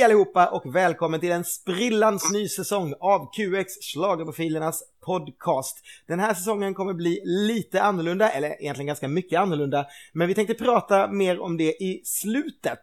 [0.00, 5.76] Hej allihopa och välkommen till en sprillans ny säsong av QX Schlagerprofilernas podcast.
[6.06, 10.54] Den här säsongen kommer bli lite annorlunda, eller egentligen ganska mycket annorlunda, men vi tänkte
[10.54, 12.80] prata mer om det i slutet.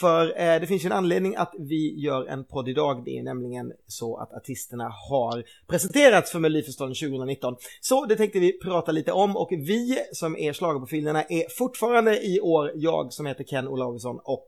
[0.00, 3.22] För eh, det finns ju en anledning att vi gör en podd idag, det är
[3.22, 7.56] nämligen så att artisterna har presenterats för Melodifestivalen 2019.
[7.80, 12.40] Så det tänkte vi prata lite om och vi som är Schlagerprofilerna är fortfarande i
[12.40, 14.46] år jag som heter Ken Olausson och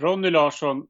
[0.00, 0.86] Ronny Larsson.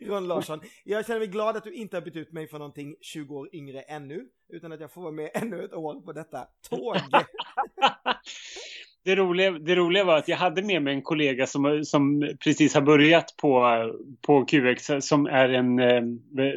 [0.00, 0.60] Ron Larsson.
[0.84, 3.48] Jag känner mig glad att du inte har bytt ut mig för någonting 20 år
[3.52, 6.94] yngre ännu, utan att jag får vara med ännu ett år på detta tåg.
[9.04, 12.74] det, roliga, det roliga var att jag hade med mig en kollega som, som precis
[12.74, 13.64] har börjat på,
[14.26, 16.02] på QX som är en eh,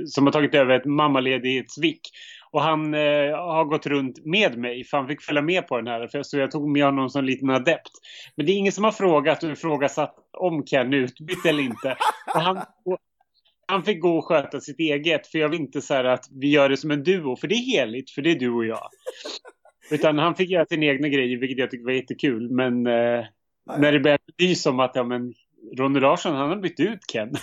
[0.05, 2.02] som har tagit över ett mammaledighetsvik.
[2.52, 5.88] Och han eh, har gått runt med mig för han fick följa med på den
[5.88, 6.07] här.
[6.07, 7.91] För så jag tog med honom som en liten adept.
[8.35, 11.98] Men det är ingen som har frågat och ifrågasatt om Ken är utbytt eller inte.
[12.35, 12.98] Och han, och
[13.68, 15.27] han fick gå och sköta sitt eget.
[15.27, 17.35] För jag vill inte så att vi gör det som en duo.
[17.35, 18.90] För det är heligt, för det är du och jag.
[19.91, 22.52] Utan han fick göra sina egna grejer, vilket jag tyckte var jättekul.
[22.52, 23.26] Men eh,
[23.77, 25.34] när det började bli som att ja, men,
[25.77, 27.32] Ronny Larsson, han har bytt ut Ken.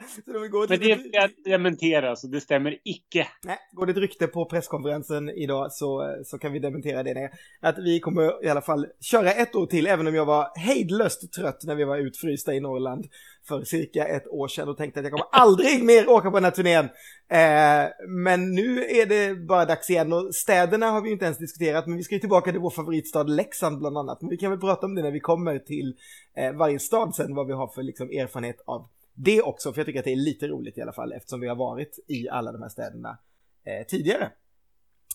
[0.24, 3.28] så de går Men det är dementeras och det stämmer icke.
[3.44, 7.30] Nej, går det ett rykte på presskonferensen idag så, så kan vi dementera det.
[7.60, 11.32] Att vi kommer i alla fall köra ett år till, även om jag var hejdlöst
[11.32, 13.06] trött när vi var utfrysta i Norrland
[13.48, 16.44] för cirka ett år sedan och tänkte att jag kommer aldrig mer åka på den
[16.44, 16.84] här turnén.
[17.28, 21.86] Eh, men nu är det bara dags igen och städerna har vi inte ens diskuterat
[21.86, 24.20] men vi ska ju tillbaka till vår favoritstad Leksand bland annat.
[24.20, 25.94] Men vi kan väl prata om det när vi kommer till
[26.36, 28.88] eh, varje stad sen vad vi har för liksom, erfarenhet av
[29.24, 31.48] det också, för jag tycker att det är lite roligt i alla fall eftersom vi
[31.48, 33.18] har varit i alla de här städerna
[33.64, 34.30] eh, tidigare.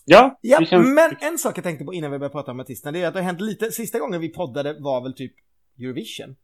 [0.04, 0.88] Ja, ja känns...
[0.88, 3.14] men en sak jag tänkte på innan vi börjar prata om artisterna, det är att
[3.14, 5.32] det har hänt lite, sista gången vi poddade var väl typ
[5.78, 6.36] Eurovision.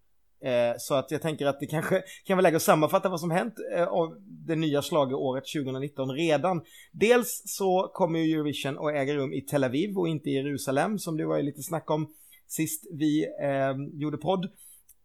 [0.45, 3.31] Eh, så att jag tänker att det kanske kan vara läge att sammanfatta vad som
[3.31, 6.63] hänt eh, av det nya slageåret 2019 redan.
[6.93, 10.99] Dels så kommer ju Eurovision att äga rum i Tel Aviv och inte i Jerusalem
[10.99, 12.15] som det var lite snack om
[12.47, 14.51] sist vi eh, gjorde podd.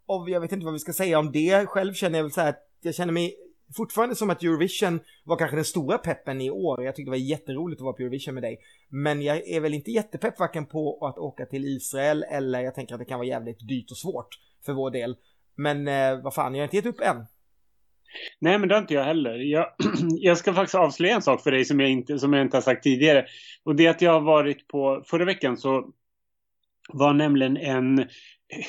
[0.07, 1.65] Och jag vet inte vad vi ska säga om det.
[1.65, 3.35] Själv känner jag väl så här att jag känner mig
[3.75, 6.83] fortfarande som att Eurovision var kanske den stora peppen i år.
[6.83, 8.59] Jag tyckte det var jätteroligt att vara på Eurovision med dig.
[8.89, 12.93] Men jag är väl inte jättepepp varken på att åka till Israel eller jag tänker
[12.93, 14.27] att det kan vara jävligt dyrt och svårt
[14.65, 15.15] för vår del.
[15.55, 17.25] Men eh, vad fan, jag har inte gett upp än.
[18.39, 19.33] Nej, men det har inte jag heller.
[19.33, 19.67] Jag,
[20.19, 22.61] jag ska faktiskt avslöja en sak för dig som jag, inte, som jag inte har
[22.61, 23.25] sagt tidigare.
[23.63, 25.91] Och det är att jag har varit på, förra veckan så
[26.93, 28.07] var nämligen en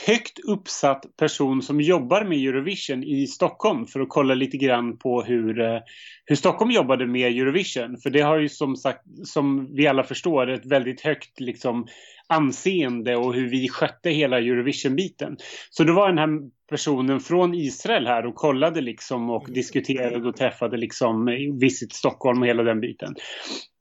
[0.06, 5.22] högt uppsatt person som jobbar med Eurovision i Stockholm för att kolla lite grann på
[5.22, 5.80] hur, eh,
[6.24, 7.96] hur Stockholm jobbade med Eurovision.
[7.96, 11.86] För det har ju som sagt, som vi alla förstår, ett väldigt högt liksom
[12.26, 15.36] anseende och hur vi skötte hela Eurovision-biten.
[15.70, 20.36] Så då var den här personen från Israel här och kollade liksom och diskuterade och
[20.36, 21.26] träffade liksom
[21.60, 23.14] Visit Stockholm och hela den biten.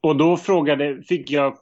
[0.01, 1.57] Och då frågade, fick jag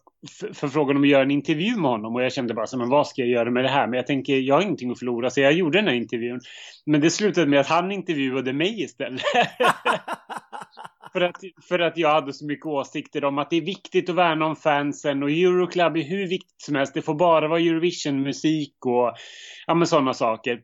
[0.53, 3.07] förfrågan om att göra en intervju med honom och jag kände bara så men vad
[3.07, 3.87] ska jag göra med det här?
[3.87, 6.39] Men jag tänker, jag har ingenting att förlora så jag gjorde den här intervjun.
[6.85, 9.21] Men det slutade med att han intervjuade mig istället.
[11.13, 11.37] för, att,
[11.69, 14.55] för att jag hade så mycket åsikter om att det är viktigt att värna om
[14.55, 16.93] fansen och Euroclub är hur viktigt som helst.
[16.93, 19.13] Det får bara vara Eurovision-musik och
[19.67, 20.61] ja, men sådana saker.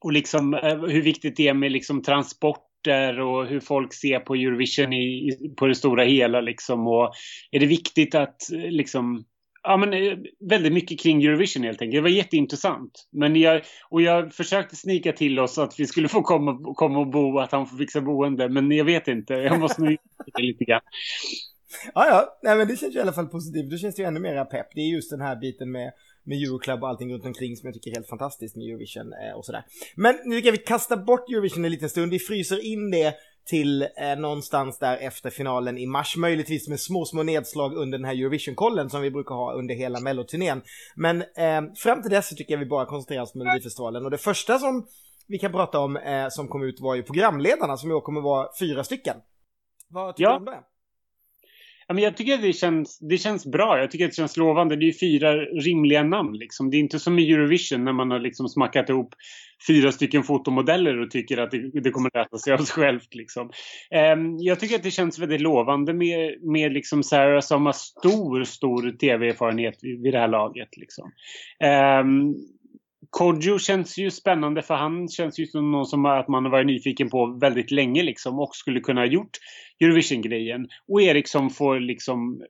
[0.00, 2.67] Och liksom eh, hur viktigt det är med liksom transport
[3.20, 6.86] och hur folk ser på Eurovision i, på det stora hela liksom.
[6.86, 7.12] Och
[7.50, 9.24] är det viktigt att eh, liksom
[9.62, 10.18] Ja men eh,
[10.48, 11.98] väldigt mycket kring Eurovision helt enkelt.
[11.98, 13.08] Det var jätteintressant.
[13.12, 17.10] Men jag, och jag försökte snika till oss att vi skulle få komma, komma och
[17.10, 18.48] bo, att han får fixa boende.
[18.48, 19.96] Men jag vet inte, jag måste nog
[20.38, 20.80] lite grann.
[21.94, 23.70] Ja, ja, nej men det känns ju i alla fall positivt.
[23.70, 24.66] Då känns det ju ännu mer pepp.
[24.74, 25.92] Det är just den här biten med
[26.28, 29.36] med Euroclub och allting runt omkring som jag tycker är helt fantastiskt med Eurovision eh,
[29.36, 29.64] och sådär.
[29.96, 33.14] Men nu kan vi kasta bort Eurovision en liten stund, vi fryser in det
[33.48, 38.04] till eh, någonstans där efter finalen i mars, möjligtvis med små, små nedslag under den
[38.04, 40.62] här Eurovision-kollen som vi brukar ha under hela melloturnén.
[40.96, 44.10] Men eh, fram till dess så tycker jag vi bara koncentrerar oss på Melodifestivalen och
[44.10, 44.86] det första som
[45.28, 48.48] vi kan prata om eh, som kom ut var ju programledarna som ju kommer vara
[48.60, 49.16] fyra stycken.
[49.88, 50.30] Vad tycker ja.
[50.30, 50.62] du om det?
[51.88, 53.78] Ja, men jag tycker att det känns, det känns bra.
[53.78, 54.76] Jag tycker att det känns lovande.
[54.76, 56.32] Det är fyra rimliga namn.
[56.32, 56.70] Liksom.
[56.70, 59.14] Det är inte som i Eurovision när man har liksom smackat ihop
[59.66, 63.14] fyra stycken fotomodeller och tycker att det, det kommer rätta sig av sig självt.
[63.14, 63.50] Liksom.
[64.14, 68.44] Um, jag tycker att det känns väldigt lovande med, med liksom Sarah som har stor,
[68.44, 70.76] stor tv-erfarenhet vid, vid det här laget.
[70.76, 71.12] Liksom.
[72.02, 72.34] Um,
[73.10, 76.66] Kodjo känns ju spännande för han känns ju som någon som att man har varit
[76.66, 79.38] nyfiken på väldigt länge liksom och skulle kunna ha gjort
[79.80, 80.68] Eurovision-grejen.
[80.88, 82.42] Och Eriksson får liksom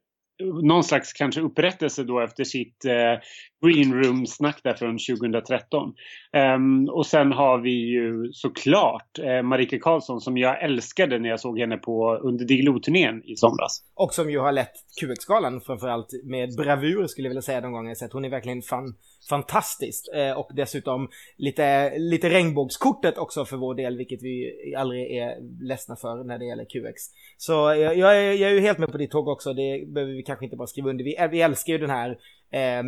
[0.62, 3.20] någon slags kanske upprättelse då efter sitt eh,
[3.66, 5.88] Green Room-snack där från 2013.
[5.88, 5.94] Um,
[6.32, 11.40] ehm, och sen har vi ju såklart eh, Marika Karlsson som jag älskade när jag
[11.40, 13.82] såg henne på under Diggiloo-turnén i somras.
[13.94, 17.90] Och som ju har lett QX-galan framförallt med bravur skulle jag vilja säga de gånger
[17.90, 18.12] jag sett.
[18.12, 18.94] Hon är verkligen fan
[19.28, 20.10] fantastiskt.
[20.14, 25.96] Eh, och dessutom lite, lite regnbågskortet också för vår del, vilket vi aldrig är ledsna
[25.96, 27.02] för när det gäller QX.
[27.36, 30.12] Så jag, jag, är, jag är ju helt med på ditt tåg också, det behöver
[30.12, 31.04] vi kanske inte bara skriva under.
[31.04, 32.18] Vi, vi älskar ju den här
[32.50, 32.82] eh,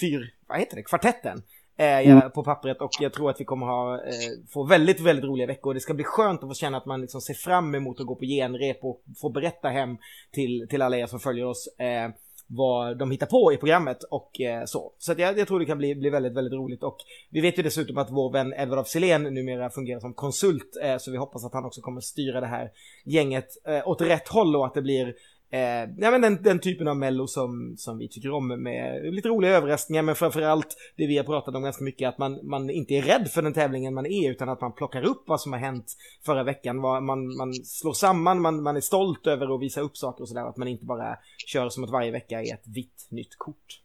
[0.00, 1.42] fyr, vad heter det, kvartetten.
[1.76, 2.30] Eh, mm.
[2.30, 5.74] på pappret och jag tror att vi kommer ha, eh, få väldigt, väldigt roliga veckor.
[5.74, 8.14] Det ska bli skönt att få känna att man liksom ser fram emot att gå
[8.14, 9.96] på genrep och få berätta hem
[10.32, 11.66] till, till alla er som följer oss.
[11.78, 12.10] Eh,
[12.46, 14.92] vad de hittar på i programmet och eh, så.
[14.98, 16.96] Så att jag, jag, tror det kan bli, bli väldigt, väldigt roligt och
[17.30, 20.96] vi vet ju dessutom att vår vän Edvard af Sillén numera fungerar som konsult eh,
[20.98, 22.70] så vi hoppas att han också kommer styra det här
[23.04, 25.14] gänget eh, åt rätt håll och att det blir
[25.50, 29.28] Eh, ja men den, den, typen av mello som, som vi tycker om med lite
[29.28, 32.94] roliga överraskningar men framförallt det vi har pratat om ganska mycket att man, man inte
[32.94, 35.60] är rädd för den tävlingen man är utan att man plockar upp vad som har
[35.60, 35.96] hänt
[36.26, 36.80] förra veckan.
[36.80, 40.48] Man, man slår samman, man, man är stolt över att visa upp saker och sådär.
[40.48, 41.16] Att man inte bara
[41.46, 43.80] kör som att varje vecka är ett vitt nytt kort.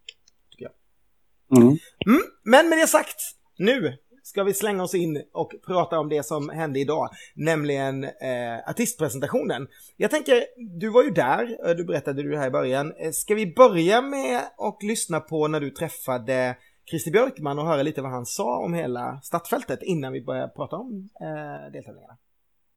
[0.52, 1.58] Tycker jag.
[1.58, 1.78] Mm.
[2.06, 3.22] Mm, men med det sagt,
[3.58, 3.98] nu
[4.30, 9.68] ska vi slänga oss in och prata om det som hände idag, nämligen eh, artistpresentationen.
[9.98, 10.46] Jag tänker,
[10.80, 12.94] du var ju där, eh, du berättade du här i början.
[12.98, 16.58] Eh, ska vi börja med att lyssna på när du träffade
[16.90, 20.76] Christer Björkman och höra lite vad han sa om hela startfältet innan vi börjar prata
[20.76, 22.18] om eh, deltävlingarna?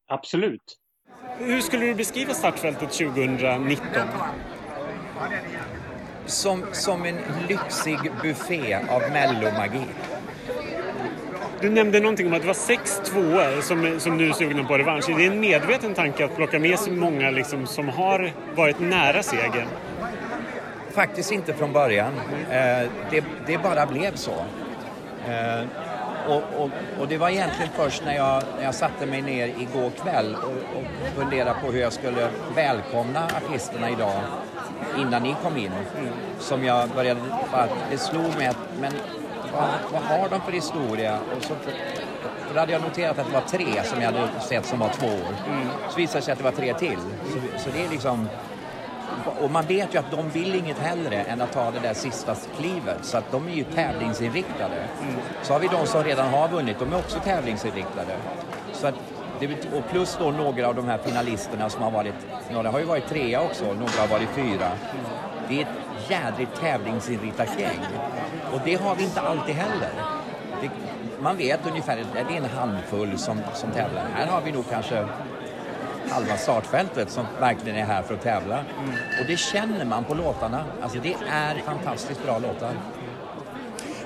[0.08, 0.78] Absolut.
[1.38, 3.86] Hur skulle du beskriva startfältet 2019?
[6.26, 7.16] Som, som en
[7.48, 9.86] lyxig buffé av mellomagi.
[11.62, 14.78] Du nämnde någonting om att det var sex tvåor som, som nu är sugna på
[14.78, 15.10] revansch.
[15.10, 19.22] Är det en medveten tanke att plocka med sig många liksom, som har varit nära
[19.22, 19.66] segern?
[20.90, 22.12] Faktiskt inte från början.
[22.50, 24.34] Eh, det, det, bara blev så.
[25.28, 25.64] Eh,
[26.28, 26.70] och, och,
[27.00, 30.78] och, det var egentligen först när jag, när jag satte mig ner igår kväll och,
[30.78, 34.20] och funderade på hur jag skulle välkomna artisterna idag
[34.98, 35.72] innan ni kom in
[36.38, 37.20] som jag började,
[37.90, 38.92] det slog mig att men
[39.52, 41.18] vad, vad har de för historia?
[41.36, 41.54] Och så,
[42.54, 45.06] då hade jag noterat att det var tre som jag hade sett som var två
[45.06, 45.34] år.
[45.48, 45.68] Mm.
[45.90, 46.98] Så visade det sig att det var tre till.
[47.32, 48.28] Så, så det är liksom...
[49.42, 52.34] Och man vet ju att de vill inget hellre än att ta det där sista
[52.58, 52.98] klivet.
[53.02, 54.76] Så att de är ju tävlingsinriktade.
[55.02, 55.14] Mm.
[55.42, 58.16] Så har vi de som redan har vunnit, de är också tävlingsinriktade.
[58.72, 58.94] Så att,
[59.74, 62.14] och plus då några av de här finalisterna som har varit,
[62.52, 64.68] några har ju varit trea också, några har varit fyra.
[65.48, 65.66] Det är
[66.08, 67.80] jädrigt tävlingsinriktat gäng.
[68.52, 69.90] Och det har vi inte alltid heller.
[70.62, 70.70] Det,
[71.20, 74.06] man vet ungefär, att det är en handfull som, som tävlar.
[74.14, 75.06] Här har vi nog kanske
[76.10, 78.58] halva startfältet som verkligen är här för att tävla.
[78.58, 78.90] Mm.
[79.20, 80.64] Och det känner man på låtarna.
[80.82, 82.72] Alltså det är fantastiskt bra låtar.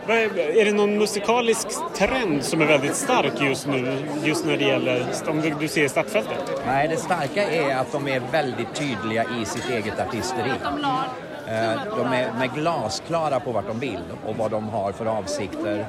[0.08, 5.06] Är det någon musikalisk trend som är väldigt stark just nu, just när det gäller,
[5.28, 6.62] om du ser startfältet?
[6.66, 10.52] Nej, det starka är att de är väldigt tydliga i sitt eget artisteri.
[11.48, 15.86] Eh, de är med glasklara på vart de vill och vad de har för avsikter.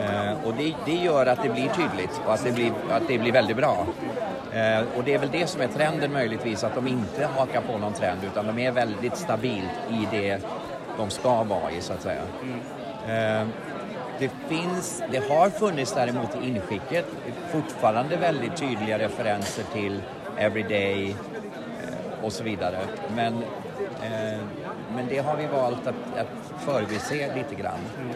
[0.00, 3.18] Eh, och det, det gör att det blir tydligt och att det blir, att det
[3.18, 3.86] blir väldigt bra.
[4.52, 7.78] Eh, och det är väl det som är trenden möjligtvis, att de inte hakar på
[7.78, 10.38] någon trend utan de är väldigt stabilt i det
[10.98, 12.22] de ska vara i så att säga.
[13.06, 13.48] Mm.
[14.18, 17.06] Det, finns, det har funnits däremot i inskicket
[17.52, 20.02] fortfarande väldigt tydliga referenser till
[20.38, 21.16] Everyday
[22.22, 22.78] och så vidare.
[23.16, 23.44] Men
[24.94, 27.78] men det har vi valt att, att förbise lite grann.
[28.00, 28.14] Mm.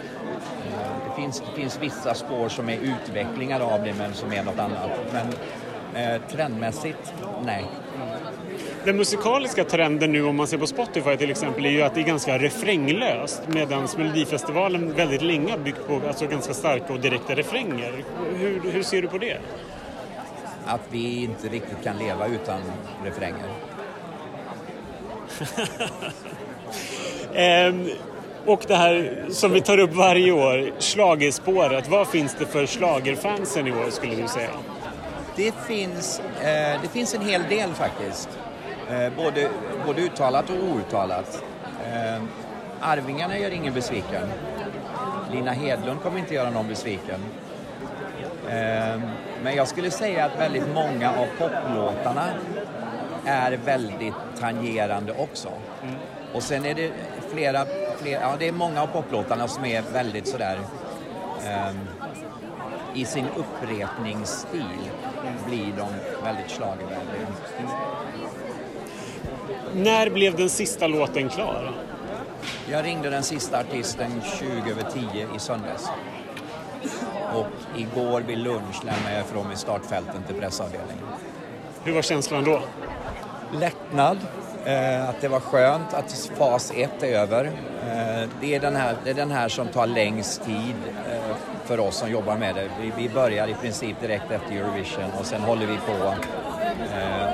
[1.09, 4.59] Det, finns, det finns vissa spår som är utvecklingar av det men som är något
[4.59, 4.91] annat.
[5.13, 5.27] Men
[6.03, 7.65] eh, trendmässigt, nej.
[8.85, 12.01] Den musikaliska trenden nu om man ser på Spotify till exempel är ju att det
[12.01, 17.35] är ganska refränglöst medan Melodifestivalen väldigt länge har byggt på alltså, ganska starka och direkta
[17.35, 18.05] refränger.
[18.35, 19.39] Hur, hur ser du på det?
[20.67, 22.61] Att vi inte riktigt kan leva utan
[23.05, 23.51] refränger.
[27.35, 27.89] Ehm,
[28.47, 31.89] och det här som vi tar upp varje år, slagerspåret.
[31.89, 34.51] Vad finns det för slagerfansen i år skulle du säga?
[35.37, 38.29] Det finns, eh, det finns en hel del faktiskt.
[38.91, 39.49] Eh, både,
[39.87, 41.45] både uttalat och outtalat.
[41.93, 42.23] Eh,
[42.81, 44.29] Arvingarna gör ingen besviken.
[45.33, 47.21] Lina Hedlund kommer inte göra någon besviken.
[48.49, 49.01] Eh,
[49.43, 52.29] men jag skulle säga att väldigt många av poplåtarna
[53.25, 55.49] är väldigt tangerande också.
[55.83, 55.95] Mm.
[56.35, 56.91] Och sen är det
[57.33, 57.67] flera,
[57.99, 60.59] flera, ja det är många av poplåtarna som är väldigt sådär
[61.39, 61.79] um,
[62.95, 64.91] i sin upprepningsstil
[65.47, 65.89] blir de
[66.25, 67.27] väldigt schlagervänliga.
[69.75, 71.73] när blev den sista låten klar?
[72.71, 75.89] Jag ringde den sista artisten 20 över 10 i söndags.
[77.35, 77.47] Och
[77.77, 81.05] igår vid lunch lämnade jag ifrån mig startfälten till pressavdelningen.
[81.85, 82.63] Hur var känslan då?
[83.53, 84.19] Lättnad,
[84.65, 87.45] Eh, att det var skönt att fas 1 är över.
[87.45, 90.75] Eh, det, är den här, det är den här som tar längst tid
[91.11, 92.69] eh, för oss som jobbar med det.
[92.81, 96.15] Vi, vi börjar i princip direkt efter Eurovision och sen håller vi på
[96.95, 97.31] eh,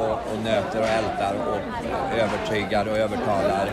[0.00, 3.70] och, och nöter och ältar och övertygar och övertalar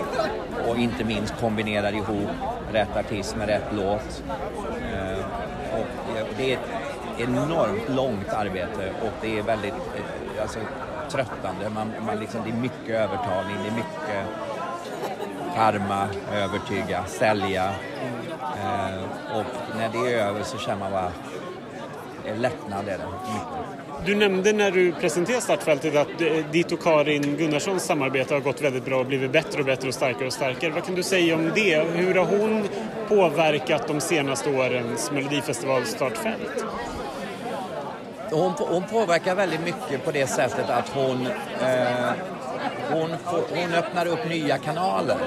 [0.67, 2.29] och inte minst kombinerar ihop
[2.71, 4.23] rätt artist med rätt låt.
[4.93, 5.25] Eh,
[5.71, 6.69] och eh, det är ett
[7.17, 10.59] enormt långt arbete och det är väldigt eh, alltså,
[11.09, 11.69] tröttande.
[11.69, 14.25] Man, man liksom, det är mycket övertalning, det är mycket
[15.55, 17.71] karma, övertyga, sälja.
[18.41, 21.11] Eh, och när det är över så känner man bara
[22.35, 23.05] lättnad är det.
[24.05, 28.61] Du nämnde när du presenterade startfältet att eh, ditt och Karin Gunnarssons samarbete har gått
[28.61, 30.71] väldigt bra och blivit bättre och bättre och starkare och starkare.
[30.71, 31.83] Vad kan du säga om det?
[31.95, 32.67] Hur har hon
[33.07, 36.39] påverkat de senaste årens Melodifestivalstartfält?
[36.49, 36.96] startfält?
[38.31, 41.27] Hon, hon påverkar väldigt mycket på det sättet att hon
[41.61, 42.11] eh,
[42.91, 45.17] hon, får, hon, öppnar upp nya kanaler.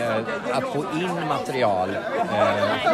[0.00, 1.90] Eh, att få in material
[2.34, 2.92] eh,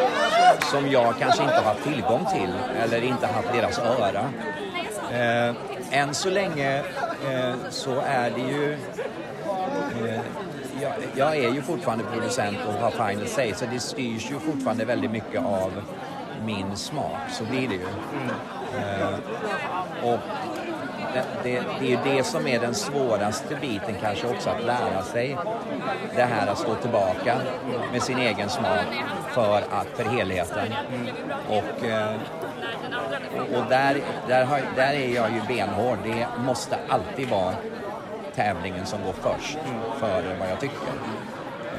[0.61, 2.51] som jag kanske inte har haft tillgång till
[2.83, 4.25] eller inte haft deras öra.
[5.13, 5.55] Eh,
[5.91, 6.79] än så länge
[7.31, 8.73] eh, så är det ju...
[8.73, 10.21] Eh,
[10.83, 14.85] jag, jag, är ju fortfarande producent och har final say så det styrs ju fortfarande
[14.85, 15.73] väldigt mycket av
[16.45, 17.31] min smak.
[17.31, 17.87] Så blir det ju.
[17.87, 19.15] Mm.
[20.03, 20.21] och
[21.15, 25.03] det, det, det, är ju det som är den svåraste biten kanske också att lära
[25.03, 25.37] sig.
[26.17, 27.39] Det här att stå tillbaka
[27.93, 28.87] med sin egen smak
[29.31, 30.75] för, att, för helheten.
[31.49, 32.17] Och eh,
[33.37, 35.99] och där, där, har, där är jag ju benhård.
[36.05, 37.55] Det måste alltid vara
[38.35, 39.59] tävlingen som går först
[40.01, 40.89] före vad jag tycker.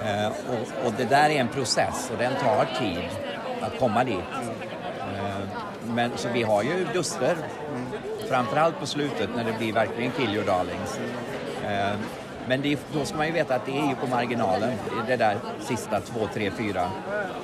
[0.05, 3.09] Eh, och, och, det där är en process och den tar tid
[3.65, 4.17] att komma dit.
[4.99, 5.47] Eh,
[5.87, 7.35] men så vi har ju duster,
[8.29, 10.99] framförallt på slutet när det blir verkligen kill your darlings.
[11.63, 11.95] Eh,
[12.47, 14.73] men det, då ska man ju veta att det är ju på marginalen,
[15.07, 16.89] det där sista två, tre, fyra.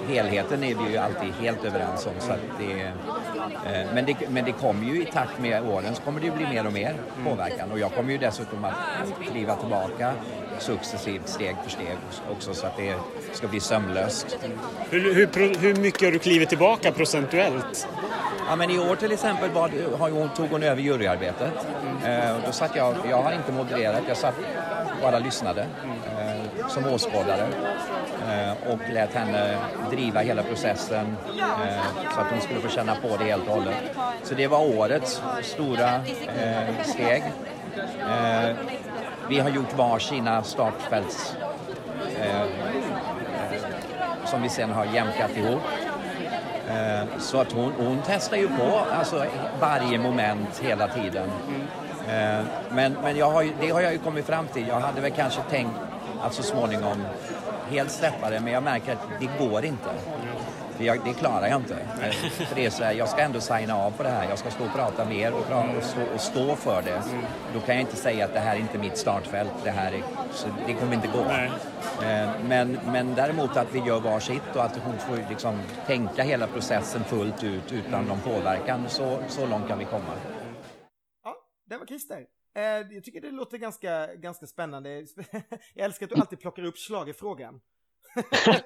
[0.08, 2.14] Helheten är vi ju alltid helt överens om.
[2.20, 6.20] Så det, eh, men, det, men det kommer ju i takt med åren så kommer
[6.20, 7.72] det ju bli mer och mer påverkan.
[7.72, 8.74] Och jag kommer ju dessutom att
[9.32, 10.14] kliva tillbaka
[10.60, 11.98] successivt, steg för steg
[12.32, 12.96] också så att det
[13.34, 14.38] ska bli sömlöst.
[14.90, 17.88] Hur, hur, hur mycket har du klivit tillbaka procentuellt?
[18.48, 21.54] Ja, men I år till exempel bad, hon, tog hon över juryarbetet.
[22.06, 24.36] Eh, då satt jag, jag har inte modererat, jag satt
[25.02, 27.48] bara lyssnade eh, som åskådare
[28.30, 29.58] eh, och lät henne
[29.92, 33.76] driva hela processen eh, så att hon skulle få känna på det helt och hållet.
[34.24, 35.96] Så det var årets stora
[36.42, 37.24] eh, steg.
[38.10, 38.56] Eh,
[39.30, 41.36] vi har gjort varsina startfälts
[44.26, 45.62] som vi sen har jämkat ihop.
[46.72, 49.26] Eh, så att hon, hon testar ju på alltså,
[49.60, 51.30] varje moment hela tiden.
[52.08, 54.68] Eh, men men jag har, det har jag ju kommit fram till.
[54.68, 55.76] Jag hade väl kanske tänkt
[56.22, 57.06] att så småningom
[57.70, 59.90] helt släppa det, men jag märker att det går inte.
[60.78, 61.78] För jag, det klarar jag inte.
[62.48, 64.30] För det är så här, jag ska ändå signa av på det här.
[64.30, 67.04] Jag ska stå och prata mer och, prata och, stå, och stå för det.
[67.54, 69.52] Då kan jag inte säga att det här är inte mitt startfält.
[69.64, 71.22] Det, här är, så det kommer inte gå.
[72.06, 76.48] Eh, men, men däremot att vi gör varsitt och att hon får liksom tänka hela
[76.48, 78.84] processen fullt ut utan någon påverkan.
[78.88, 80.14] Så, så långt kan vi komma
[81.72, 82.28] det var Christer.
[82.56, 84.90] Eh, jag tycker det låter ganska, ganska spännande.
[85.74, 86.78] jag älskar att du alltid plockar upp
[87.20, 87.62] frågan.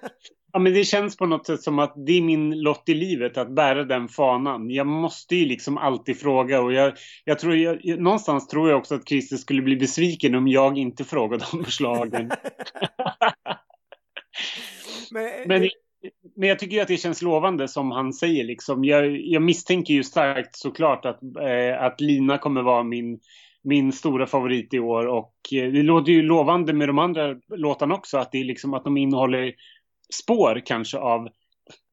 [0.53, 3.37] ja, men det känns på något sätt som att det är min lott i livet
[3.37, 4.69] att bära den fanan.
[4.69, 8.95] Jag måste ju liksom alltid fråga och jag, jag tror jag, någonstans tror jag också
[8.95, 12.27] att Christer skulle bli besviken om jag inte frågade om förslagen.
[15.11, 15.69] men, men,
[16.35, 18.85] men, jag tycker att det känns lovande som han säger liksom.
[18.85, 23.19] Jag, jag misstänker ju starkt såklart att, eh, att Lina kommer vara min
[23.65, 27.95] min stora favorit i år och eh, det låter ju lovande med de andra låtarna
[27.95, 29.53] också att det är liksom att de innehåller
[30.13, 31.29] spår kanske av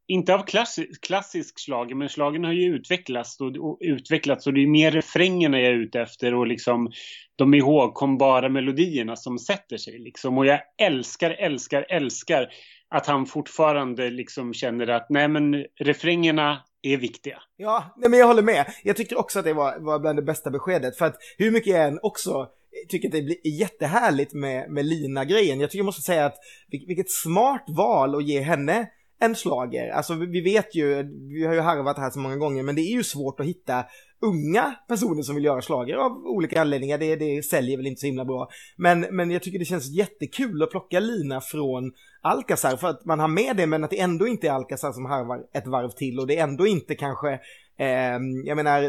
[0.06, 4.62] inte av klassisk, klassisk slager, men slagen har ju utvecklats och, och, utvecklats och det
[4.62, 6.90] är mer refrängerna jag är ute efter och liksom
[7.36, 10.38] de ihågkombara melodierna som sätter sig liksom.
[10.38, 12.48] Och jag älskar, älskar, älskar
[12.88, 17.42] att han fortfarande liksom känner att nej men refrängerna är viktiga.
[17.56, 18.72] Ja, nej men jag håller med.
[18.82, 20.96] Jag tycker också att det var, var bland det bästa beskedet.
[20.96, 22.48] För att hur mycket jag än också
[22.88, 25.60] tycker att det blir jättehärligt med, med Lina-grejen.
[25.60, 26.36] Jag tycker jag måste säga att
[26.70, 28.86] vilket smart val att ge henne
[29.24, 29.90] en slager.
[29.90, 32.92] Alltså vi vet ju, vi har ju harvat här så många gånger, men det är
[32.92, 33.84] ju svårt att hitta
[34.20, 36.98] unga personer som vill göra slager av olika anledningar.
[36.98, 38.48] Det, det säljer väl inte så himla bra.
[38.76, 43.20] Men, men jag tycker det känns jättekul att plocka lina från Alcazar för att man
[43.20, 46.18] har med det men att det ändå inte är Alcazar som harvar ett varv till
[46.18, 47.40] och det är ändå inte kanske
[47.76, 48.82] Eh, jag menar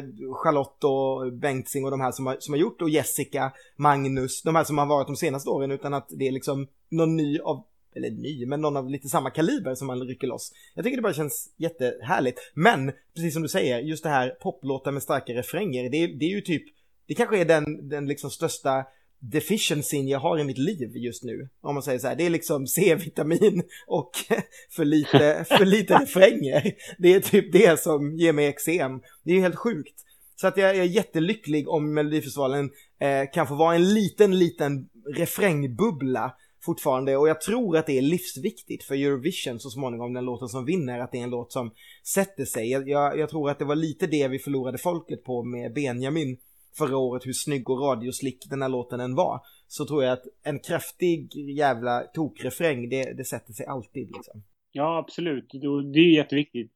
[0.43, 4.55] Charlotte och Bengtzing och de här som har, som har gjort och Jessica, Magnus, de
[4.55, 7.63] här som har varit de senaste åren utan att det är liksom någon ny av
[7.95, 10.51] eller ny, men någon av lite samma kaliber som man rycker loss.
[10.75, 12.39] Jag tycker det bara känns jättehärligt.
[12.53, 16.29] Men, precis som du säger, just det här poplåtar med starka refränger, det, det är
[16.29, 16.63] ju typ,
[17.07, 18.85] det kanske är den, den liksom största
[19.31, 21.49] deficiencyn jag har i mitt liv just nu.
[21.61, 24.11] Om man säger så här, det är liksom C-vitamin och
[24.75, 26.71] för lite, för lite refränger.
[26.97, 29.01] Det är typ det som ger mig eksem.
[29.23, 29.95] Det är ju helt sjukt.
[30.35, 32.69] Så att jag är jättelycklig om Melodifestivalen
[32.99, 36.35] eh, kan få vara en liten, liten refrängbubbla
[36.65, 40.65] fortfarande och jag tror att det är livsviktigt för Eurovision så småningom den låten som
[40.65, 41.71] vinner att det är en låt som
[42.03, 42.71] sätter sig.
[42.71, 46.37] Jag, jag, jag tror att det var lite det vi förlorade folket på med Benjamin
[46.77, 49.41] förra året hur snygg och radioslick den här låten än var.
[49.67, 54.43] Så tror jag att en kraftig jävla tokrefräng det, det sätter sig alltid liksom.
[54.71, 55.49] Ja absolut,
[55.93, 56.71] det är jätteviktigt.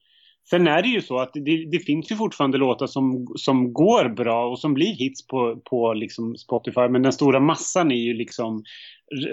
[0.49, 4.09] Sen är det ju så att det, det, finns ju fortfarande låtar som, som går
[4.09, 6.87] bra och som blir hits på, på liksom Spotify.
[6.89, 8.63] Men den stora massan är ju liksom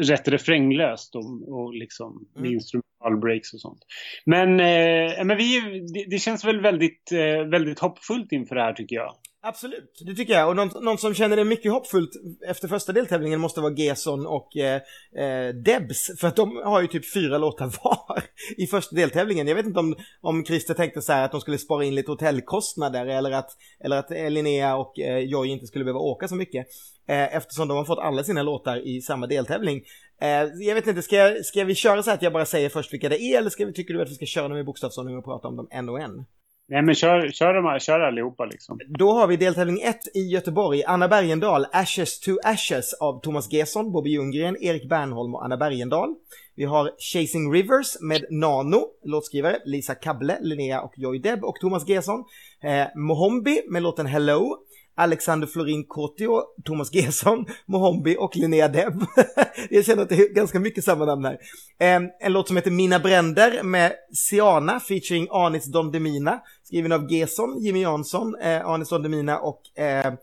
[0.00, 2.52] rätt refränglöst och, och liksom med mm.
[2.52, 3.80] instrumentalbreaks och sånt.
[4.26, 5.61] Men, eh, men vi,
[5.94, 9.14] det, det, känns väl väldigt, eh, väldigt hoppfullt inför det här tycker jag.
[9.46, 10.48] Absolut, det tycker jag.
[10.48, 12.10] Och någon, någon, som känner det mycket hoppfullt
[12.48, 14.80] efter första deltävlingen måste vara Geson och eh,
[15.16, 16.20] eh, Debs.
[16.20, 18.22] För att de har ju typ fyra låtar var
[18.56, 19.48] i första deltävlingen.
[19.48, 22.10] Jag vet inte om, om Christer tänkte så här att de skulle spara in lite
[22.10, 23.50] hotellkostnader eller att,
[23.84, 26.66] eller att eh, Linnea och eh, Joy inte skulle behöva åka så mycket.
[27.08, 29.82] Eh, eftersom de har fått alla sina låtar i samma deltävling.
[30.20, 30.28] Eh,
[30.66, 33.08] jag vet inte, ska, ska vi köra så här att jag bara säger först vilka
[33.08, 35.24] det är eller ska vi, tycker du att vi ska köra dem i bokstavsordning och
[35.24, 36.24] prata om dem en och en?
[36.68, 38.78] Nej men kör, kör, de, kör allihopa liksom.
[38.99, 40.85] Då har vi deltävling 1 i Göteborg.
[40.85, 46.14] Anna Bergendahl, Ashes to Ashes av Thomas Gesson, Bobby Ljunggren, Erik Bernholm och Anna Bergendahl.
[46.56, 51.88] Vi har Chasing Rivers med Nano, låtskrivare, Lisa Kable, Linnea och Joy Deb och Thomas
[51.88, 52.24] Gesson.
[52.62, 54.57] Eh, Mohombi med låten Hello.
[54.96, 59.02] Alexander Florin Kotio, Thomas Gesson, Mohombi och Linnea Deb.
[59.70, 61.38] jag känner att det är ganska mycket samma namn här.
[61.78, 67.12] Ehm, en låt som heter Mina bränder med Siana featuring Anis Don Demina, skriven av
[67.12, 70.14] Gesson, Jimmy Jansson, eh, Anis Don Demina och eh,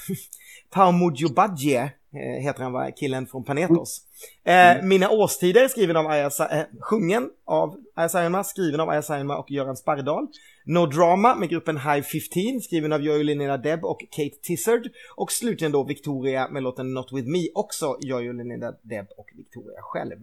[0.70, 4.00] Paumo Badje heter han va, killen från Panetos.
[4.44, 4.88] Eh, mm.
[4.88, 9.50] Mina årstider skriven av Aya, eh, sjungen av Aya Sayama, skriven av Aya Sayama och
[9.50, 10.26] Göran Spardal.
[10.66, 14.88] No Drama med gruppen High 15 skriven av Jojo Linnea Deb och Kate Tizard.
[15.16, 19.78] Och slutligen då Victoria med låten Not With Me, också Jojo Linnea Deb och Victoria
[19.80, 20.16] själv.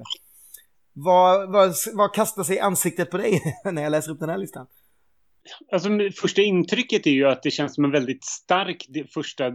[0.94, 4.38] Vad, vad, vad kastar sig i ansiktet på dig när jag läser upp den här
[4.38, 4.68] listan?
[5.72, 5.90] Alltså,
[6.22, 9.52] första intrycket är ju att det känns som en väldigt stark första,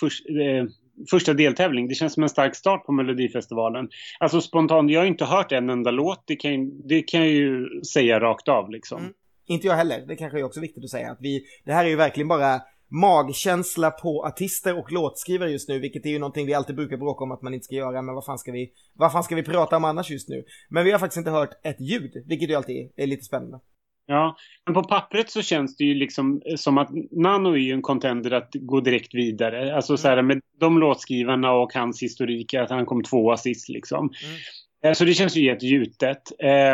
[0.00, 0.64] först, eh,
[1.10, 1.88] första deltävling.
[1.88, 3.88] Det känns som en stark start på Melodifestivalen.
[4.18, 6.24] Alltså spontant, jag har inte hört en enda låt.
[6.26, 9.00] Det kan, det kan jag ju säga rakt av liksom.
[9.00, 9.12] Mm.
[9.46, 10.06] Inte jag heller.
[10.06, 12.60] Det kanske är också viktigt att säga att vi, det här är ju verkligen bara
[12.90, 17.24] magkänsla på artister och låtskrivare just nu, vilket är ju någonting vi alltid brukar bråka
[17.24, 19.42] om att man inte ska göra, men vad fan ska vi, vad fan ska vi
[19.42, 20.44] prata om annars just nu?
[20.68, 23.60] Men vi har faktiskt inte hört ett ljud, vilket ju alltid är lite spännande.
[24.10, 27.82] Ja, men på pappret så känns det ju liksom som att Nano är ju en
[27.82, 29.76] contender att gå direkt vidare.
[29.76, 33.98] Alltså så här med de låtskrivarna och hans historik, att han kom tvåa sist liksom.
[34.24, 34.38] Mm.
[34.84, 36.22] Eh, så det känns ju jättegjutet.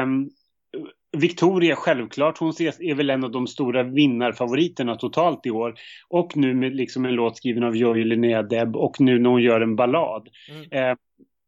[0.02, 0.30] Um,
[1.16, 5.74] Victoria självklart, hon är väl en av de stora vinnarfavoriterna totalt i år.
[6.08, 9.42] Och nu med liksom en låt skriven av Joy Linnea Deb och nu när hon
[9.42, 10.28] gör en ballad.
[10.50, 10.90] Mm.
[10.90, 10.96] Eh,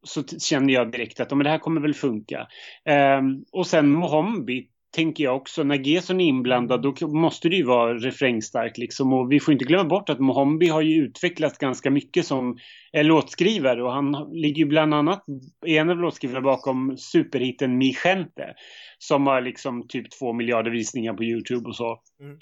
[0.03, 2.47] så känner jag direkt att men det här kommer väl funka.
[2.85, 3.21] Eh,
[3.53, 7.95] och sen Mohombi tänker jag också, när Gesson är inblandad då måste det ju vara
[7.95, 9.13] refrängstarkt liksom.
[9.13, 12.59] Och vi får inte glömma bort att Mohombi har ju utvecklats ganska mycket som
[13.03, 15.25] låtskrivare och han ligger ju bland annat
[15.67, 18.55] en av låtskrivarna bakom superhitten Mi Gente
[18.99, 22.01] som har liksom typ två miljarder visningar på Youtube och så.
[22.21, 22.39] Mm.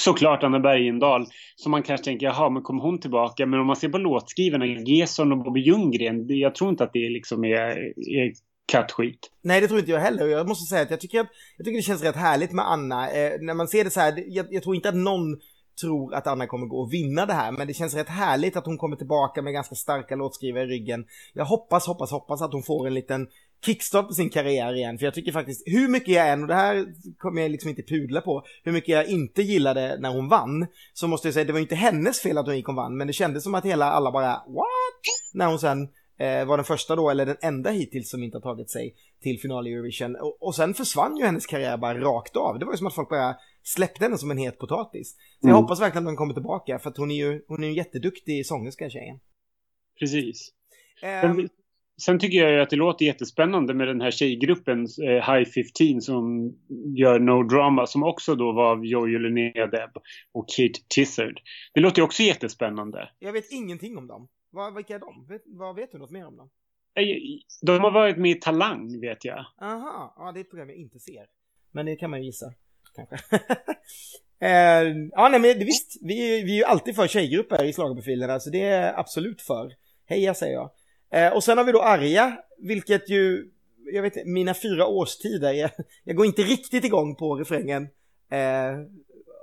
[0.00, 3.46] Såklart Anna Bergendahl, som man kanske tänker, jaha, men kommer hon tillbaka?
[3.46, 7.08] Men om man ser på låtskrivarna, Gesson och Bobby Ljunggren, jag tror inte att det
[7.08, 8.32] liksom är, är
[8.72, 9.30] kattskit.
[9.42, 10.26] Nej, det tror inte jag heller.
[10.26, 13.10] Jag måste säga att jag tycker, att, jag tycker det känns rätt härligt med Anna.
[13.10, 15.36] Eh, när man ser det så här, jag, jag tror inte att någon
[15.80, 18.66] tror att Anna kommer gå och vinna det här, men det känns rätt härligt att
[18.66, 21.04] hon kommer tillbaka med ganska starka låtskrivare i ryggen.
[21.32, 23.26] Jag hoppas, hoppas, hoppas att hon får en liten
[23.64, 26.54] kickstart på sin karriär igen, för jag tycker faktiskt, hur mycket jag än, och det
[26.54, 26.86] här
[27.18, 31.08] kommer jag liksom inte pudla på, hur mycket jag inte gillade när hon vann, så
[31.08, 33.12] måste jag säga, det var inte hennes fel att hon gick och vann, men det
[33.12, 35.04] kändes som att hela, alla bara, what?
[35.34, 38.42] När hon sen Eh, var den första då, eller den enda hittills som inte har
[38.42, 40.16] tagit sig till final i Eurovision.
[40.16, 42.58] Och, och sen försvann ju hennes karriär bara rakt av.
[42.58, 45.16] Det var ju som att folk bara släppte henne som en het potatis.
[45.40, 45.54] Så mm.
[45.54, 47.74] jag hoppas verkligen att hon kommer tillbaka, för att hon är ju hon är en
[47.74, 49.18] jätteduktig sångerska tjejen.
[50.00, 50.50] Precis.
[51.24, 51.48] Um,
[52.00, 56.54] Sen tycker jag att det låter jättespännande med den här tjejgruppen eh, High 15 som
[56.96, 59.90] gör No Drama som också då var av Jojo Linnea Deb
[60.32, 61.40] och Kate Tizard.
[61.74, 63.10] Det låter ju också jättespännande.
[63.18, 64.28] Jag vet ingenting om dem.
[64.50, 65.26] Vad, vilka är de?
[65.28, 66.50] Vet, vad vet du något mer om dem?
[66.94, 67.04] Eh,
[67.62, 69.44] de har varit med i Talang vet jag.
[69.60, 71.26] Aha, ja det är ett program jag inte ser.
[71.72, 72.52] Men det kan man ju gissa,
[72.94, 73.36] kanske.
[74.40, 78.50] eh, ja nej men visst, vi, vi är ju alltid för tjejgrupper i schlagerprofilerna så
[78.50, 79.72] det är absolut för.
[80.06, 80.70] Heja säger jag.
[81.10, 83.50] Eh, och sen har vi då Arja, vilket ju,
[83.92, 85.70] jag vet inte, mina fyra årstider, jag,
[86.04, 87.82] jag går inte riktigt igång på refrängen.
[88.30, 88.72] Eh,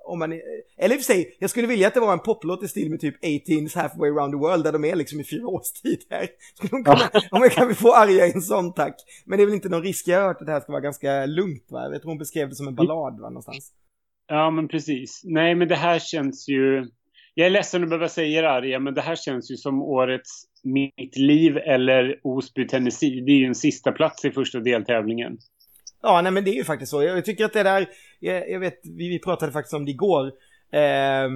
[0.05, 0.31] om man,
[0.77, 2.89] eller i och för sig, jag skulle vilja att det var en poplåt i stil
[2.89, 6.27] med typ 18's halfway around the world där de är liksom i fyra årstider.
[6.55, 8.95] Skulle kunna, om jag kan vi få Arja i en sån tack.
[9.25, 10.81] Men det är väl inte någon risk, jag har hört att det här ska vara
[10.81, 11.89] ganska lugnt va?
[11.91, 13.71] Jag tror hon beskrev det som en ballad va, någonstans.
[14.27, 15.21] Ja men precis.
[15.23, 16.87] Nej men det här känns ju,
[17.33, 20.45] jag är ledsen att behöva säga det Arja, men det här känns ju som årets
[20.63, 23.21] Mitt liv eller Osby Tennessee.
[23.25, 25.37] Det är ju en sista plats i första deltävlingen.
[26.07, 27.03] Ja, nej men det är ju faktiskt så.
[27.03, 27.89] Jag tycker att det där,
[28.19, 30.31] jag, jag vet, vi, vi, pratade faktiskt om det igår.
[30.71, 31.29] Eh,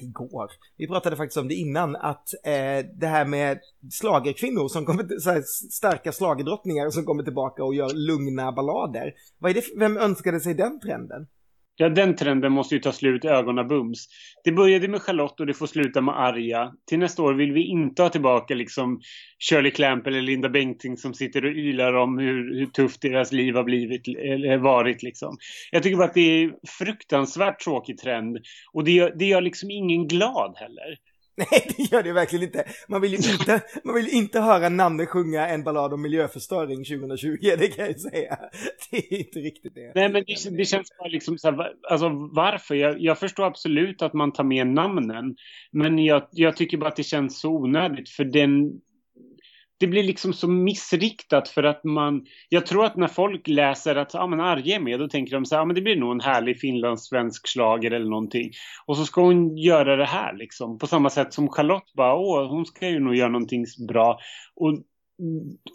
[0.00, 0.50] igår.
[0.76, 3.58] Vi pratade faktiskt om det innan, att eh, det här med
[3.92, 9.14] slagerkvinnor som kommer, så här, starka slagerdrottningar som kommer tillbaka och gör lugna ballader.
[9.38, 11.26] Vad är det, vem önskade sig den trenden?
[11.76, 14.06] Ja, den trenden måste ju ta slut ögonabums.
[14.44, 16.72] Det började med Charlotte och det får sluta med Arja.
[16.88, 19.00] Till nästa år vill vi inte ha tillbaka liksom
[19.48, 23.54] Shirley Clamp eller Linda Bengtzing som sitter och ylar om hur, hur tufft deras liv
[23.54, 25.02] har blivit, eller varit.
[25.02, 25.36] Liksom.
[25.70, 28.38] Jag tycker bara att det är fruktansvärt tråkig trend
[28.72, 30.98] och det gör, det gör liksom ingen glad heller.
[31.36, 32.64] Nej, det gör det verkligen inte.
[32.88, 37.36] Man vill ju inte, man vill inte höra Nanne sjunga en ballad om miljöförstöring 2020,
[37.40, 38.38] det kan jag säga.
[38.90, 39.92] Det är inte riktigt det.
[39.94, 42.74] Nej, men det, det känns bara liksom så här, alltså varför?
[42.74, 45.36] Jag, jag, förstår absolut att man tar med namnen,
[45.72, 48.80] men jag, jag tycker bara att det känns så onödigt, för den,
[49.78, 54.14] det blir liksom så missriktat för att man, jag tror att när folk läser att
[54.14, 56.12] ja, men Arje är med, då tänker de så här, ja, men det blir nog
[56.12, 58.50] en härlig finlandssvensk slager eller någonting.
[58.86, 62.48] Och så ska hon göra det här liksom, på samma sätt som Charlotte bara, åh,
[62.50, 64.18] hon ska ju nog göra någonting bra.
[64.56, 64.78] Och,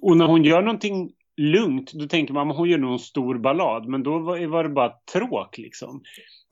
[0.02, 3.38] och när hon gör någonting lugnt, då tänker man, att hon gör nog en stor
[3.38, 6.02] ballad, men då var, var det bara tråk liksom.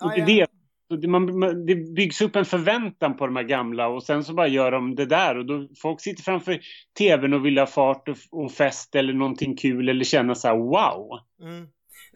[0.03, 0.47] Och det är det
[0.89, 4.47] det, man, det byggs upp en förväntan på de här gamla och sen så bara
[4.47, 6.59] gör de det där och då folk sitter framför
[6.97, 10.55] tvn och vill ha fart och, och fest eller någonting kul eller känna så här
[10.55, 11.19] wow.
[11.41, 11.67] Mm.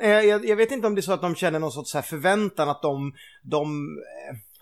[0.01, 2.01] Eh, jag, jag, vet inte om det är så att de känner någon sorts här
[2.01, 3.87] förväntan att de, de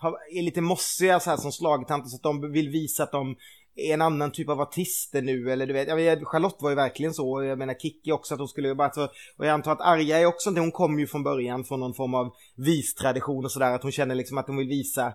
[0.02, 3.36] eh, är lite mossiga så här som slagtanter så att de vill visa att de
[3.76, 6.76] är en annan typ av artister nu eller du vet, jag vet Charlotte var ju
[6.76, 9.04] verkligen så, jag menar Kikki också att hon skulle bara så,
[9.36, 11.94] och jag antar att Arja är också det, hon kom ju från början från någon
[11.94, 15.12] form av vistradition och sådär, att hon känner liksom att hon vill visa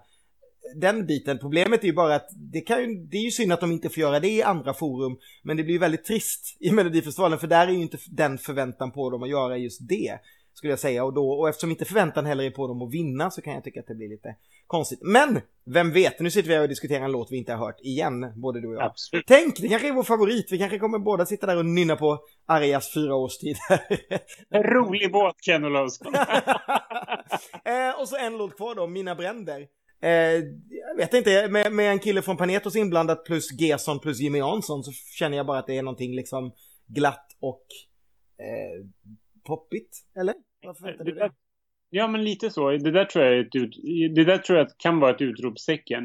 [0.75, 1.39] den biten.
[1.39, 3.89] Problemet är ju bara att det, kan ju, det är ju synd att de inte
[3.89, 7.47] får göra det i andra forum, men det blir ju väldigt trist i Melodifestivalen, för
[7.47, 10.19] där är ju inte den förväntan på dem att göra just det
[10.55, 13.31] skulle jag säga och då och eftersom inte förväntan heller är på dem att vinna
[13.31, 14.35] så kan jag tycka att det blir lite
[14.67, 14.99] konstigt.
[15.01, 17.79] Men vem vet, nu sitter vi här och diskuterar en låt vi inte har hört
[17.81, 18.83] igen, både du och jag.
[18.83, 19.25] Absolut.
[19.27, 22.19] Tänk, det kanske är vår favorit, vi kanske kommer båda sitta där och nynna på
[22.45, 23.59] Arias fyra årstider.
[24.49, 25.71] En rolig båt, Ken och
[27.65, 29.67] eh, Och så en låt kvar då, Mina bränder.
[30.01, 30.09] Eh,
[30.89, 34.83] jag vet inte, med, med, en kille från Panetos inblandat plus Gerson plus Jimmy Jansson
[34.83, 36.51] så känner jag bara att det är någonting liksom
[36.87, 37.65] glatt och
[38.39, 38.85] eh,
[39.45, 40.35] poppigt, eller?
[40.65, 41.11] Varför inte det?
[41.11, 41.31] det?
[41.89, 42.71] Ja, men lite så.
[42.71, 43.75] Det där tror jag, ut,
[44.15, 46.03] det där tror jag kan vara ett utropstecken.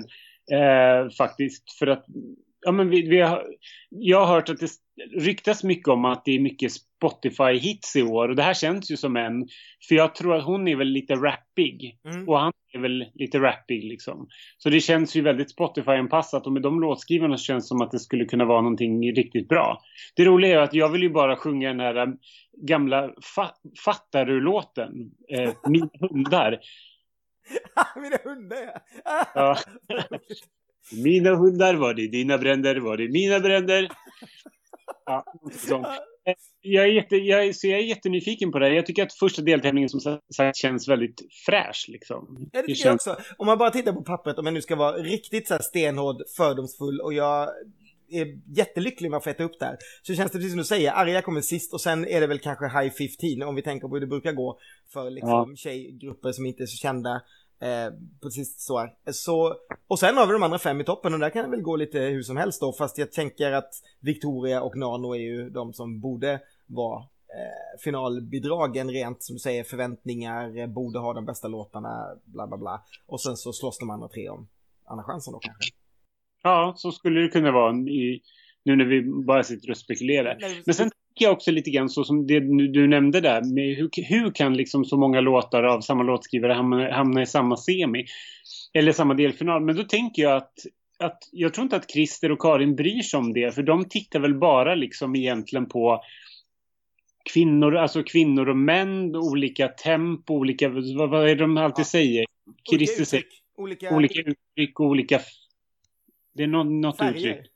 [0.53, 1.73] Eh, faktiskt.
[1.79, 2.05] För att
[2.61, 3.47] ja, men vi, vi har,
[3.89, 4.71] jag har hört att det
[5.19, 8.29] ryktas mycket om att det är mycket Spotify-hits i år.
[8.29, 9.49] Och det här känns ju som en.
[9.89, 11.99] För jag tror att hon är väl lite rappig.
[12.05, 12.29] Mm.
[12.29, 14.29] Och han är väl lite rappig liksom.
[14.59, 16.47] Så det känns ju väldigt Spotify-anpassat.
[16.47, 19.81] Och med de låtskrivarna känns det som att det skulle kunna vara någonting riktigt bra.
[20.17, 22.19] Det roliga är att jag vill ju bara sjunga den här um,
[22.67, 23.51] gamla fa
[23.85, 24.93] Fattar-låten.
[25.29, 26.61] Eh, Mina hundar.
[27.97, 28.59] Mina hundar
[29.35, 29.57] ja.
[30.93, 33.89] Mina hundar, var det dina bränder, var det mina bränder?
[35.07, 35.25] Ja,
[36.61, 38.75] Jag är, jätte, jag, så jag är jättenyfiken på det.
[38.75, 40.01] Jag tycker att första deltävlingen som
[40.37, 41.87] sagt känns väldigt fräsch.
[41.89, 42.49] Liksom.
[42.53, 43.07] Ja, det tycker känns...
[43.07, 43.33] jag också.
[43.39, 46.17] Om man bara tittar på pappret, om jag nu ska vara riktigt så här stenhård,
[46.37, 47.49] fördomsfull och jag
[48.11, 49.77] är jättelycklig med att få äta upp det här.
[50.03, 52.39] Så känns det precis som du säger, Arja kommer sist och sen är det väl
[52.39, 52.93] kanske High
[53.31, 54.59] 15 om vi tänker på hur det brukar gå
[54.93, 55.57] för liksom ja.
[55.57, 57.23] tjejgrupper som inte är så kända
[57.61, 57.93] Eh,
[58.23, 58.93] precis så, här.
[59.13, 59.57] så.
[59.87, 61.77] Och sen har vi de andra fem i toppen och där kan det väl gå
[61.77, 62.73] lite hur som helst då.
[62.73, 68.91] Fast jag tänker att Victoria och Nano är ju de som borde vara eh, finalbidragen
[68.91, 72.83] rent som du säger förväntningar, eh, borde ha de bästa låtarna, bla bla bla.
[73.07, 74.49] Och sen så slåss de andra tre om
[74.85, 75.75] andra chansen då kanske.
[76.43, 78.23] Ja, så skulle det kunna vara i,
[78.63, 80.63] nu när vi bara sitter och spekulerar.
[80.67, 82.41] Men sen jag också lite grann så som det
[82.73, 86.93] du nämnde där, med hur, hur kan liksom så många låtar av samma låtskrivare hamna,
[86.93, 88.05] hamna i samma semi?
[88.73, 89.65] Eller samma delfinal.
[89.65, 90.53] Men då tänker jag att
[91.01, 94.21] att jag tror inte att Christer och Karin bryr sig om det, för de tittar
[94.21, 96.03] väl bara liksom egentligen på
[97.33, 101.85] kvinnor, alltså kvinnor och män, olika tempo, olika, vad, vad är det de alltid ja.
[101.85, 102.27] säger?
[102.71, 103.25] Christer säger
[103.57, 105.21] olika, olika uttryck olika
[106.35, 107.31] det är något, något färger.
[107.31, 107.47] uttryck.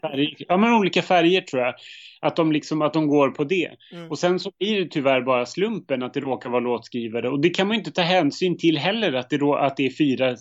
[0.00, 0.36] Färger.
[0.48, 1.74] Ja, men olika färger tror jag.
[2.20, 3.70] Att de, liksom, att de går på det.
[3.92, 4.10] Mm.
[4.10, 7.28] Och sen så blir det tyvärr bara slumpen att det råkar vara låtskrivare.
[7.28, 9.90] Och det kan man inte ta hänsyn till heller att det, då, att det är
[9.90, 10.36] fyra,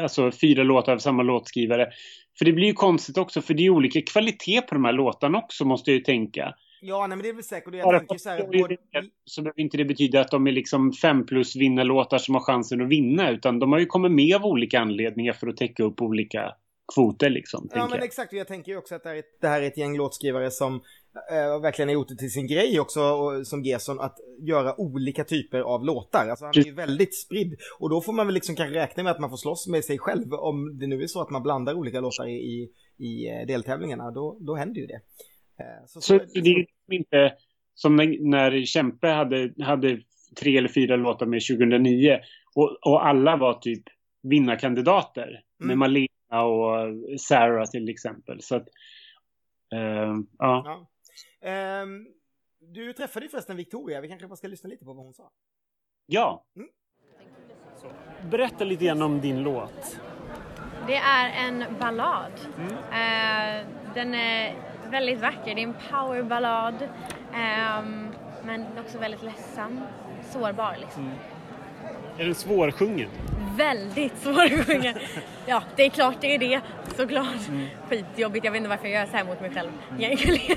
[0.00, 1.88] alltså fyra låtar av samma låtskrivare.
[2.38, 5.38] För det blir ju konstigt också, för det är olika kvalitet på de här låtarna
[5.38, 6.54] också, måste jag ju tänka.
[6.82, 7.74] Ja, nej, men det är väl säkert.
[7.74, 8.76] Jag tänker så här, både...
[9.24, 12.80] Så behöver inte det betyda att de är liksom fem plus vinnarlåtar som har chansen
[12.80, 16.02] att vinna, utan de har ju kommit med av olika anledningar för att täcka upp
[16.02, 16.52] olika
[16.94, 17.68] kvoter liksom.
[17.74, 18.04] Ja men jag.
[18.04, 20.50] exakt, jag tänker ju också att det här, är, det här är ett gäng låtskrivare
[20.50, 20.74] som
[21.30, 25.24] äh, verkligen har gjort det till sin grej också, och, som Gerson, att göra olika
[25.24, 26.28] typer av låtar.
[26.28, 27.54] Alltså han är ju väldigt spridd.
[27.78, 29.98] Och då får man väl liksom kanske räkna med att man får slåss med sig
[29.98, 30.34] själv.
[30.34, 34.10] Om det nu är så att man blandar olika låtar i, i, i eh, deltävlingarna,
[34.10, 35.00] då, då händer ju det.
[35.86, 37.32] Så, så, så, det är inte
[37.74, 40.00] som när, när Kämpe hade, hade
[40.40, 42.18] tre eller fyra låtar med 2009
[42.54, 43.82] och, och alla var typ
[44.22, 45.68] vinnarkandidater mm.
[45.68, 48.42] med Malena och Sarah till exempel.
[48.42, 48.68] Så att,
[49.74, 50.86] uh, ja.
[51.40, 51.82] ja.
[51.82, 52.06] Um,
[52.60, 55.30] du träffade ju förresten Victoria, vi kanske bara ska lyssna lite på vad hon sa.
[56.06, 56.44] Ja.
[56.56, 56.68] Mm.
[58.30, 60.00] Berätta lite grann om din låt.
[60.86, 62.32] Det är en ballad.
[62.56, 62.72] Mm.
[62.72, 64.56] Uh, den är
[64.90, 66.74] väldigt vacker, det är en powerballad.
[67.32, 68.08] Um,
[68.44, 69.80] men också väldigt ledsam,
[70.22, 71.02] sårbar liksom.
[71.02, 71.18] Mm.
[72.18, 73.10] Är den svårsjungen?
[73.56, 74.94] Väldigt svårsjungen.
[75.46, 76.60] Ja, det är klart det är det.
[76.96, 77.48] Såklart.
[77.48, 77.66] Mm.
[77.88, 78.44] Skitjobbigt.
[78.44, 80.02] Jag vet inte varför jag gör så här mot mig själv mm.
[80.02, 80.56] egentligen.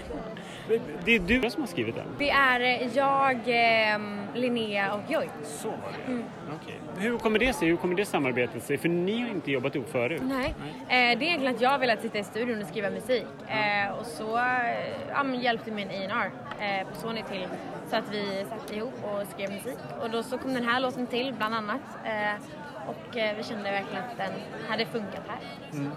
[1.06, 2.06] Det är du som har skrivit den?
[2.20, 4.00] Det är jag, eh,
[4.34, 5.30] Linnea och Joy.
[5.44, 6.12] Så var det?
[6.12, 6.24] Mm.
[6.62, 6.76] Okay.
[6.98, 7.68] Hur kommer det sig?
[7.68, 8.78] Hur kommer det samarbetet sig?
[8.78, 10.22] För ni har inte jobbat ihop förut.
[10.24, 10.56] Nej,
[10.88, 11.12] Nej.
[11.12, 13.26] Eh, det är egentligen att jag velat sitta i studion och skriva musik.
[13.48, 17.48] Eh, och så eh, hjälpte min A&R eh, på Sony till
[17.90, 19.78] så att vi satt ihop och skrev musik.
[20.02, 21.82] Och då så kom den här låten till bland annat.
[22.88, 24.32] Och eh, vi kände verkligen att den
[24.70, 25.40] hade funkat här.
[25.74, 25.92] Mm.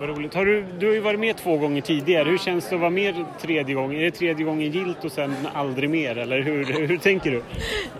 [0.00, 0.34] Vad roligt.
[0.34, 2.28] Har du, du har ju varit med två gånger tidigare.
[2.28, 4.00] Hur känns det att vara med tredje gången?
[4.00, 6.18] Är det tredje gången gilt och sen aldrig mer?
[6.18, 7.42] Eller hur, hur tänker du?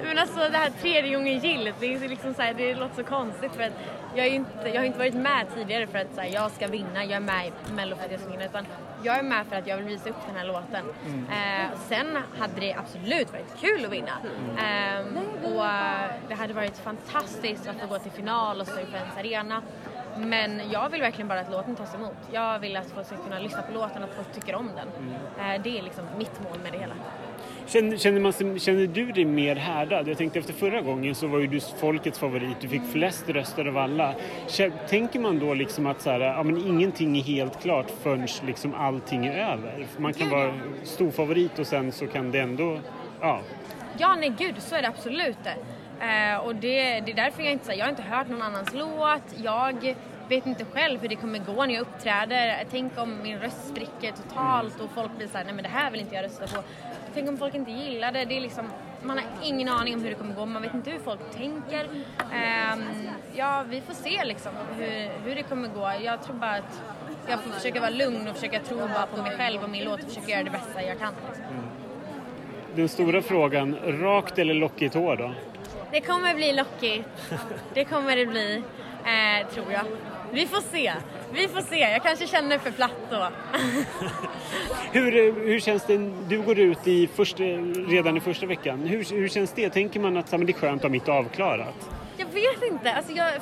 [0.04, 3.04] Men alltså det här tredje gången gilt, det, är liksom så här, det låter så
[3.04, 3.72] konstigt för att
[4.16, 6.66] jag, är inte, jag har inte varit med tidigare för att så här, jag ska
[6.66, 8.44] vinna, jag är med i Mello för att jag ska vinna.
[8.44, 8.66] Utan
[9.02, 10.84] jag är med för att jag vill visa upp den här låten.
[11.06, 11.26] Mm.
[11.28, 14.12] Eh, sen hade det absolut varit kul att vinna.
[14.58, 15.16] Mm.
[15.16, 15.64] Eh, och
[16.28, 19.62] det hade varit fantastiskt att få gå till final och stå i Friends Arena.
[20.16, 22.16] Men jag vill verkligen bara att låten tas emot.
[22.32, 24.88] Jag vill att folk ska kunna lyssna på låten och att folk tycker om den.
[24.98, 25.54] Mm.
[25.54, 26.94] Eh, det är liksom mitt mål med det hela.
[27.72, 30.08] Känner, känner, man, känner du dig mer härdad?
[30.08, 32.56] Jag tänkte efter förra gången så var ju du folkets favorit.
[32.60, 34.14] Du fick flest röster av alla.
[34.88, 38.74] Tänker man då liksom att så här, ja, men ingenting är helt klart förrän liksom
[38.74, 39.86] allting är över?
[39.96, 40.54] Man kan vara
[40.84, 42.78] stor favorit och sen så kan det ändå...
[43.20, 43.40] Ja,
[43.98, 45.46] ja nej gud, så är det absolut.
[46.00, 49.42] Eh, och det, det är därför jag inte, jag har inte hört någon annans låt.
[49.44, 49.94] Jag
[50.28, 52.64] vet inte själv hur det kommer gå när jag uppträder.
[52.70, 56.00] Tänk om min röst spricker totalt och folk blir såhär, nej men det här vill
[56.00, 56.62] inte jag rösta på.
[57.14, 58.24] Tänk om folk inte gillar det.
[58.24, 58.64] det är liksom,
[59.02, 61.84] man har ingen aning om hur det kommer gå, man vet inte hur folk tänker.
[61.84, 62.84] Um,
[63.34, 65.92] ja, vi får se liksom hur, hur det kommer gå.
[66.04, 66.82] Jag tror bara att
[67.28, 70.02] jag får försöka vara lugn och försöka tro bara på mig själv och min låt
[70.02, 71.14] och försöka göra det bästa jag kan.
[71.28, 71.44] Liksom.
[71.44, 71.64] Mm.
[72.74, 75.32] Den stora frågan, rakt eller lockigt hår då?
[75.90, 77.08] Det kommer bli lockigt.
[77.74, 78.62] Det kommer det bli,
[79.04, 79.84] eh, tror jag.
[80.32, 80.92] Vi får se.
[81.32, 81.78] Vi får se.
[81.78, 83.28] Jag kanske känner för platt då.
[84.92, 85.12] hur,
[85.46, 85.96] hur känns det?
[86.28, 87.42] Du går ut i första,
[87.88, 88.80] redan i första veckan.
[88.80, 89.70] Hur, hur känns det?
[89.70, 91.90] Tänker man att det är skönt att ha mitt avklarat?
[92.16, 92.92] Jag vet inte.
[92.92, 93.32] Alltså jag,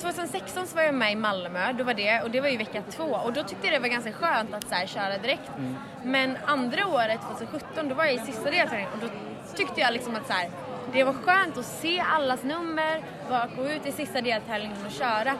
[0.00, 2.82] 2016 så var jag med i Malmö, då var det, och det var ju vecka
[2.90, 5.50] två och då tyckte jag det var ganska skönt att så här, köra direkt.
[5.58, 5.76] Mm.
[6.04, 9.08] Men andra året, 2017, då var jag i sista deltävlingen och då
[9.56, 10.50] tyckte jag liksom att så här,
[10.92, 15.34] det var skönt att se allas nummer, bara gå ut i sista deltävlingen och köra.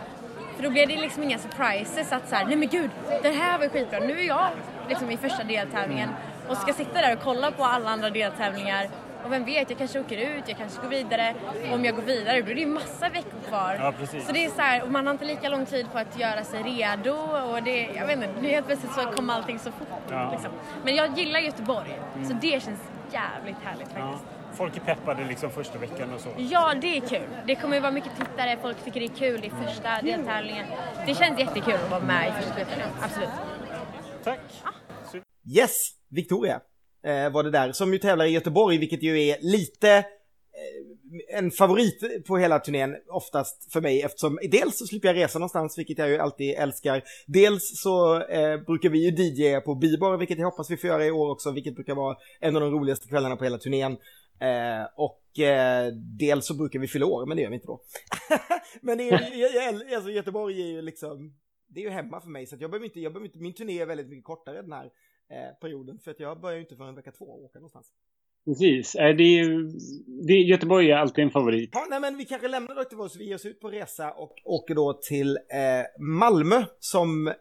[0.59, 2.91] För då blev det liksom inga surprises att såhär, nej men gud,
[3.23, 3.99] det här var skitbra.
[3.99, 4.49] Nu är jag
[4.89, 6.09] liksom i första deltävlingen
[6.49, 8.89] och ska sitta där och kolla på alla andra deltävlingar
[9.25, 11.35] Och vem vet, jag kanske åker ut, jag kanske går vidare.
[11.69, 13.77] Och om jag går vidare då är det ju massa veckor kvar.
[13.81, 14.27] Ja, precis.
[14.27, 16.45] Så det är så här, och man har inte lika lång tid på att göra
[16.45, 20.03] sig redo och det, jag vet inte, nu helt plötsligt så kommer allting så fort.
[20.11, 20.31] Ja.
[20.31, 20.51] Liksom.
[20.85, 22.81] Men jag gillar Göteborg, så det känns
[23.13, 24.19] jävligt härligt Ja.
[24.55, 26.29] Folk är peppade liksom första veckan och så.
[26.37, 27.29] Ja, det är kul.
[27.47, 30.67] Det kommer ju vara mycket tittare, folk tycker det är kul, är första deltävlingen.
[31.07, 33.29] Det känns jättekul att vara med i första deltävlingen, absolut.
[34.25, 34.41] Tack!
[35.57, 36.61] Yes, Victoria
[37.05, 37.73] eh, var det där.
[37.73, 42.97] Som ju tävlar i Göteborg, vilket ju är lite eh, en favorit på hela turnén
[43.09, 47.03] oftast för mig eftersom dels så slipper jag resa någonstans vilket jag ju alltid älskar.
[47.27, 51.07] Dels så eh, brukar vi ju DJ på Bibar vilket jag hoppas vi får göra
[51.07, 53.97] i år också vilket brukar vara en av de roligaste kvällarna på hela turnén.
[54.41, 57.81] Eh, och eh, dels så brukar vi fylla år men det gör vi inte då.
[58.81, 61.35] men det är, jag, jag, alltså Göteborg är ju liksom
[61.71, 63.79] det är ju hemma för mig så jag behöver inte, jag behöver inte, min turné
[63.81, 64.85] är väldigt mycket kortare den här
[65.31, 67.87] eh, perioden för att jag börjar ju inte förrän vecka två och åka någonstans.
[68.45, 68.95] Precis.
[68.95, 69.73] Eh, Det är, ju-
[70.27, 71.71] det, Göteborg är alltid en favorit.
[71.73, 74.33] Ja, nej men vi kanske lämnar Göteborg så vi ger oss ut på resa och
[74.45, 77.33] åker då till eh, Malmö som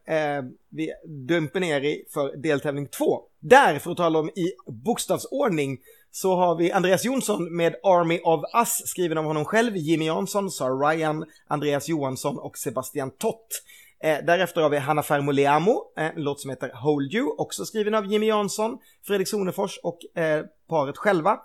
[0.69, 0.89] vi
[1.27, 3.21] dumper ner i för deltävling två.
[3.39, 5.77] Där, för att tala om i bokstavsordning,
[6.11, 10.51] så har vi Andreas Jonsson med Army of Us, skriven av honom själv, Jimmy Jansson,
[10.51, 13.63] Sir Ryan, Andreas Johansson och Sebastian Tott.
[14.03, 17.65] Eh, därefter har vi Hanna Fermo Leamo, eh, en låt som heter Hold You, också
[17.65, 21.39] skriven av Jimmy Jansson, Fredrik Sonefors och eh, paret själva.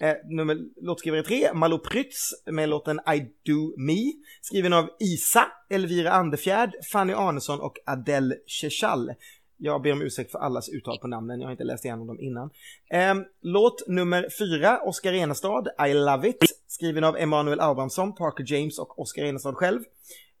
[0.00, 6.10] Eh, nummer, låtskrivare 3, Malou Prytz med låten I Do Me, skriven av Isa, Elvira
[6.10, 9.10] Andefjärd, Fanny Arnesson och Adele Chechal.
[9.56, 12.20] Jag ber om ursäkt för allas uttal på namnen, jag har inte läst igenom dem
[12.20, 12.50] innan.
[12.90, 18.78] Eh, låt nummer fyra, Oskar Enestad, I Love It, skriven av Emanuel Abrahamsson, Parker James
[18.78, 19.80] och Oskar Enestad själv.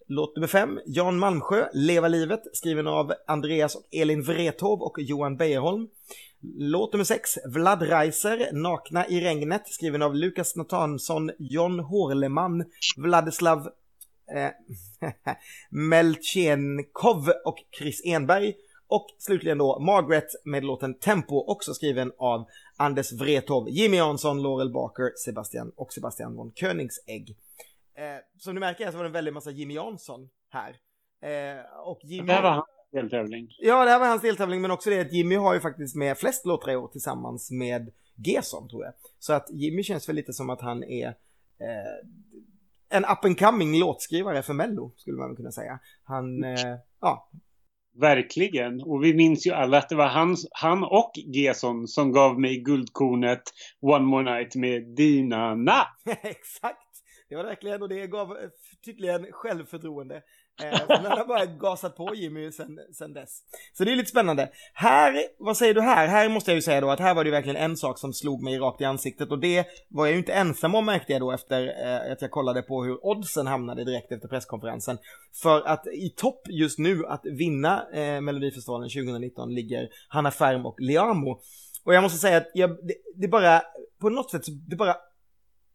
[0.06, 5.36] Låt nummer fem, Jan Malmsjö, Leva livet, skriven av Andreas och Elin Wrethov och Johan
[5.36, 5.88] Bejerholm.
[6.56, 12.64] Låt nummer sex, Vlad Reiser, Nakna i regnet, skriven av Lukas Nathansson, John Horleman,
[12.96, 13.68] Vladislav
[14.36, 14.50] eh,
[15.70, 18.54] Melchenkov och Chris Enberg.
[18.86, 24.72] Och slutligen då Margaret med låten Tempo, också skriven av Anders Wrethov, Jimmy Jansson, Laurel
[24.72, 27.36] Barker, Sebastian och Sebastian von Koenigsegg.
[27.96, 28.04] Eh,
[28.38, 30.76] som ni märker så var det en väldig massa Jimmy Jansson här.
[31.22, 32.26] Eh, och Jimmy...
[32.26, 33.48] Det här var hans deltävling.
[33.58, 36.18] Ja, det här var hans deltävling, men också det att Jimmy har ju faktiskt med
[36.18, 38.94] flest låtar i år tillsammans med Gesson, tror jag.
[39.18, 41.06] Så att Jimmy känns väl lite som att han är
[41.58, 42.08] eh,
[42.88, 45.78] en up and coming låtskrivare för Mello, skulle man kunna säga.
[46.04, 47.28] Han, eh, ja,
[48.00, 48.80] Verkligen.
[48.80, 52.62] Och vi minns ju alla att det var han, han och Gesson som gav mig
[52.62, 53.42] guldkornet
[53.80, 55.86] One More Night med Dina Na.
[56.22, 56.78] exakt.
[57.28, 58.36] Det var det verkligen och det gav
[58.84, 60.22] tydligen självförtroende.
[60.62, 63.42] Eh, sen han har bara gasat på Jimmy sen, sen dess.
[63.72, 64.50] Så det är lite spännande.
[64.72, 66.06] Här, vad säger du här?
[66.08, 68.12] Här måste jag ju säga då att här var det ju verkligen en sak som
[68.12, 71.22] slog mig rakt i ansiktet och det var jag ju inte ensam om märkte jag
[71.22, 74.98] då efter eh, att jag kollade på hur oddsen hamnade direkt efter presskonferensen.
[75.42, 80.80] För att i topp just nu att vinna eh, Melodifestivalen 2019 ligger Hanna Färm och
[80.80, 81.40] Liamo.
[81.84, 83.62] Och jag måste säga att jag, det, det bara,
[84.00, 84.96] på något sätt, det bara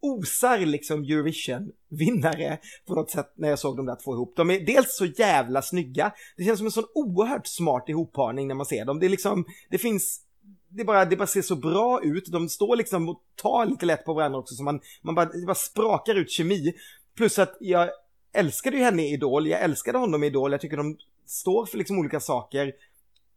[0.02, 2.58] osar liksom Eurovision-vinnare
[2.88, 4.34] på något sätt när jag såg de där två ihop.
[4.36, 8.56] De är dels så jävla snygga, det känns som en sån oerhört smart ihopparning när
[8.56, 9.00] man ser dem.
[9.00, 10.22] Det är liksom, det finns
[10.70, 14.06] det bara, det bara ser så bra ut, de står liksom och tar lite lätt
[14.06, 16.74] på varandra också så man, man bara, det bara sprakar ut kemi.
[17.16, 17.90] Plus att jag
[18.34, 21.78] älskade ju henne i Idol, jag älskade honom i Idol, jag tycker de står för
[21.78, 22.74] liksom olika saker.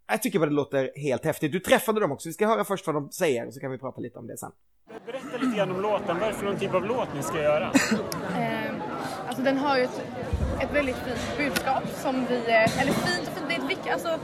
[0.07, 1.53] Jag tycker bara det låter helt häftigt.
[1.53, 3.79] Du träffade dem också, vi ska höra först vad de säger och så kan vi
[3.79, 4.51] prata lite om det sen.
[5.07, 6.19] Berätta lite grann om låten.
[6.19, 7.73] Vad är det för någon typ av låt ni ska göra?
[8.39, 8.73] Eh,
[9.27, 10.03] alltså den har ju ett,
[10.61, 14.19] ett väldigt fint budskap som vi, eh, eller fint och fint, det är, ett, alltså,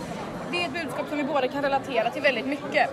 [0.51, 2.91] det är ett budskap som vi båda kan relatera till väldigt mycket.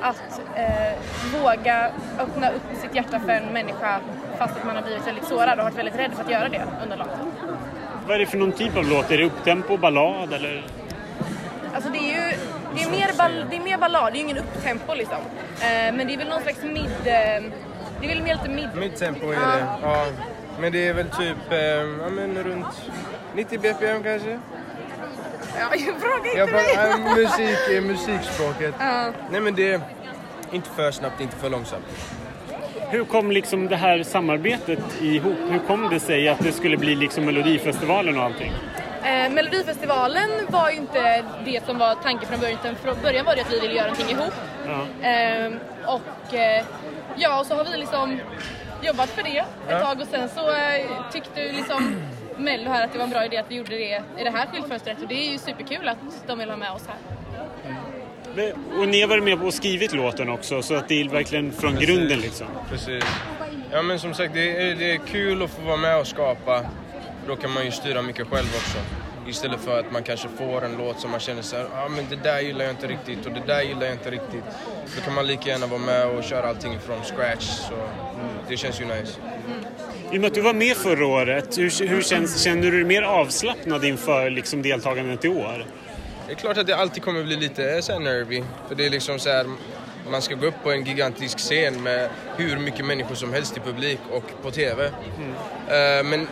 [0.00, 0.92] Att eh,
[1.40, 4.00] våga öppna upp sitt hjärta för en människa
[4.38, 6.66] fast att man har blivit väldigt sårad och varit väldigt rädd för att göra det
[6.82, 7.10] under långt.
[8.06, 9.10] Vad är det för någon typ av låt?
[9.10, 10.64] Är det upptempo, ballad eller?
[11.74, 12.36] Alltså det är ju
[12.74, 15.18] det är mer, ball, det är mer ballad, det är ju ingen upptempo liksom.
[15.60, 16.90] Eh, men det är väl någon slags mid...
[17.04, 17.42] Eh,
[18.00, 18.68] det är väl mer lite mid...
[18.76, 20.06] Midtempo är det, ja.
[20.60, 22.90] Men det är väl typ eh, ja, men runt
[23.34, 24.40] 90 bpm kanske?
[25.58, 25.68] Ja,
[26.00, 27.14] fråga inte Jag mig!
[27.16, 28.74] musik, eh, musikspråket.
[29.30, 29.80] Nej men det är
[30.52, 31.84] inte för snabbt, inte för långsamt.
[32.90, 35.38] Hur kom liksom det här samarbetet ihop?
[35.50, 38.52] Hur kom det sig att det skulle bli liksom Melodifestivalen och allting?
[39.04, 42.58] Eh, Melodifestivalen var ju inte det som var tanken från början.
[42.62, 44.34] utan Från början var det att vi ville göra någonting ihop.
[44.66, 45.08] Ja.
[45.08, 45.52] Eh,
[45.86, 46.64] och eh,
[47.16, 48.20] ja, och så har vi liksom
[48.82, 49.38] jobbat för det
[49.68, 51.96] ett tag och sen så eh, tyckte liksom
[52.36, 54.46] Mello här att det var en bra idé att vi gjorde det i det här
[54.46, 56.96] skyltfönstret och det är ju superkul att de vill ha med oss här.
[58.34, 61.52] Men- Och ni har varit med och skrivit låten också, så att det är verkligen
[61.52, 61.88] från Precis.
[61.88, 62.46] grunden liksom.
[62.70, 63.04] Precis.
[63.72, 66.60] Ja men som sagt, det är, det är kul att få vara med och skapa.
[67.26, 68.78] Då kan man ju styra mycket själv också.
[69.28, 72.04] Istället för att man kanske får en låt som man känner så här, ah, men
[72.10, 74.44] det där gillar jag inte riktigt och det där gillar jag inte riktigt.
[74.96, 77.44] Då kan man lika gärna vara med och köra allting från scratch.
[77.44, 77.88] Så
[78.48, 79.20] det känns ju nice.
[80.12, 82.84] I och med att du var med förra året, hur, hur känns, känner du dig
[82.84, 85.66] mer avslappnad inför liksom, deltagandet i år?
[86.26, 88.42] Det är klart att det alltid kommer bli lite så här nervy.
[88.68, 89.46] För det är liksom så här,
[90.10, 93.60] man ska gå upp på en gigantisk scen med hur mycket människor som helst i
[93.60, 94.84] publik och på TV.
[94.84, 96.28] Eh, men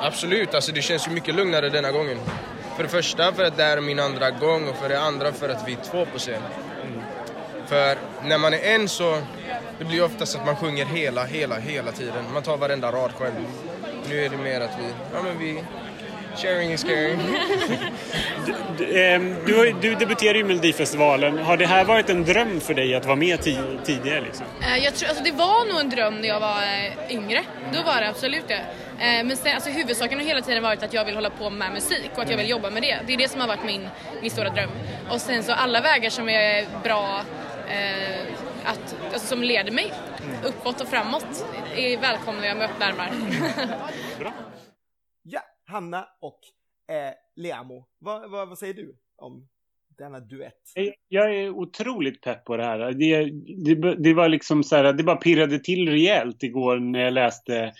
[0.00, 2.18] absolut, alltså det känns ju mycket lugnare denna gången.
[2.76, 5.48] För det första för att det är min andra gång och för det andra för
[5.48, 6.42] att vi är två på scen.
[7.66, 9.18] För när man är en så
[9.78, 12.24] det blir oftast att man sjunger hela, hela, hela tiden.
[12.34, 13.34] Man tar varenda rad själv.
[14.08, 14.84] Nu är det mer att vi,
[15.14, 15.62] ja men vi,
[16.42, 17.18] sharing is caring.
[18.78, 21.38] Du, ehm, du, har- du debuterade i Melodifestivalen.
[21.38, 24.20] Har det här varit en dröm för dig att vara med ti- tidigare?
[24.20, 24.46] Liksom?
[24.62, 27.42] Eh, Jag tror, alltså det var nog en dröm när jag var eh, yngre.
[27.72, 28.54] Då var det absolut det.
[28.98, 31.72] Eh, Men sen, alltså huvudsaken har hela tiden varit att jag vill hålla på med
[31.72, 32.98] musik och att jag vill jobba med det.
[33.06, 33.88] Det är det som har varit min,
[34.22, 34.70] min stora dröm.
[35.10, 37.20] Och sen så alla vägar som är bra,
[37.68, 38.20] eh,
[38.64, 39.92] att, alltså som leder mig
[40.44, 41.26] uppåt och framåt
[41.76, 43.10] är välkomna jag med öppna armar.
[45.68, 46.40] Hanna och
[46.94, 47.84] eh, Leamo.
[47.98, 49.48] Vad, vad, vad säger du om
[49.98, 50.72] denna duett?
[51.08, 52.92] Jag är otroligt pepp på det här.
[52.92, 53.24] Det,
[53.74, 57.72] det, det var liksom så här, det bara pirrade till rejält igår när jag läste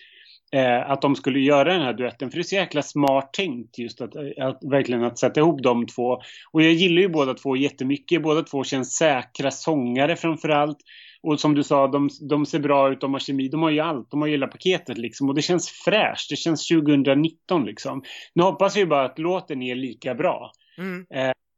[0.53, 2.31] eh, att de skulle göra den här duetten.
[2.31, 5.87] För det är så jäkla smart tänkt just att, att verkligen att sätta ihop de
[5.87, 6.21] två.
[6.51, 8.23] Och jag gillar ju båda två jättemycket.
[8.23, 10.79] Båda två känns säkra sångare framför allt.
[11.23, 13.81] Och som du sa, de, de ser bra ut, de har kemi, de har ju
[13.81, 15.29] allt, de har ju hela paketet liksom.
[15.29, 18.03] Och det känns fräscht, det känns 2019 liksom.
[18.35, 20.53] Nu hoppas ju bara att låten är lika bra.
[20.79, 21.07] Mm.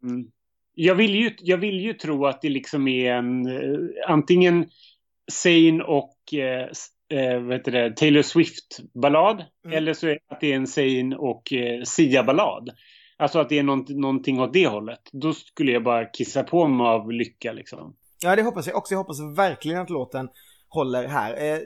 [0.02, 0.26] Mm.
[0.74, 4.66] Jag vill, ju, jag vill ju tro att det liksom är en eh, antingen
[5.32, 6.68] Zayn och eh,
[7.20, 9.76] eh, vad heter det, Taylor Swift-ballad Mm.
[9.76, 12.70] eller så är det att det är en Zayn och eh, Sia-ballad.
[13.16, 15.00] Alltså att det är nånt, någonting åt det hållet.
[15.12, 17.94] Då skulle jag bara kissa på mig av lycka liksom.
[18.23, 18.95] Ja, det hoppas jag också.
[18.95, 20.29] Jag hoppas verkligen att låten
[20.68, 21.55] håller här.
[21.55, 21.61] Eh,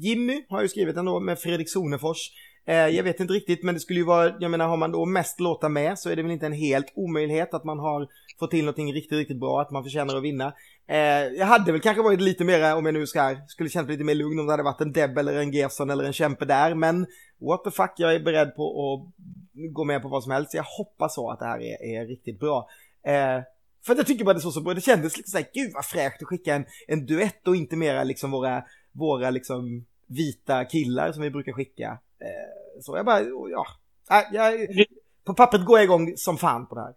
[0.00, 2.30] Jimmy har ju skrivit den då med Fredrik Sonefors.
[2.66, 5.04] Eh, jag vet inte riktigt, men det skulle ju vara, jag menar har man då
[5.04, 8.50] mest låtar med så är det väl inte en helt omöjlighet att man har fått
[8.50, 10.52] till någonting riktigt, riktigt bra, att man förtjänar att vinna.
[10.88, 10.98] Eh,
[11.38, 14.14] jag hade väl kanske varit lite mer, om jag nu ska, skulle känt lite mer
[14.14, 17.06] lugn om det hade varit en Deb eller en Gerson eller en Kämpe där, men
[17.40, 19.12] what the fuck, jag är beredd på att
[19.74, 20.54] gå med på vad som helst.
[20.54, 22.68] Jag hoppas så att det här är, är riktigt bra.
[23.06, 23.42] Eh,
[23.86, 25.84] för att jag tycker bara det såg så bra, det kändes liksom såhär, gud vad
[25.84, 31.12] fräscht att skicka en, en duett och inte mera liksom våra, våra liksom vita killar
[31.12, 31.98] som vi brukar skicka.
[32.20, 33.20] Eh, så jag bara,
[33.50, 33.66] ja,
[34.10, 34.86] Nej, jag,
[35.24, 36.94] på pappret går jag igång som fan på det här.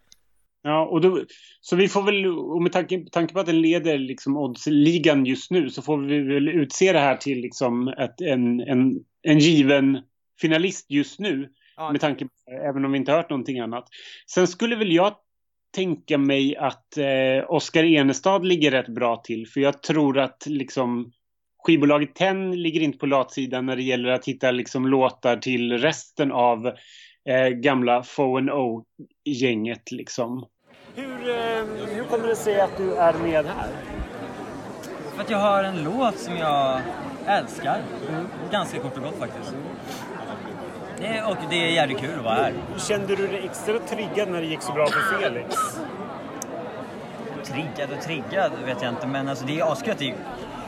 [0.62, 1.24] Ja, och då,
[1.60, 5.50] så vi får väl, och med tanke, tanke på att den leder liksom oddsligan just
[5.50, 9.98] nu, så får vi väl utse det här till liksom ett, en, en, en given
[10.40, 11.48] finalist just nu.
[11.76, 12.30] Ja, Med tanke på,
[12.68, 13.88] även om vi inte hört någonting annat.
[14.26, 15.14] Sen skulle väl jag
[15.74, 19.46] tänka mig att eh, Oskar Enestad ligger rätt bra till.
[19.46, 21.12] För jag tror att liksom
[21.66, 26.32] skivbolaget Ten ligger inte på latsidan när det gäller att hitta liksom låtar till resten
[26.32, 26.66] av
[27.28, 28.04] eh, gamla
[28.52, 28.84] O
[29.24, 30.46] gänget liksom.
[30.94, 31.64] Hur, eh,
[31.94, 33.70] hur kommer det sig att du är med här?
[35.14, 36.80] För att jag har en låt som jag
[37.26, 37.82] älskar.
[38.52, 39.54] Ganska kort och gott faktiskt.
[41.00, 42.54] Det, och det är jävligt kul att vara här.
[42.78, 45.56] Kände du dig extra triggad när det gick så bra för Felix?
[47.44, 50.14] Triggad och triggad vet jag inte, men alltså det är askul att det är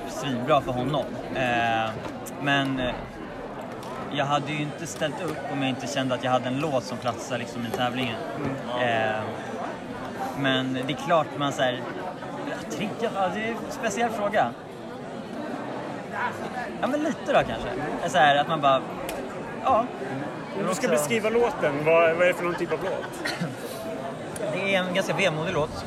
[0.08, 1.04] svinbra för honom.
[1.34, 1.90] Eh,
[2.42, 2.94] men eh,
[4.12, 6.84] jag hade ju inte ställt upp om jag inte kände att jag hade en låt
[6.84, 8.16] som platsade liksom i tävlingen.
[8.80, 9.22] Eh,
[10.38, 11.80] men det är klart man säger
[12.70, 14.52] triggad, ja, det är en speciell fråga.
[16.80, 17.68] Ja men lite då kanske.
[18.08, 18.82] Så här, att man bara,
[19.64, 19.86] ja.
[20.58, 23.34] Om du ska beskriva låten, vad, vad är det för någon typ av låt?
[24.52, 25.84] Det är en ganska vemodig låt.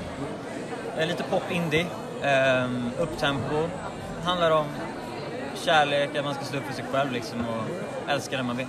[1.07, 1.85] Lite pop-indie,
[2.23, 3.69] um, upptempo.
[4.23, 4.65] Handlar om
[5.55, 8.67] kärlek, att man ska stå upp för sig själv liksom och älska den man vill.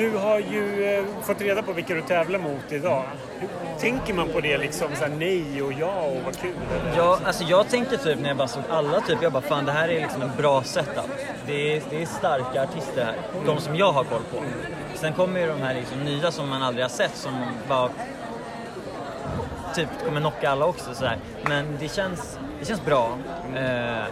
[0.00, 3.04] Du har ju eh, fått reda på vilka du tävlar mot idag.
[3.80, 4.88] Tänker man på det liksom?
[4.94, 6.54] Så här, nej och ja och vad kul.
[6.80, 6.96] Eller?
[6.96, 9.72] Ja, alltså jag tänkte typ när jag bara såg alla typ, jag bara fan det
[9.72, 11.10] här är liksom en bra setup.
[11.46, 13.14] Det är, det är starka artister här,
[13.46, 14.42] de som jag har koll på.
[14.94, 17.32] Sen kommer ju de här liksom nya som man aldrig har sett som
[17.68, 17.88] bara
[19.74, 21.18] typ kommer knocka alla också sådär.
[21.48, 23.18] Men det känns, det känns bra.
[23.56, 24.04] Eh,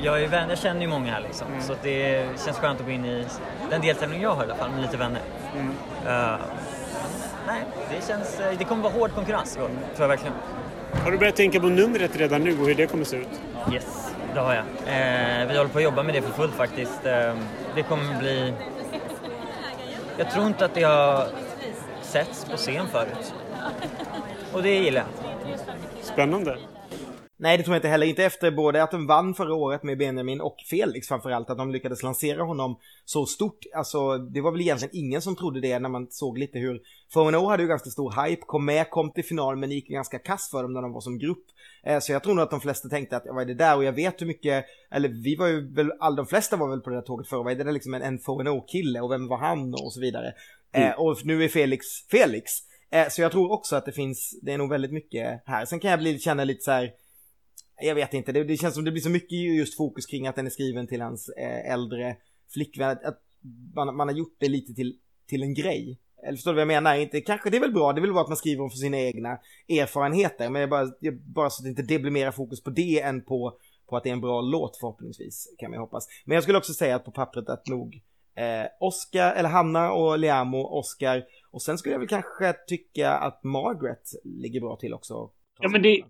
[0.00, 2.86] jag, är vän, jag känner ju många här liksom, så att det känns skönt att
[2.86, 3.24] gå in i
[3.74, 5.20] den deltävling jag har i alla fall, med lite vänner.
[6.06, 6.40] Eh,
[7.46, 10.34] nej, det känns, eh, det kommer vara hård konkurrens i år, tror jag verkligen.
[11.04, 13.28] Har du börjat tänka på numret redan nu och hur det kommer se ut?
[13.72, 14.64] Yes, det har jag.
[14.64, 17.06] Eh, vi håller på att jobba med det för fullt faktiskt.
[17.06, 17.34] Eh,
[17.74, 18.52] det kommer bli...
[20.16, 21.26] Jag tror inte att det har
[22.02, 23.34] setts på scen förut.
[24.52, 25.58] Och det gillar jag.
[26.02, 26.56] Spännande.
[27.36, 28.06] Nej, det tror jag inte heller.
[28.06, 31.72] Inte efter både att de vann förra året med Benjamin och Felix framförallt, att de
[31.72, 33.58] lyckades lansera honom så stort.
[33.74, 36.80] Alltså, det var väl egentligen ingen som trodde det när man såg lite hur
[37.12, 40.50] Formel hade ju ganska stor hype, kom med, kom till final, men gick ganska kass
[40.50, 41.44] för dem när de var som grupp.
[41.84, 43.76] Eh, så jag tror nog att de flesta tänkte att vad är det där?
[43.76, 46.80] Och jag vet hur mycket, eller vi var ju väl, all de flesta var väl
[46.80, 48.18] på det där tåget förra, vad är det där liksom en, en
[48.72, 50.32] kille och vem var han och så vidare.
[50.72, 50.88] Mm.
[50.88, 52.52] Eh, och nu är Felix Felix.
[52.90, 55.64] Eh, så jag tror också att det finns, det är nog väldigt mycket här.
[55.64, 56.90] Sen kan jag bli, känna lite så här
[57.80, 60.36] jag vet inte, det, det, känns som det blir så mycket just fokus kring att
[60.36, 62.16] den är skriven till hans eh, äldre
[62.52, 62.90] flickvän.
[62.90, 63.22] Att, att
[63.74, 64.98] man, man, har gjort det lite till,
[65.28, 66.00] till en grej.
[66.26, 66.94] Eller förstår du vad jag menar?
[66.94, 68.78] Inte, kanske det är väl bra, det är väl bra att man skriver om för
[68.78, 70.50] sina egna erfarenheter.
[70.50, 73.24] Men jag bara, jag, bara så att inte det blir mera fokus på det än
[73.24, 75.54] på, på att det är en bra låt förhoppningsvis.
[75.58, 76.06] Kan man hoppas.
[76.24, 78.02] Men jag skulle också säga att på pappret att nog
[78.36, 81.24] eh, Oscar, eller Hanna och Liamo, Oscar.
[81.50, 85.30] Och sen skulle jag väl kanske tycka att Margaret ligger bra till också.
[85.60, 86.02] Ja men det,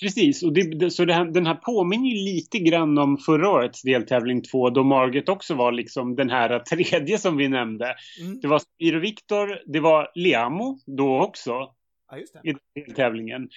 [0.00, 4.42] Precis, och det, så här, den här påminner ju lite grann om förra årets deltävling
[4.42, 7.94] 2 då Margit också var liksom den här tredje som vi nämnde.
[8.20, 8.40] Mm.
[8.40, 11.52] Det var Spiro Viktor, det var Liamo då också
[12.10, 13.48] ja, i deltävlingen.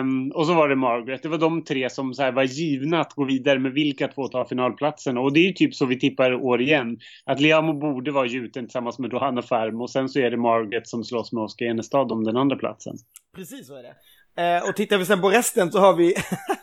[0.00, 1.22] Um, och så var det Margaret.
[1.22, 4.44] Det var de tre som så var givna att gå vidare med vilka två tar
[4.44, 5.18] finalplatsen.
[5.18, 6.98] Och det är ju typ så vi tippar år igen.
[7.24, 10.88] Att Liamo borde vara gjuten tillsammans med Johanna Färm och sen så är det Margaret
[10.88, 12.96] som slåss med Oskar Enestad om den andra platsen.
[13.36, 13.94] Precis så är det.
[14.38, 16.14] Eh, och tittar vi sen på resten så har vi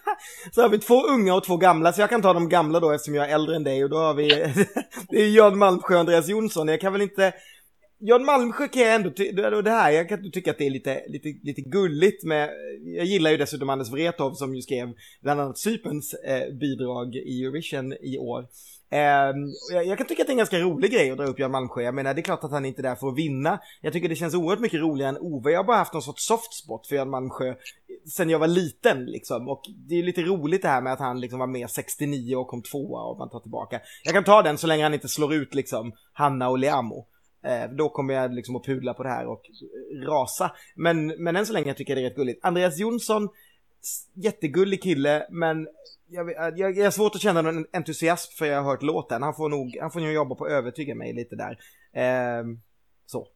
[0.51, 2.91] så har vi två unga och två gamla, så jag kan ta de gamla då
[2.91, 4.27] eftersom jag är äldre än dig och då har vi
[5.09, 6.67] det är Jan Malmsjö och Andreas Jonsson.
[6.67, 7.33] Jag kan väl inte
[7.99, 11.03] Jan Malmsjö kan jag ändå, tycka, det här, jag kan tycka att det är lite,
[11.07, 12.49] lite, lite gulligt med,
[12.85, 17.43] jag gillar ju dessutom Anders Wrethov som ju skrev bland annat Cyperns eh, bidrag i
[17.43, 18.47] Eurovision i år.
[18.89, 19.35] Ehm,
[19.71, 21.51] jag, jag, kan tycka att det är en ganska rolig grej att dra upp Jan
[21.51, 21.81] Malmsjö.
[21.81, 23.59] Jag menar, det är klart att han inte är där för att vinna.
[23.81, 25.51] Jag tycker det känns oerhört mycket roligare än Ove.
[25.51, 27.53] Jag har bara haft någon sorts soft spot för Jan Malmsjö
[28.05, 29.49] sen jag var liten liksom.
[29.49, 32.47] Och det är lite roligt det här med att han liksom var med 69 och
[32.47, 33.79] kom tvåa och man tar tillbaka.
[34.03, 37.07] Jag kan ta den så länge han inte slår ut liksom Hanna och Leamo.
[37.45, 39.41] Eh, då kommer jag liksom att pudla på det här och
[40.07, 40.51] rasa.
[40.75, 42.45] Men, men än så länge tycker jag det är rätt gulligt.
[42.45, 43.29] Andreas Jonsson,
[44.13, 45.67] jättegullig kille, men
[46.07, 49.21] jag, jag, jag har svårt att känna någon entusiasm för jag har hört låten.
[49.23, 51.57] Han får nog, han får nog jobba på att övertyga mig lite där.
[51.93, 52.45] Eh,
[53.05, 53.27] så,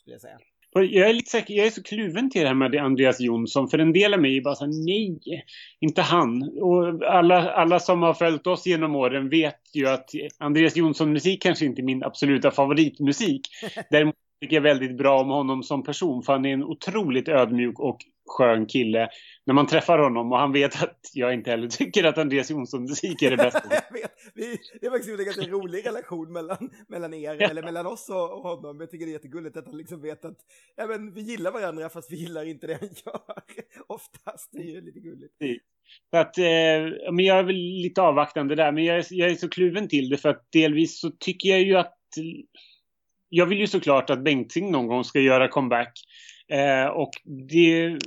[0.00, 0.38] skulle jag säga.
[0.72, 3.68] Jag är, lite säker, jag är så kluven till det här med Andreas Jonsson.
[3.68, 5.44] För en del av mig är bara så här, nej,
[5.80, 6.42] inte han.
[6.60, 11.64] Och alla, alla som har följt oss genom åren vet ju att Andreas Jonsson-musik kanske
[11.64, 13.40] inte är min absoluta favoritmusik.
[13.90, 16.22] Däremot tycker jag väldigt bra om honom som person.
[16.22, 19.08] För han är en otroligt ödmjuk och skön kille
[19.46, 22.82] när man träffar honom och han vet att jag inte heller tycker att Andreas Jonsson
[22.82, 23.62] musik är det bästa.
[23.70, 24.12] jag vet.
[24.34, 27.48] Vi, det är faktiskt en ganska rolig relation mellan, mellan er, ja.
[27.48, 28.80] eller mellan oss och, och, honom.
[28.80, 30.38] Jag tycker det är jättegulligt att han liksom vet att
[30.76, 33.20] ja, men, vi gillar varandra fast vi gillar inte det han gör.
[33.86, 35.34] Oftast, det är ju lite gulligt.
[36.10, 39.34] Så att, eh, men jag är väl lite avvaktande där, men jag är, jag är
[39.34, 41.92] så kluven till det för att delvis så tycker jag ju att
[43.28, 45.92] jag vill ju såklart att Bengtzing någon gång ska göra comeback.
[46.48, 47.98] Eh, och det...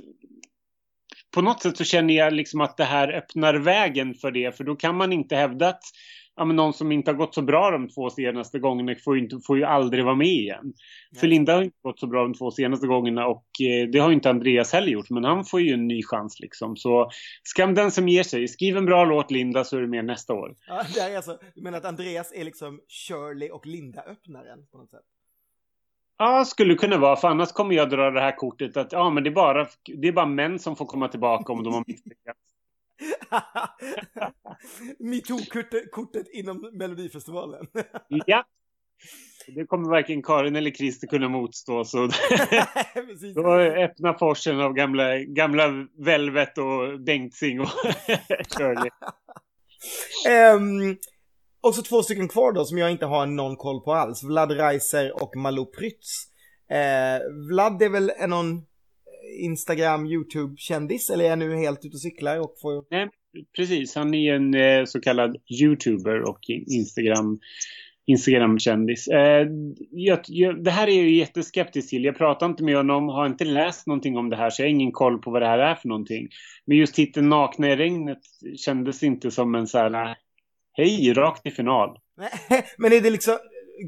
[1.34, 4.56] På något sätt så känner jag liksom att det här öppnar vägen för det.
[4.56, 5.82] För då kan man inte hävda att
[6.40, 9.22] ja, men någon som inte har gått så bra de två senaste gångerna får ju,
[9.22, 10.60] inte, får ju aldrig vara med igen.
[10.62, 11.20] Nej.
[11.20, 14.12] För Linda har inte gått så bra de två senaste gångerna och eh, det har
[14.12, 15.10] inte Andreas heller gjort.
[15.10, 16.76] Men han får ju en ny chans liksom.
[16.76, 17.10] Så
[17.42, 18.48] skam den som ger sig.
[18.48, 20.54] Skriv en bra låt Linda så är du med nästa år.
[20.68, 24.90] Ja, det är alltså, du menar att Andreas är liksom Shirley och Linda-öppnaren på något
[24.90, 25.04] sätt?
[26.20, 27.16] Ja, skulle kunna vara.
[27.16, 30.08] För annars kommer jag dra det här kortet att ja, men det är bara, det
[30.08, 32.40] är bara män som får komma tillbaka om de har misslyckats.
[34.98, 37.66] Metoo-kortet inom Melodifestivalen.
[38.26, 38.44] ja.
[39.46, 41.84] Det kommer varken Karin eller Christer kunna motstå.
[41.84, 42.08] Så
[43.34, 47.68] då öppna forsen av gamla, gamla Velvet och Bengtzing och
[48.48, 48.90] Shirley.
[50.54, 50.96] Um,
[51.60, 54.24] och så två stycken kvar då som jag inte har någon koll på alls.
[54.24, 56.24] Vlad Reiser och Malou Prytz.
[56.70, 58.62] Eh, Vlad är väl en någon
[59.40, 62.84] Instagram, YouTube-kändis eller är jag nu helt ute och cyklar och får...
[62.90, 63.08] Nej,
[63.56, 63.94] precis.
[63.94, 67.40] Han är en eh, så kallad YouTuber och Instagram
[68.06, 69.08] Instagram-kändis.
[69.08, 69.46] Eh,
[69.90, 72.04] jag, jag, det här är jag jätteskeptisk till.
[72.04, 74.70] Jag pratar inte med honom, har inte läst någonting om det här så jag har
[74.70, 76.28] ingen koll på vad det här är för någonting.
[76.66, 78.18] Men just titeln Nakna i regnet
[78.56, 80.16] kändes inte som en så här
[80.72, 81.98] Hej, rakt i final.
[82.78, 83.38] men är det liksom,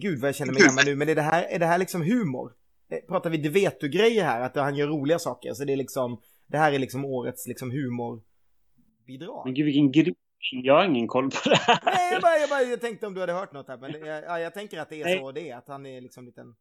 [0.00, 2.02] gud vad jag känner mig gammal nu, men är det här, är det här liksom
[2.02, 2.52] humor?
[2.90, 5.54] Eh, pratar vi det vet du grejer här, att han gör roliga saker?
[5.54, 9.42] Så det är liksom, det här är liksom årets liksom humorbidrag.
[9.44, 10.14] Men gud vilken gris.
[10.52, 11.80] Jag har ingen koll på det här.
[11.84, 14.24] Nej, jag, bara, jag, bara, jag tänkte om du hade hört något här, men jag,
[14.24, 15.18] ja, jag tänker att det är Nej.
[15.18, 16.54] så det är, att han är liksom en liten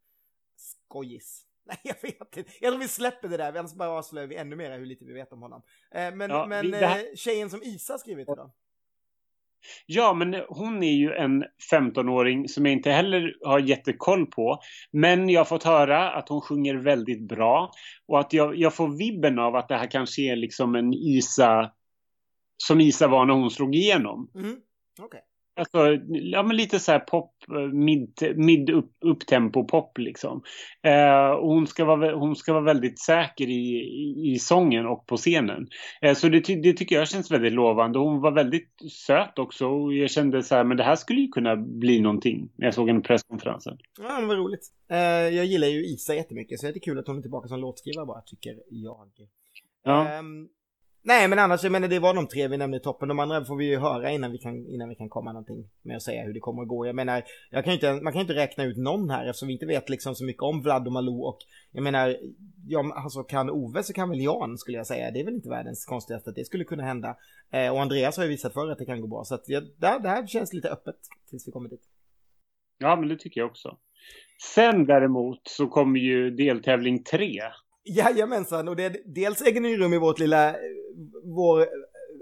[0.56, 1.46] skojis.
[1.64, 2.50] Nej, jag vet inte.
[2.60, 5.12] Jag tror vi släpper det där, annars bara avslöjar vi ännu mer hur lite vi
[5.12, 5.62] vet om honom.
[5.90, 8.50] Eh, men Ja, men vi- det här- eh, tjejen som Isa skrivit idag.
[9.86, 14.58] Ja, men hon är ju en 15-åring som jag inte heller har jättekoll på.
[14.92, 17.70] Men jag har fått höra att hon sjunger väldigt bra.
[18.06, 21.72] Och att jag, jag får vibben av att det här kanske är liksom en Isa
[22.56, 24.30] som Isa var när hon slog igenom.
[24.34, 24.56] Mm.
[25.02, 25.20] Okay.
[25.54, 27.34] Alltså, ja men lite så här pop,
[27.72, 30.42] mid, mid upp, upptempo pop liksom.
[30.82, 35.06] Eh, och hon, ska vara, hon ska vara väldigt säker i, i, i sången och
[35.06, 35.66] på scenen.
[36.02, 37.98] Eh, så det, det tycker jag känns väldigt lovande.
[37.98, 38.70] Hon var väldigt
[39.06, 42.50] söt också och jag kände så här, men det här skulle ju kunna bli någonting
[42.56, 43.78] när jag såg henne på presskonferensen.
[44.00, 44.68] Ja, men vad roligt.
[44.90, 44.98] Eh,
[45.36, 48.06] jag gillar ju Isa jättemycket, så det är kul att hon är tillbaka som låtskrivare
[48.06, 48.98] bara, tycker jag.
[49.82, 50.08] Ja.
[50.08, 50.48] Ehm,
[51.02, 53.08] nej, men annars, jag menar, det var de tre vi nämnde i toppen.
[53.08, 55.96] De andra får vi ju höra innan vi kan, innan vi kan komma någonting med
[55.96, 56.86] att säga hur det kommer att gå.
[56.86, 59.46] Jag menar, jag kan ju inte, man kan ju inte räkna ut någon här eftersom
[59.46, 61.38] vi inte vet liksom så mycket om Vlad och Malou och
[61.72, 62.16] jag menar,
[62.66, 65.10] ja, alltså kan Ove så kan väl Jan skulle jag säga.
[65.10, 67.16] Det är väl inte världens konstigaste att det skulle kunna hända.
[67.52, 69.24] Eh, och Andreas har ju visat förr att det kan gå bra.
[69.24, 70.96] Så att ja, det, det här känns lite öppet
[71.30, 71.82] tills vi kommer dit.
[72.78, 73.78] ja, men det tycker jag också.
[74.54, 77.42] Sen däremot så kommer ju deltävling tre.
[77.84, 80.54] Jajamensan, och det dels äger rum i vårt lilla, eh,
[81.24, 81.66] vår eh,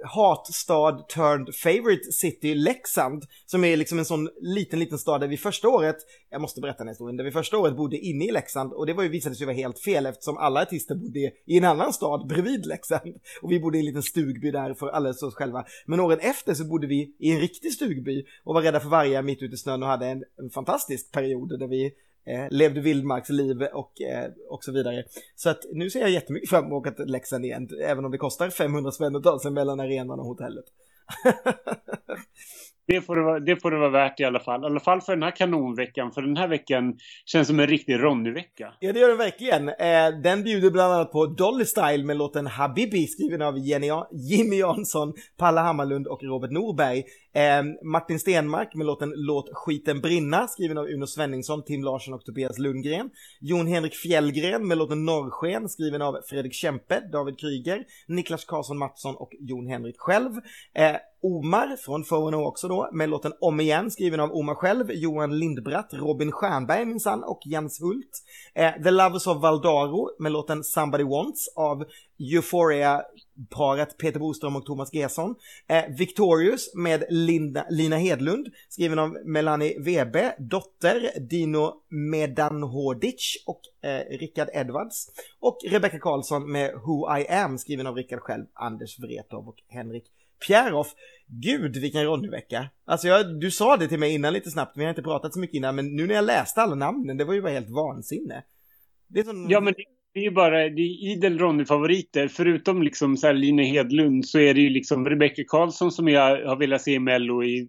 [0.04, 5.36] hatstad turned favorite city Leksand, som är liksom en sån liten, liten stad där vi
[5.36, 5.96] första året,
[6.30, 8.86] jag måste berätta den här historien, där vi första året bodde inne i Leksand och
[8.86, 11.92] det var ju visade sig vara helt fel eftersom alla artister bodde i en annan
[11.92, 15.64] stad bredvid Leksand och vi bodde i en liten stugby där för alldeles oss själva.
[15.86, 19.22] Men året efter så bodde vi i en riktig stugby och var rädda för vargar
[19.22, 21.92] mitt ute i snön och hade en, en fantastisk period där vi
[22.26, 25.04] eh, levde vildmarksliv och, eh, och så vidare.
[25.36, 28.10] Så att nu ser jag jättemycket fram emot att åka till Leksand igen, även om
[28.10, 30.64] det kostar 500 spänn att ta sig mellan arenan och hotellet.
[32.92, 34.62] Det får det, vara, det får det vara värt i alla fall.
[34.62, 36.12] I alla fall för den här kanonveckan.
[36.12, 36.94] För den här veckan
[37.26, 38.72] känns som en riktig Ronny-vecka.
[38.80, 39.68] Ja, det gör den verkligen.
[39.68, 43.90] Eh, den bjuder bland annat på Dolly Style med låten Habibi skriven av Jenny,
[44.30, 47.04] Jimmy Jansson, Palla Hammarlund och Robert Norberg.
[47.32, 52.24] Eh, Martin Stenmark med låten Låt skiten brinna skriven av Uno Svenningsson, Tim Larsson och
[52.24, 53.10] Tobias Lundgren.
[53.40, 59.16] Jon Henrik Fjällgren med låten Norrsken skriven av Fredrik Kempe, David Kryger, Niklas Karlsson Mattsson
[59.16, 60.32] och Jon Henrik själv.
[60.74, 65.38] Eh, Omar från Forno också då med låten Om igen skriven av Omar själv, Johan
[65.38, 68.22] Lindbratt, Robin Stjernberg minsann och Jens Hult.
[68.54, 71.84] Eh, The Lovers of Valdaro med låten Somebody Wants av
[72.18, 73.02] Euphoria
[73.48, 75.34] paret Peter Boström och Thomas Gesson.
[75.66, 84.18] Eh, Victorious med Linda, Lina Hedlund skriven av Melanie Webe, dotter Dino Medanhodic och eh,
[84.18, 85.06] Rickard Edwards.
[85.40, 90.04] Och Rebecca Karlsson med Who I Am skriven av Rickard själv, Anders Wrethov och Henrik
[90.46, 90.94] Pjäroff.
[91.26, 92.68] Gud vilken Ronny-vecka.
[92.84, 95.40] Alltså jag, du sa det till mig innan lite snabbt, vi har inte pratat så
[95.40, 98.44] mycket innan, men nu när jag läste alla namnen, det var ju bara helt vansinne.
[99.08, 99.46] Det är som...
[99.50, 99.74] Ja, men
[100.14, 102.28] det, är ju bara det är idel Ronny-favoriter.
[102.28, 106.46] Förutom liksom så här Line Hedlund så är det ju liksom Rebecca Karlsson som jag
[106.46, 107.68] har velat se i Mello i,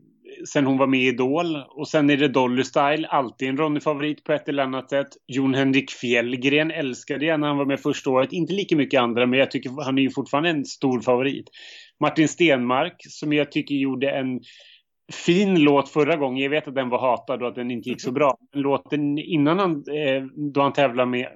[0.54, 1.56] sen hon var med i Idol.
[1.56, 5.08] Och sen är det Dolly Style, alltid en Ronny-favorit på ett eller annat sätt.
[5.28, 8.34] Jon Henrik Fjällgren älskade jag när han var med första året.
[8.34, 11.50] Inte lika mycket andra, men jag tycker han är ju fortfarande en stor favorit.
[12.00, 14.40] Martin Stenmark, som jag tycker gjorde en
[15.14, 16.44] fin låt förra gången.
[16.44, 18.38] Jag vet att den var hatad och att den inte gick så bra.
[18.54, 20.24] Men låten innan han, eh,
[20.54, 21.28] då han tävlade med,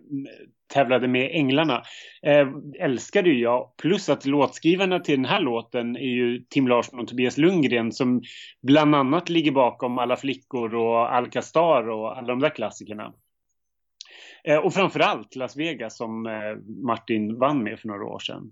[0.75, 1.83] tävlade med Änglarna
[2.23, 2.47] eh,
[2.79, 3.77] älskade ju jag.
[3.77, 8.21] Plus att låtskrivarna till den här låten är ju Tim Larsson och Tobias Lundgren som
[8.61, 13.13] bland annat ligger bakom Alla flickor och Alcastar och alla de där klassikerna.
[14.43, 16.33] Eh, och framförallt Las Vegas som eh,
[16.85, 18.51] Martin vann med för några år sedan.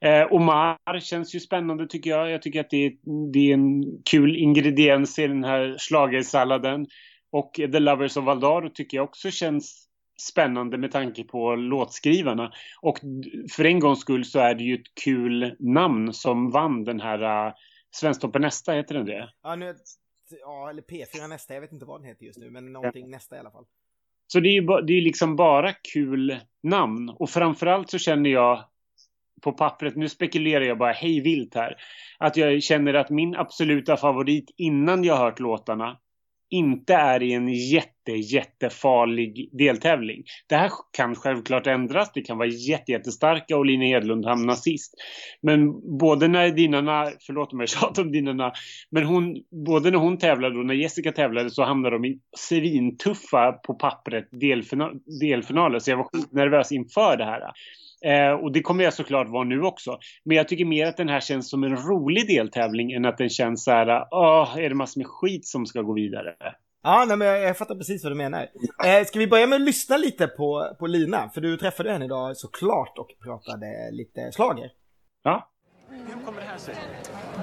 [0.00, 2.30] Eh, Omar känns ju spännande tycker jag.
[2.30, 2.92] Jag tycker att det är,
[3.32, 6.86] det är en kul ingrediens i den här schlagersalladen.
[7.32, 9.83] Och The Lovers of Valdaro tycker jag också känns
[10.16, 12.52] spännande med tanke på låtskrivarna.
[12.80, 12.98] Och
[13.52, 17.46] för en gångs skull så är det ju ett kul namn som vann den här
[17.46, 17.54] uh,
[17.90, 19.30] Svensktoppen nästa, heter den det?
[19.42, 19.74] Ja, nu,
[20.40, 23.36] ja, eller P4 nästa, jag vet inte vad den heter just nu, men någonting nästa
[23.36, 23.64] i alla fall.
[24.26, 27.08] Så det är ju det är liksom bara kul namn.
[27.08, 28.64] Och framförallt så känner jag
[29.42, 31.76] på pappret, nu spekulerar jag bara hej vilt här,
[32.18, 35.98] att jag känner att min absoluta favorit innan jag hört låtarna
[36.54, 40.22] inte är i en jätte, jättefarlig deltävling.
[40.48, 42.10] Det här kan självklart ändras.
[42.14, 44.94] Det kan vara jätte, jättestarka och Lina Hedlund hamnar sist.
[45.42, 48.52] Men både när Dinarna, förlåt om jag tjatar om Dinarna,
[48.90, 49.36] men hon,
[49.66, 54.28] både när hon tävlade och när Jessica tävlade så hamnade de i svintuffa på pappret
[54.30, 54.90] delfina,
[55.20, 55.78] delfinaler.
[55.78, 57.40] Så jag var skitnervös inför det här.
[58.04, 59.98] Eh, och det kommer jag såklart vara nu också.
[60.24, 63.28] Men jag tycker mer att den här känns som en rolig deltävling än att den
[63.28, 66.34] känns så här, åh, är det massor med skit som ska gå vidare?
[66.82, 68.48] Ja, nej, men jag, jag fattar precis vad du menar.
[68.84, 71.30] Eh, ska vi börja med att lyssna lite på, på Lina?
[71.34, 74.70] För du träffade henne idag såklart och pratade lite slager.
[75.22, 75.50] Ja.
[75.90, 76.74] Hur kommer det här sig?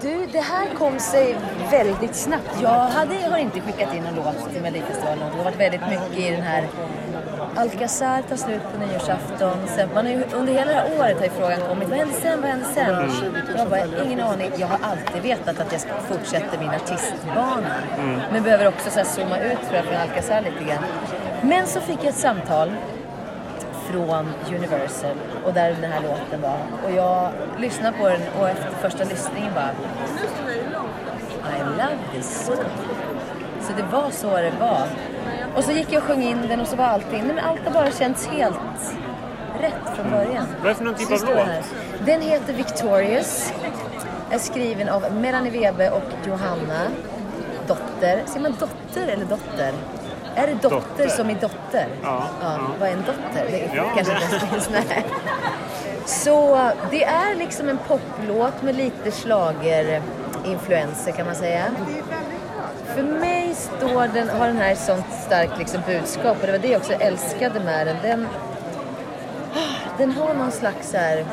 [0.02, 1.38] Du, det här kom sig
[1.72, 2.62] väldigt snabbt.
[2.62, 5.32] Jag hade, har inte skickat in en låt till Melodifestivalen.
[5.32, 6.68] Det har varit väldigt mycket i den här
[7.56, 9.58] Alcazar tar slut på nyårsafton.
[9.68, 12.16] Sen, man har ju, under hela det här året har ju frågan kommit, vad händer
[12.22, 12.96] sen, vad händer sen?
[12.96, 13.58] Mm.
[13.58, 14.52] Jag bara, ingen aning.
[14.58, 17.76] Jag har alltid vetat att jag ska fortsätta min artistbana.
[18.00, 18.20] Mm.
[18.32, 20.84] Men behöver också så här, zooma ut från Alcazar lite grann.
[21.42, 22.72] Men så fick jag ett samtal
[23.92, 26.60] från Universal och där den här låten var.
[26.86, 29.72] Och jag lyssnade på den och efter första lyssningen bara
[31.58, 32.66] I love this song.
[33.62, 34.88] Så det var så det var.
[35.56, 37.72] Och så gick jag och sjöng in den och så var allting, men allt har
[37.72, 38.56] bara känts helt
[39.60, 40.46] rätt från början.
[40.60, 41.48] Vad är det för någon typ av låt?
[42.06, 43.54] Den heter Victorious.
[44.32, 46.88] Är skriven av Melanie Webe och Johanna
[47.68, 48.24] Dotter.
[48.26, 49.74] Säger man dotter eller dotter?
[50.36, 51.08] Är det dotter, dotter.
[51.08, 51.88] som i dotter?
[52.04, 52.24] Ja.
[52.42, 52.58] ja.
[52.80, 53.52] Vad är en dotter?
[53.52, 53.84] Det ja.
[53.96, 54.70] kanske inte ens finns.
[54.70, 55.06] Nej.
[56.06, 61.66] Så det är liksom en poplåt med lite schlagerinfluenser kan man säga.
[62.96, 66.60] För mig står den, har den här ett sånt starkt liksom budskap och det var
[66.60, 67.98] det jag också älskade med den.
[68.02, 68.28] Den,
[69.98, 71.26] den har någon slags så här,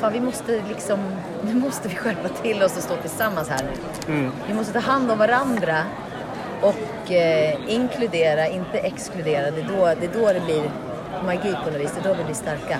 [0.00, 0.98] fan vi måste liksom,
[1.42, 4.14] nu måste vi skärpa till oss och stå tillsammans här nu.
[4.14, 4.32] Mm.
[4.48, 5.78] Vi måste ta hand om varandra
[6.60, 9.50] och eh, inkludera, inte exkludera.
[9.50, 10.70] Det är, då, det är då det blir
[11.24, 12.78] magi på något vis, det är då vi blir starka.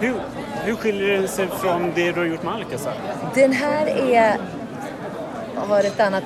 [0.00, 0.14] Hur,
[0.64, 2.94] hur skiljer den sig från det du har gjort med Alcazar?
[3.34, 4.36] Den här är,
[5.68, 6.24] har ett annat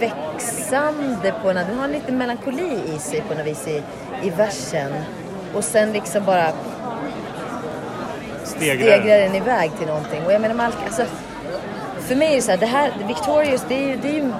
[0.00, 1.66] växande på den.
[1.66, 3.82] Den har lite melankoli i sig på något vis i,
[4.22, 4.92] i versen.
[5.54, 6.52] Och sen liksom bara
[8.44, 10.26] stegrar, stegrar den iväg till någonting.
[10.26, 11.02] Och jag menar, Malk, alltså,
[12.00, 14.32] för mig är det så här, det här, Victorious, det är ju, det är ju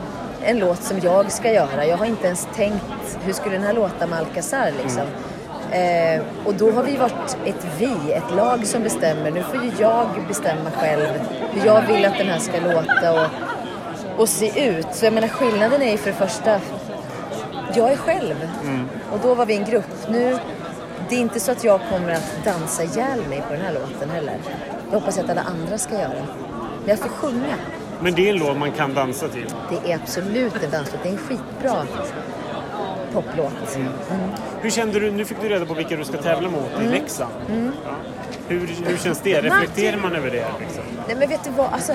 [0.45, 1.87] en låt som jag ska göra.
[1.87, 5.03] Jag har inte ens tänkt, hur skulle den här låta med Alcazar liksom?
[5.03, 6.21] Mm.
[6.21, 9.31] Eh, och då har vi varit ett vi, ett lag som bestämmer.
[9.31, 11.07] Nu får ju jag bestämma själv
[11.53, 13.13] hur jag vill att den här ska låta.
[13.13, 13.27] Och,
[14.17, 14.87] och se ut.
[14.93, 16.61] Så jag menar skillnaden är ju för det första,
[17.75, 18.49] jag är själv.
[18.65, 18.89] Mm.
[19.13, 20.09] Och då var vi en grupp.
[20.09, 20.39] Nu,
[21.09, 24.11] det är inte så att jag kommer att dansa ihjäl mig på den här låten
[24.11, 24.37] heller.
[24.91, 26.27] Det hoppas jag att alla andra ska göra.
[26.81, 27.55] Men jag får sjunga.
[28.01, 29.47] Men det är en låt man kan dansa till?
[29.71, 31.03] Det är absolut en danslåt.
[31.03, 31.87] Det är en skitbra
[33.13, 33.75] poplåt.
[33.75, 33.87] Mm.
[33.87, 34.31] Mm.
[34.61, 36.91] Hur kände du, nu fick du reda på vilka du ska tävla mot i mm.
[36.91, 37.33] Leksand.
[37.49, 37.73] Mm.
[37.85, 37.91] Ja.
[38.49, 39.41] Hur, hur känns det?
[39.41, 40.47] Reflekterar man över det?
[40.61, 40.85] Liksom?
[41.07, 41.93] Nej men vet du vad, alltså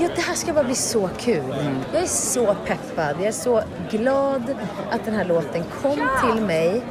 [0.00, 1.52] Ja, det här ska bara bli så kul.
[1.60, 1.78] Mm.
[1.92, 3.16] Jag är så peppad.
[3.18, 4.54] Jag är så glad
[4.90, 6.82] att den här låten kom till mig.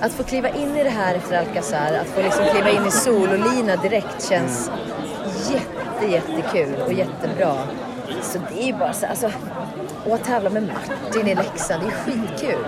[0.00, 2.90] Att få kliva in i det här efter Alcazar, att få liksom kliva in i
[2.90, 5.52] sololina direkt känns mm.
[5.52, 7.54] jätte, jättekul och jättebra.
[8.22, 9.30] Så det är ju bara så, alltså,
[10.06, 12.64] och att tävla med Martin i Leksand, det är skitkul.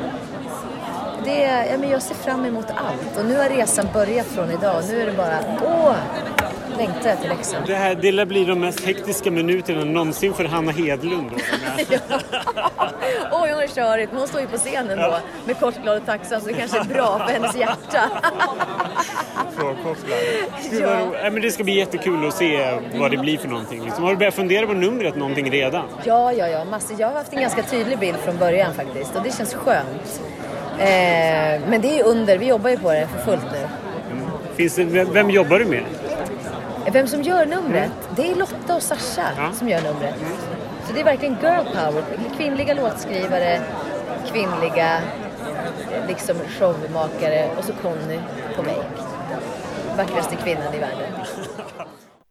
[1.24, 4.82] Det, ja, men jag ser fram emot allt och nu har resan börjat från idag.
[4.88, 5.94] Nu är det bara, åh,
[6.78, 7.66] längtar jag till Leksand.
[7.66, 11.30] Det, här, det lär bli de mest hektiska minuterna någonsin för Hanna Hedlund.
[11.90, 11.98] ja.
[13.32, 14.12] Oj, hon är körigt.
[14.12, 16.84] Men hon står ju på scenen då med kortglad och tacksam så det kanske är
[16.84, 18.10] bra för hennes hjärta.
[20.80, 21.30] ja.
[21.30, 23.84] men det ska bli jättekul att se vad det blir för någonting.
[23.84, 24.04] Liksom.
[24.04, 25.84] Har du börjat fundera på numret någonting redan?
[26.04, 26.64] Ja, ja, ja.
[26.64, 26.96] Massor.
[27.00, 30.20] Jag har haft en ganska tydlig bild från början faktiskt och det känns skönt.
[30.78, 33.58] Eh, men det är under, vi jobbar ju på det för fullt nu.
[33.58, 34.30] Mm.
[34.56, 35.82] Finns det, vem jobbar du med?
[36.90, 37.92] Vem som gör numret?
[38.16, 39.52] Det är Lotta och Sasha ja.
[39.52, 40.14] som gör numret.
[40.86, 42.04] Så det är verkligen girl power.
[42.36, 43.60] Kvinnliga låtskrivare,
[44.32, 45.00] kvinnliga
[46.08, 48.18] liksom showmakare och så Conny
[48.56, 48.78] på mig.
[49.96, 51.12] Vackraste kvinnan i världen.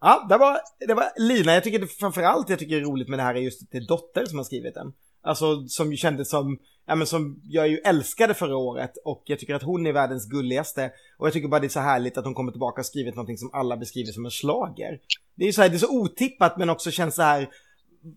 [0.04, 1.54] Ja, det var, det var Lina.
[1.54, 3.72] Jag tycker det, framförallt jag tycker det är roligt med det här är just att
[3.72, 4.94] det är Dotter som har skrivit den.
[5.24, 9.40] Alltså som ju kändes som, ja men som jag ju älskade förra året och jag
[9.40, 10.92] tycker att hon är världens gulligaste.
[11.18, 13.38] Och jag tycker bara det är så härligt att hon kommer tillbaka och skrivit någonting
[13.38, 15.00] som alla beskriver som en slager.
[15.36, 17.50] Det är ju så här, det är så otippat men också känns så här,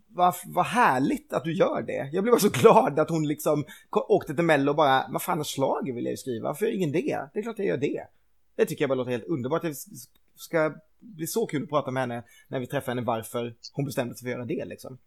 [0.07, 2.09] vad, vad härligt att du gör det.
[2.13, 5.39] Jag blev bara så glad att hon liksom åkte till Mello och bara, vad fan
[5.39, 7.29] en slager vill jag ju skriva, varför ingen det?
[7.33, 8.01] Det är klart jag gör det.
[8.55, 9.61] Det tycker jag bara låter helt underbart.
[9.61, 9.75] Det
[10.35, 14.15] ska bli så kul att prata med henne när vi träffar henne varför hon bestämde
[14.15, 14.97] sig för att göra det liksom.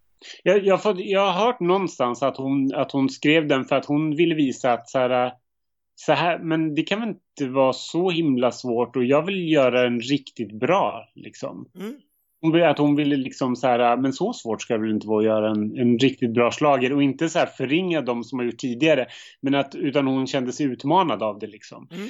[0.43, 3.87] Jag, jag, fått, jag har hört någonstans att hon, att hon skrev den för att
[3.87, 5.33] hon ville visa att så här,
[5.95, 9.83] så här, men det kan väl inte vara så himla svårt och jag vill göra
[9.83, 11.71] den riktigt bra liksom.
[11.79, 11.95] Mm.
[12.41, 15.19] Hon att hon ville liksom så här, men så svårt ska det väl inte vara
[15.19, 18.47] att göra en, en riktigt bra slager och inte så här förringa de som har
[18.47, 19.07] gjort tidigare.
[19.41, 21.89] Men att, utan hon kände sig utmanad av det liksom.
[21.91, 22.09] Mm.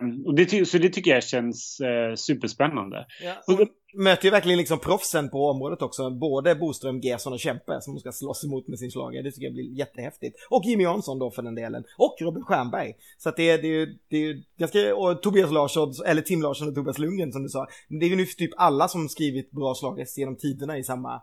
[0.00, 3.06] Um, och det, så det tycker jag känns eh, superspännande.
[3.22, 6.10] Ja, hon möter ju verkligen liksom proffsen på området också.
[6.10, 9.22] Både Boström, Gerson och Kempe som hon ska slåss emot med sin slager.
[9.22, 10.36] Det tycker jag blir jättehäftigt.
[10.50, 11.84] Och Jimmy Jansson då för den delen.
[11.96, 12.94] Och Robin Stjernberg.
[13.18, 16.74] Så det är, det är, det är ganska, och Tobias Larsson, eller Tim Larsson och
[16.74, 17.66] Tobias Lundgren som du sa.
[17.88, 21.14] Det är ju nu typ alla som skrivit bra slagers genom tiderna i samma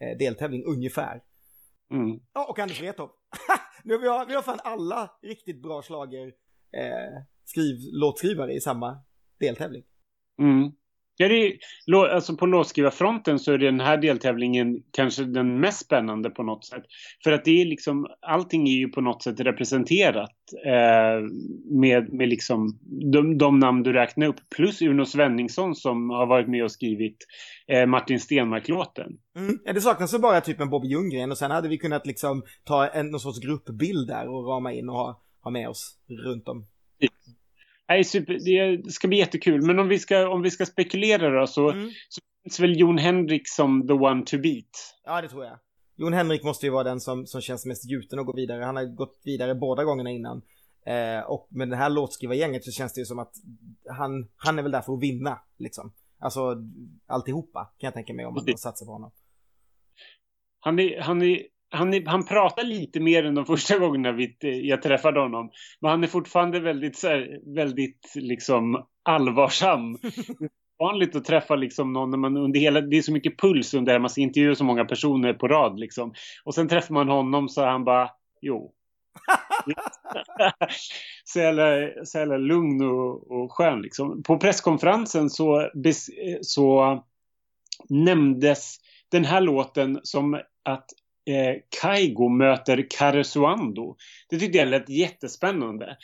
[0.00, 1.20] eh, deltävling ungefär.
[1.90, 2.20] Mm.
[2.34, 3.10] Ja, och Anders Wrethov.
[3.84, 6.26] nu har vi, har, vi har fan alla riktigt bra slager
[6.72, 8.98] eh, skriv, låtskrivare i samma
[9.40, 9.82] deltävling.
[10.42, 10.72] Mm.
[11.18, 11.58] Ja, det är,
[12.08, 16.82] alltså på låtskrivarfronten så är den här deltävlingen kanske den mest spännande på något sätt.
[17.24, 20.34] För att det är liksom, allting är ju på något sätt representerat
[20.66, 21.22] eh,
[21.80, 22.78] med, med liksom
[23.12, 24.36] de, de, namn du räknar upp.
[24.56, 27.16] Plus Uno Svenningsson som har varit med och skrivit
[27.68, 29.12] eh, Martin Stenmark-låten.
[29.38, 29.58] Mm.
[29.64, 32.42] Ja, det saknas ju bara typ en Bobby Ljunggren och sen hade vi kunnat liksom
[32.64, 36.48] ta en någon sorts gruppbild där och rama in och ha, ha med oss runt
[36.48, 36.66] om.
[37.88, 38.38] Nej, super,
[38.84, 39.66] det ska bli jättekul.
[39.66, 41.90] Men om vi ska, om vi ska spekulera då så, mm.
[42.08, 44.94] så finns väl Jon Henrik som the one to beat.
[45.04, 45.58] Ja, det tror jag.
[45.96, 48.64] Jon Henrik måste ju vara den som, som känns mest gjuten och gå vidare.
[48.64, 50.42] Han har gått vidare båda gångerna innan.
[50.86, 53.32] Eh, och med det här låtskrivargänget så känns det ju som att
[53.88, 55.92] han, han är väl där för att vinna, liksom.
[56.18, 56.40] Alltså
[57.06, 59.10] alltihopa kan jag tänka mig om man satsar på honom.
[60.60, 64.50] Han är, han är han, han pratar lite mer än de första gångerna vi, eh,
[64.50, 65.50] jag träffade honom.
[65.80, 69.98] Men han är fortfarande väldigt, så här, väldigt liksom allvarsam.
[70.78, 73.92] vanligt att träffa liksom någon när man under hela, det är så mycket puls under
[73.92, 76.14] det, man ska intervjua så många personer på rad liksom.
[76.44, 78.10] Och sen träffar man honom så han bara,
[78.40, 78.72] jo.
[81.24, 81.64] så, jävla,
[82.04, 84.22] så jävla lugn och, och skön liksom.
[84.22, 85.70] På presskonferensen så,
[86.42, 87.04] så
[87.88, 88.76] nämndes
[89.10, 90.86] den här låten som att
[91.30, 93.96] eh, Kaigo möter Karesuando.
[94.30, 95.96] Det tyckte jag lät jättespännande.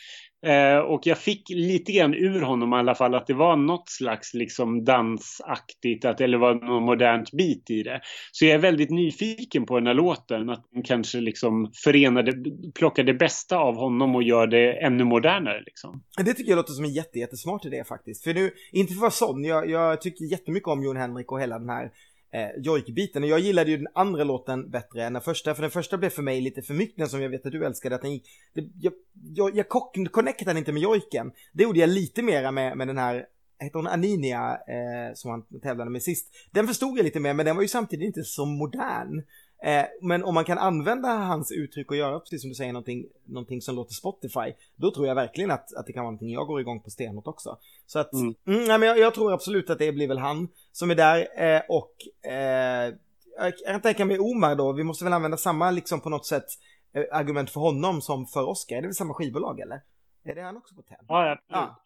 [0.45, 3.89] Eh, och jag fick lite grann ur honom i alla fall att det var något
[3.89, 8.01] slags liksom dansaktigt, att, eller var något modernt bit i det.
[8.31, 12.33] Så jag är väldigt nyfiken på den här låten, att den kanske liksom förenade,
[12.75, 16.03] plockar det bästa av honom och gör det ännu modernare liksom.
[16.17, 18.23] Det tycker jag låter som en jätte, jättesmart idé faktiskt.
[18.23, 21.41] För nu, inte för att vara sån, jag, jag tycker jättemycket om Jon Henrik och
[21.41, 21.91] hela den här
[22.33, 23.23] eh, jojk-biten.
[23.23, 26.09] Och jag gillade ju den andra låten bättre än den första, för den första blev
[26.09, 27.95] för mig lite för mycket, den som jag vet att du älskade.
[27.95, 28.93] Att den gick, det, jag,
[29.35, 29.69] jag, jag
[30.11, 31.31] connectade inte med jojken.
[31.53, 33.25] Det gjorde jag lite mera med, med den här
[33.63, 36.33] heter hon Aninia eh, som han tävlade med sist.
[36.51, 39.23] Den förstod jag lite mer men den var ju samtidigt inte så modern.
[39.63, 43.05] Eh, men om man kan använda hans uttryck och göra precis som du säger någonting,
[43.25, 46.47] någonting som låter Spotify, då tror jag verkligen att, att det kan vara någonting jag
[46.47, 47.57] går igång på stenhårt också.
[47.85, 48.35] Så att, mm.
[48.47, 51.27] Mm, nej, men jag, jag, tror absolut att det blir väl han som är där
[51.37, 51.93] eh, och
[52.31, 52.93] eh,
[53.37, 56.47] jag kan tänka mig Omar då, vi måste väl använda samma liksom på något sätt
[56.93, 59.81] eh, argument för honom som för Oscar, är det väl samma skivbolag eller?
[60.25, 61.05] Är det han också på tävling?
[61.07, 61.49] Ja, absolut.
[61.49, 61.79] Ja.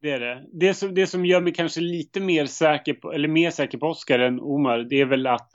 [0.00, 0.44] Det är det.
[0.52, 3.86] Det som, det som gör mig kanske lite mer säker på, eller mer säker på
[3.86, 5.50] Oscar än Omar, det är väl att,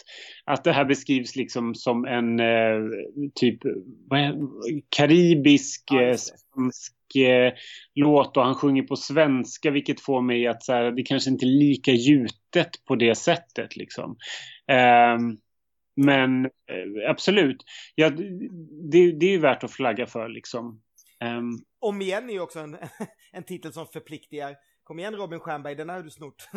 [0.45, 2.79] att det här beskrivs liksom som en eh,
[3.35, 4.35] typ är,
[4.89, 7.53] karibisk, eh, svensk eh,
[7.95, 11.45] låt och han sjunger på svenska vilket får mig att så här, det kanske inte
[11.45, 14.17] är lika gjutet på det sättet liksom.
[14.71, 15.17] Eh,
[15.95, 17.57] men eh, absolut,
[17.95, 18.09] ja,
[18.91, 20.81] det, det är ju värt att flagga för liksom.
[21.83, 22.77] Om igen är ju också en,
[23.31, 24.55] en titel som förpliktigar.
[24.83, 26.47] Kom igen Robin Stjernberg, den har du snort.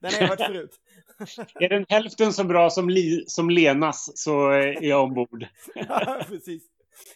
[0.00, 0.80] den har jag hört förut.
[1.54, 5.46] är den hälften så bra som, Li, som Lenas så är jag ombord.
[5.74, 6.62] ja, precis.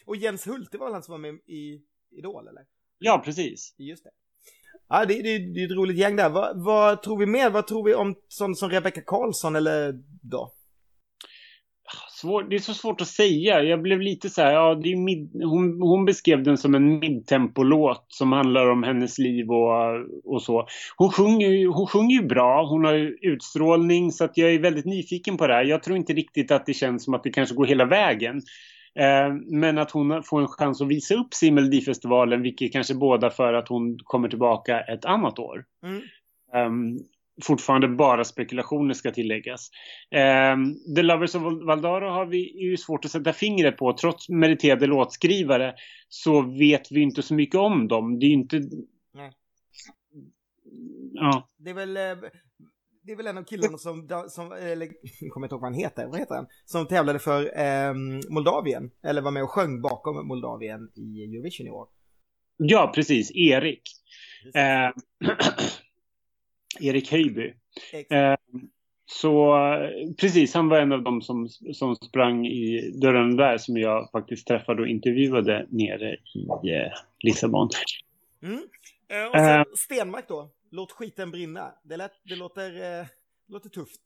[0.05, 1.81] Och Jens Hult, var väl han som var med i
[2.11, 2.63] Idol eller?
[2.99, 3.75] Ja, precis.
[3.77, 4.11] Just det.
[4.89, 6.29] Ja, det, det, det är ett roligt gäng där.
[6.29, 7.49] Vad, vad tror vi mer?
[7.49, 10.51] Vad tror vi om sånt som Rebecca Karlsson eller då?
[12.23, 13.63] Svår, det är så svårt att säga.
[13.63, 16.99] Jag blev lite så här, ja, det är mid, hon, hon beskrev den som en
[16.99, 20.67] midtempolåt som handlar om hennes liv och, och så.
[20.97, 25.37] Hon sjunger, hon sjunger ju bra, hon har utstrålning så att jag är väldigt nyfiken
[25.37, 25.63] på det här.
[25.63, 28.41] Jag tror inte riktigt att det känns som att det kanske går hela vägen.
[28.99, 32.95] Eh, men att hon får en chans att visa upp sig i Melodifestivalen, vilket kanske
[32.95, 35.65] båda för att hon kommer tillbaka ett annat år.
[35.85, 36.01] Mm.
[36.55, 36.99] Um,
[37.41, 39.69] fortfarande bara spekulationer ska tilläggas.
[40.11, 40.55] Eh,
[40.95, 43.93] The Lovers of Valdaro har vi ju svårt att sätta fingret på.
[43.93, 45.73] Trots meriterade låtskrivare
[46.09, 48.19] så vet vi inte så mycket om dem.
[48.19, 48.61] Det är ju inte...
[49.13, 49.31] Nej.
[51.13, 51.49] Ja.
[51.57, 51.97] Det är väl...
[51.97, 52.29] Eh,
[53.05, 55.79] det är väl en av killarna som, som eller, jag kommer inte ihåg vad han
[55.79, 56.47] heter, vad heter han?
[56.65, 57.93] Som tävlade för eh,
[58.29, 61.87] Moldavien, eller var med och sjöng bakom Moldavien i Eurovision i år.
[62.57, 63.81] Ja, precis, Erik.
[64.43, 64.55] Precis.
[64.55, 64.91] Eh,
[66.79, 67.53] Erik Höjby.
[68.09, 68.35] Eh,
[69.05, 69.55] så
[70.17, 74.47] precis, han var en av dem som, som sprang i dörren där som jag faktiskt
[74.47, 77.69] träffade och intervjuade nere i eh, Lissabon.
[78.43, 78.59] Mm.
[79.09, 81.73] Eh, och sen, Stenmark då, låt skiten brinna.
[81.83, 83.05] Det, lät, det låter, eh,
[83.47, 84.01] låter tufft.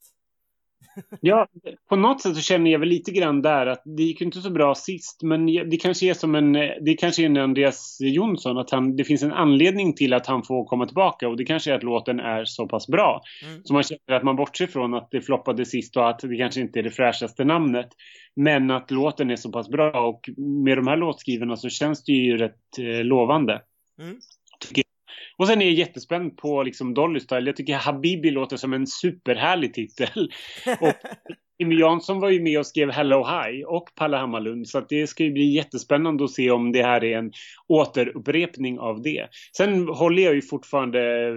[1.20, 1.46] Ja,
[1.88, 4.50] på något sätt så känner jag väl lite grann där att det gick inte så
[4.50, 5.22] bra sist.
[5.22, 8.58] Men det kanske är som en, det kanske är en Andreas Jonsson.
[8.58, 11.28] Att han, det finns en anledning till att han får komma tillbaka.
[11.28, 13.22] Och det kanske är att låten är så pass bra.
[13.44, 13.64] Mm.
[13.64, 16.60] Så man känner att man bortser från att det floppade sist och att det kanske
[16.60, 17.88] inte är det fräschaste namnet.
[18.36, 20.08] Men att låten är så pass bra.
[20.08, 20.30] Och
[20.64, 23.62] med de här låtskrivarna så känns det ju rätt eh, lovande.
[24.00, 24.16] Mm.
[25.38, 27.46] Och sen är jag jättespänd på liksom Dolly Style.
[27.46, 30.32] Jag tycker Habibi låter som en superhärlig titel.
[30.80, 30.92] och
[31.58, 34.68] Jimmy Jansson var ju med och skrev Hello Hi och Palle Hammarlund.
[34.68, 37.32] Så det ska ju bli jättespännande att se om det här är en
[37.68, 39.28] återupprepning av det.
[39.56, 41.32] Sen håller jag ju fortfarande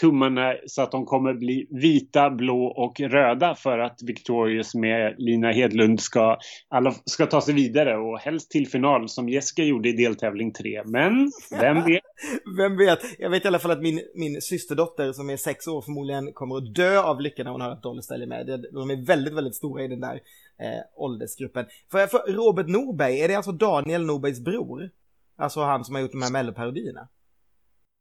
[0.00, 5.52] tummarna så att de kommer bli vita, blå och röda för att Victorious med Lina
[5.52, 6.38] Hedlund ska,
[6.68, 10.82] alla, ska ta sig vidare och helst till final som Jessica gjorde i deltävling 3.
[10.84, 12.02] Men vem vet?
[12.58, 12.98] vem vet?
[13.18, 16.56] Jag vet i alla fall att min, min systerdotter som är sex år förmodligen kommer
[16.56, 18.66] att dö av lycka när hon hör att Dolly ställer med.
[18.72, 20.14] De är väldigt, väldigt stora i den där
[20.60, 21.66] eh, åldersgruppen.
[21.90, 24.90] För, för Robert Norberg, är det alltså Daniel Norbergs bror?
[25.36, 27.08] Alltså han som har gjort de här melloparodierna?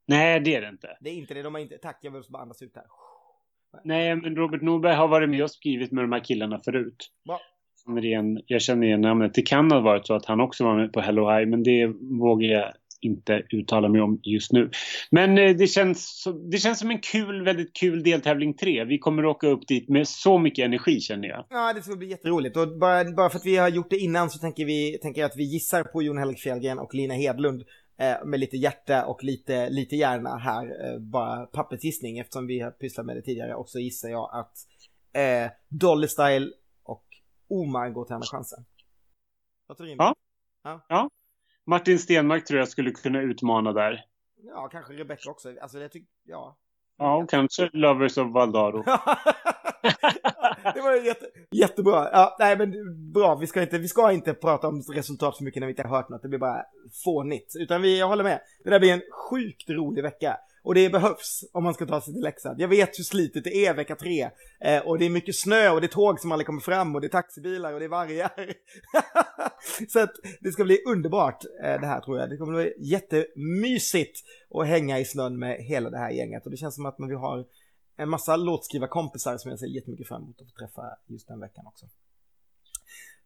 [0.07, 0.97] Nej, det är det inte.
[0.99, 1.41] Det är inte det.
[1.41, 1.77] De har inte...
[1.77, 2.85] Tack, jag vill bara andas ut här.
[3.83, 7.11] Nej, men Robert Norberg har varit med och skrivit med de här killarna förut.
[7.25, 7.39] Va?
[8.45, 9.33] jag känner igen namnet.
[9.33, 11.87] Det kan ha varit så att han också var med på Hello High, men det
[12.19, 14.71] vågar jag inte uttala mig om just nu.
[15.11, 18.85] Men eh, det känns, det känns som en kul, väldigt kul deltävling 3.
[18.85, 21.45] Vi kommer att åka upp dit med så mycket energi känner jag.
[21.49, 22.57] Ja, det ska bli jätteroligt.
[22.57, 25.37] Och bara, bara för att vi har gjort det innan så tänker vi tänker att
[25.37, 27.63] vi gissar på Jon Henrik Fjällgren och Lina Hedlund
[28.25, 33.05] med lite hjärta och lite, lite hjärna här, eh, bara pappersgissning eftersom vi har pysslat
[33.05, 34.53] med det tidigare och så gissar jag att
[35.13, 36.51] eh, Dolly Style
[36.83, 37.05] och
[37.49, 38.65] Omar går till andra chansen.
[39.67, 39.95] Vad tror du?
[39.97, 40.15] Ja.
[40.63, 40.85] ja.
[40.89, 41.09] ja.
[41.65, 44.05] Martin Stenmark tror jag skulle kunna utmana där.
[44.43, 45.55] Ja, kanske Rebecca också.
[45.61, 46.57] Alltså jag tycker, ja.
[46.97, 48.83] Ja, och kanske Lovers of Valdaro.
[50.75, 52.09] det var jätte, jättebra.
[52.11, 52.73] Ja, nej men
[53.13, 55.83] bra, vi ska, inte, vi ska inte prata om resultat så mycket när vi inte
[55.83, 56.21] har hört något.
[56.21, 56.63] Det blir bara
[57.03, 57.53] fånigt.
[57.59, 58.39] Utan vi, jag håller med.
[58.63, 60.37] Det där blir en sjukt rolig vecka.
[60.67, 62.61] Och det behövs om man ska ta sig till Leksand.
[62.61, 64.29] Jag vet hur slitet det är vecka tre.
[64.61, 67.01] Eh, och det är mycket snö och det är tåg som aldrig kommer fram och
[67.01, 68.53] det är taxibilar och det är vargar.
[69.89, 72.29] så att det ska bli underbart eh, det här tror jag.
[72.29, 74.19] Det kommer bli jättemysigt
[74.53, 76.45] att hänga i snön med hela det här gänget.
[76.45, 77.45] Och det känns som att vi har
[77.97, 81.67] en massa låtskrivarkompisar som jag ser jättemycket fram emot att få träffa just den veckan
[81.67, 81.85] också.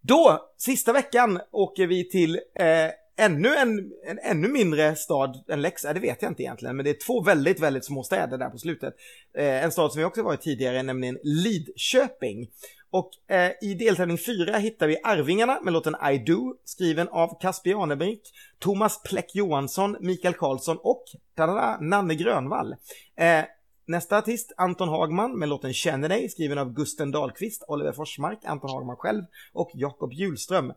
[0.01, 5.95] Då, sista veckan, åker vi till eh, ännu en, en ännu mindre stad än Leksand,
[5.95, 8.57] det vet jag inte egentligen, men det är två väldigt, väldigt små städer där på
[8.57, 8.93] slutet.
[9.37, 12.47] Eh, en stad som vi också varit tidigare, nämligen Lidköping.
[12.91, 17.69] Och eh, i deltävling 4 hittar vi Arvingarna med låten I Do, skriven av Kasper
[17.69, 18.21] Janebrink,
[18.59, 21.03] Thomas Pläck Johansson, Mikael Karlsson och
[21.35, 22.75] tada, Nanne Grönvall.
[23.15, 23.43] Eh,
[23.85, 28.69] Nästa artist, Anton Hagman med låten Känner dig, skriven av Gusten Dahlqvist, Oliver Forsmark, Anton
[28.69, 29.23] Hagman själv
[29.53, 30.73] och Jakob Hjulström.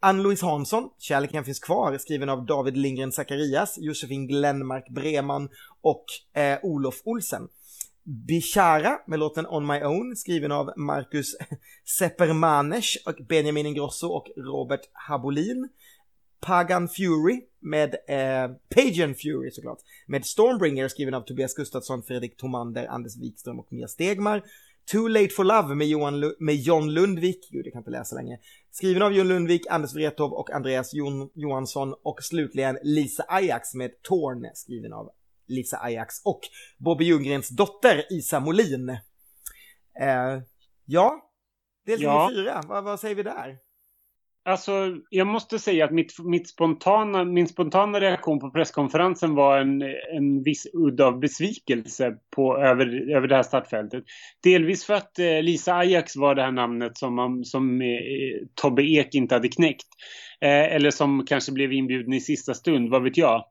[0.00, 5.48] Ann-Louise Hansson, Kärleken finns kvar, skriven av David Lindgren Zacharias, Josefin Glenmark Breman
[5.80, 6.04] och
[6.40, 7.48] eh, Olof Olsen.
[8.26, 11.36] Bishara med låten On My Own, skriven av Marcus
[11.98, 15.68] Seppermanes och Benjamin Ingrosso och Robert Habolin.
[16.46, 19.78] Pagan Fury med eh, Pagan Fury såklart.
[20.06, 24.42] Med Stormbringer skriven av Tobias Gustafsson, Fredrik Tomander, Anders Wikström och Mia Stegmar.
[24.92, 28.38] Too Late for Love med, Johan, med John Lundvik, gud jag kan inte läsa länge.
[28.70, 34.02] Skriven av John Lundvik, Anders Wrethov och Andreas Jon, Johansson och slutligen Lisa Ajax med
[34.02, 35.10] Torn skriven av
[35.46, 36.40] Lisa Ajax och
[36.78, 38.88] Bobby Ljunggrens dotter Isa Molin.
[40.00, 40.42] Eh,
[40.84, 41.30] ja,
[41.86, 42.30] deltagare ja.
[42.30, 43.65] fyra, vad, vad säger vi där?
[44.46, 49.82] Alltså, jag måste säga att mitt, mitt spontana, min spontana reaktion på presskonferensen var en,
[50.16, 54.04] en viss udd av besvikelse på, över, över det här startfältet.
[54.42, 57.86] Delvis för att eh, Lisa Ajax var det här namnet som, man, som eh,
[58.54, 59.86] Tobbe Ek inte hade knäckt.
[60.40, 63.44] Eh, eller som kanske blev inbjuden i sista stund, vad vet jag.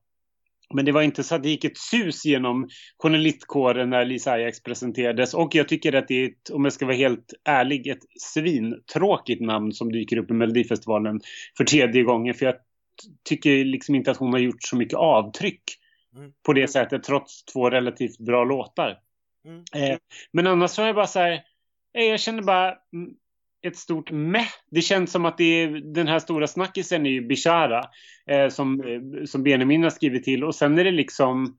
[0.74, 4.63] Men det var inte så att det gick ett sus genom journalistkåren när Lisa Ajax
[4.63, 5.34] presenterades.
[5.34, 9.41] Och jag tycker att det är, ett, om jag ska vara helt ärlig, ett svintråkigt
[9.41, 11.22] namn som dyker upp i Melodifestivalen
[11.57, 12.34] för tredje gången.
[12.34, 12.55] För jag
[13.24, 15.63] tycker liksom inte att hon har gjort så mycket avtryck
[16.16, 16.32] mm.
[16.45, 18.99] på det sättet, trots två relativt bra låtar.
[19.45, 19.63] Mm.
[19.76, 19.97] Eh,
[20.32, 21.43] men annars så är jag bara så här,
[21.97, 23.16] eh, jag känner bara mm,
[23.66, 24.47] ett stort meh.
[24.72, 27.84] Det känns som att det är, den här stora snackisen är ju Bishara
[28.30, 31.57] eh, som, eh, som Benjamin har skrivit till och sen är det liksom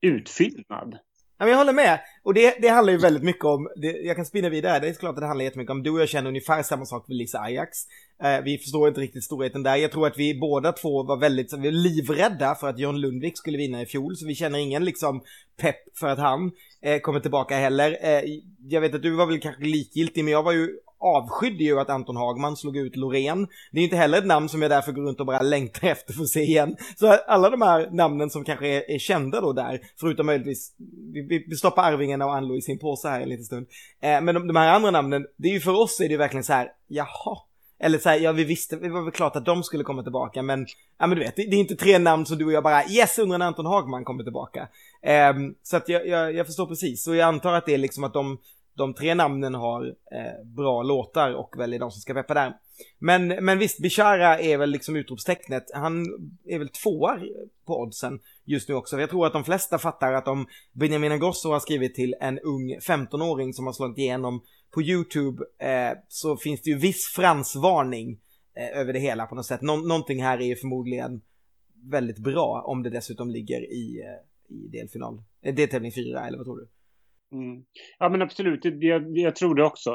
[0.00, 0.98] utfyllnad.
[1.38, 2.00] Ja, men jag håller med.
[2.22, 4.92] Och det, det handlar ju väldigt mycket om, det, jag kan spinna vidare, det är
[4.94, 7.38] klart att det handlar jättemycket om, du och jag känner ungefär samma sak med Lisa
[7.38, 7.78] Ajax.
[8.22, 9.76] Eh, vi förstår inte riktigt storheten där.
[9.76, 13.38] Jag tror att vi båda två var väldigt vi var livrädda för att John Lundvik
[13.38, 15.22] skulle vinna i fjol, så vi känner ingen liksom
[15.60, 16.50] pepp för att han
[16.82, 17.98] eh, kommer tillbaka heller.
[18.02, 18.22] Eh,
[18.68, 20.68] jag vet att du var väl kanske likgiltig, men jag var ju
[21.02, 23.48] avskydde ju att Anton Hagman slog ut Loreen.
[23.72, 26.12] Det är inte heller ett namn som jag därför går runt och bara längtar efter
[26.12, 26.76] för att se igen.
[26.96, 30.74] Så alla de här namnen som kanske är, är kända då där, förutom möjligtvis,
[31.12, 33.66] vi, vi stoppar Arvingarna och Ann-Louise i en påse här en liten stund.
[34.00, 36.16] Eh, men de, de, här andra namnen, det är ju för oss är det ju
[36.16, 37.38] verkligen så här, jaha.
[37.80, 40.42] Eller så här, ja vi visste, det var väl klart att de skulle komma tillbaka
[40.42, 40.66] men,
[40.98, 42.84] ja men du vet, det, det är inte tre namn som du och jag bara,
[42.84, 44.68] yes undrar när Anton Hagman kommer tillbaka.
[45.02, 45.32] Eh,
[45.62, 48.12] så att jag, jag, jag förstår precis, och jag antar att det är liksom att
[48.12, 48.38] de
[48.74, 52.56] de tre namnen har eh, bra låtar och väljer de som ska peppa där.
[52.98, 55.64] Men, men visst, Bishara är väl liksom utropstecknet.
[55.74, 56.06] Han
[56.44, 57.20] är väl tvåa
[57.66, 59.00] på oddsen just nu också.
[59.00, 62.78] Jag tror att de flesta fattar att om Benjamin Ingrosso har skrivit till en ung
[62.78, 68.20] 15-åring som har slagit igenom på YouTube eh, så finns det ju viss fransvarning
[68.54, 69.62] eh, över det hela på något sätt.
[69.62, 71.20] Nå någonting här är ju förmodligen
[71.84, 75.22] väldigt bra om det dessutom ligger i, eh, i delfinal.
[75.42, 76.68] Eh, deltävling 4 eller vad tror du?
[77.32, 77.62] Mm.
[77.98, 79.90] Ja men absolut, det, jag, jag tror det också.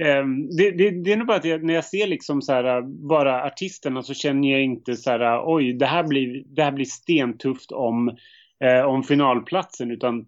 [0.00, 0.24] Eh,
[0.58, 3.44] det, det, det, är nog bara att jag, när jag ser liksom så här, bara
[3.44, 7.72] artisterna så känner jag inte så här, oj det här blir, det här blir stentufft
[7.72, 8.16] om,
[8.64, 10.26] eh, om finalplatsen utan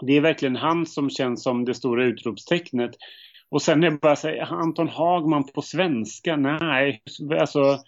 [0.00, 2.90] det är verkligen han som känns som det stora utropstecknet.
[3.50, 7.02] Och sen är det bara så här, Anton Hagman på svenska, nej,
[7.40, 7.78] alltså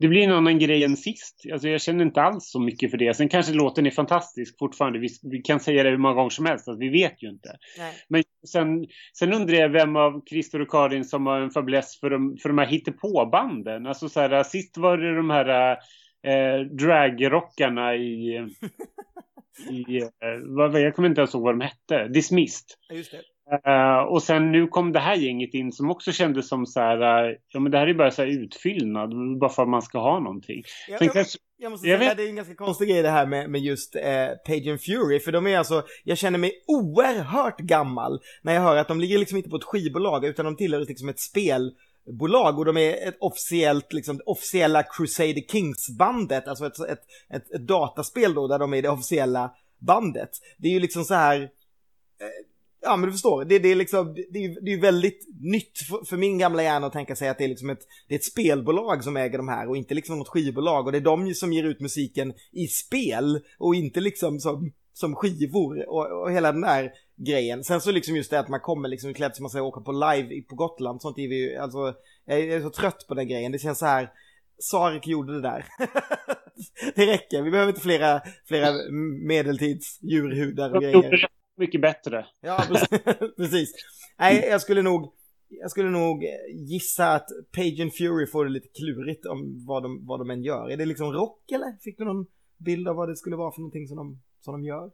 [0.00, 1.42] det blir en annan grej än sist.
[1.52, 3.16] Alltså jag känner inte alls så mycket för det.
[3.16, 4.98] Sen kanske låten är fantastisk fortfarande.
[4.98, 6.68] Vi, vi kan säga det hur många gånger som helst.
[6.68, 7.56] Alltså vi vet ju inte.
[7.78, 7.94] Nej.
[8.08, 8.86] Men sen,
[9.18, 12.48] sen undrar jag vem av Christer och Karin som har en fäbless för de, för
[12.48, 13.86] de här hittepåbanden.
[13.86, 15.70] Alltså så här, sist var det de här
[16.26, 18.36] eh, dragrockarna i...
[19.70, 20.08] i eh,
[20.46, 22.08] vad, jag kommer inte ens ihåg vad de hette.
[22.08, 22.66] Dismissed.
[22.92, 23.20] Just det.
[23.66, 27.28] Uh, och sen nu kom det här gänget in som också kändes som så här,
[27.28, 29.98] uh, ja men det här är bara så här utfyllnad, bara för att man ska
[29.98, 30.62] ha någonting.
[30.88, 32.16] Ja, jag, kanske, jag måste jag säga, vet...
[32.16, 34.02] det är en ganska konstig grej det här med, med just uh,
[34.46, 38.76] Page and Fury, för de är alltså, jag känner mig oerhört gammal när jag hör
[38.76, 42.64] att de ligger liksom inte på ett skivbolag utan de tillhör liksom ett spelbolag och
[42.64, 47.02] de är ett officiellt, liksom officiella Crusader Kings-bandet, alltså ett, ett,
[47.34, 50.30] ett, ett, dataspel då där de är det officiella bandet.
[50.58, 51.50] Det är ju liksom så här
[52.82, 56.16] Ja men du förstår, det, det är liksom, det det är väldigt nytt för, för,
[56.16, 59.04] min gamla hjärna att tänka sig att det är liksom ett, det är ett spelbolag
[59.04, 60.86] som äger de här och inte liksom något skivbolag.
[60.86, 65.14] Och det är de som ger ut musiken i spel och inte liksom som, som
[65.14, 66.90] skivor och, och hela den där
[67.26, 67.64] grejen.
[67.64, 69.92] Sen så liksom just det att man kommer liksom klädd som man säger åka på
[69.92, 73.58] live på Gotland, sånt är vi alltså, jag är så trött på den grejen, det
[73.58, 74.10] känns så här
[74.58, 75.64] Sarek gjorde det där.
[76.94, 78.72] det räcker, vi behöver inte flera, flera
[79.26, 81.30] medeltids djurhudar och grejer
[81.60, 82.26] mycket bättre.
[82.40, 82.64] Ja,
[83.36, 83.72] precis.
[84.18, 85.12] Nej, jag skulle nog
[85.50, 86.24] jag skulle nog
[86.68, 90.42] gissa att Page and Fury får det lite klurigt om vad de, vad de än
[90.42, 90.70] gör.
[90.70, 91.82] Är det liksom rock eller?
[91.84, 92.26] Fick du någon
[92.58, 94.90] bild av vad det skulle vara för någonting som de, som de gör?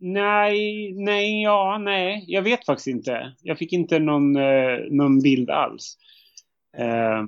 [0.00, 2.24] Nej, nej, ja, nej.
[2.26, 3.32] Jag vet faktiskt inte.
[3.42, 5.96] Jag fick inte någon, eh, någon bild alls.
[6.78, 7.24] Eh,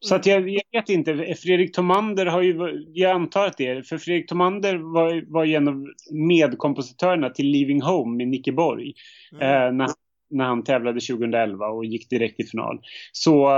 [0.00, 1.34] så att jag, jag, vet inte.
[1.34, 5.54] Fredrik Tomander har ju, jag antar att det är, för Fredrik Tomander var, var ju
[5.54, 8.94] en av medkompositörerna till Leaving Home med Nicke Borg.
[9.32, 9.42] Mm.
[9.42, 9.88] Eh, när,
[10.30, 12.80] när han tävlade 2011 och gick direkt till final.
[13.12, 13.50] Så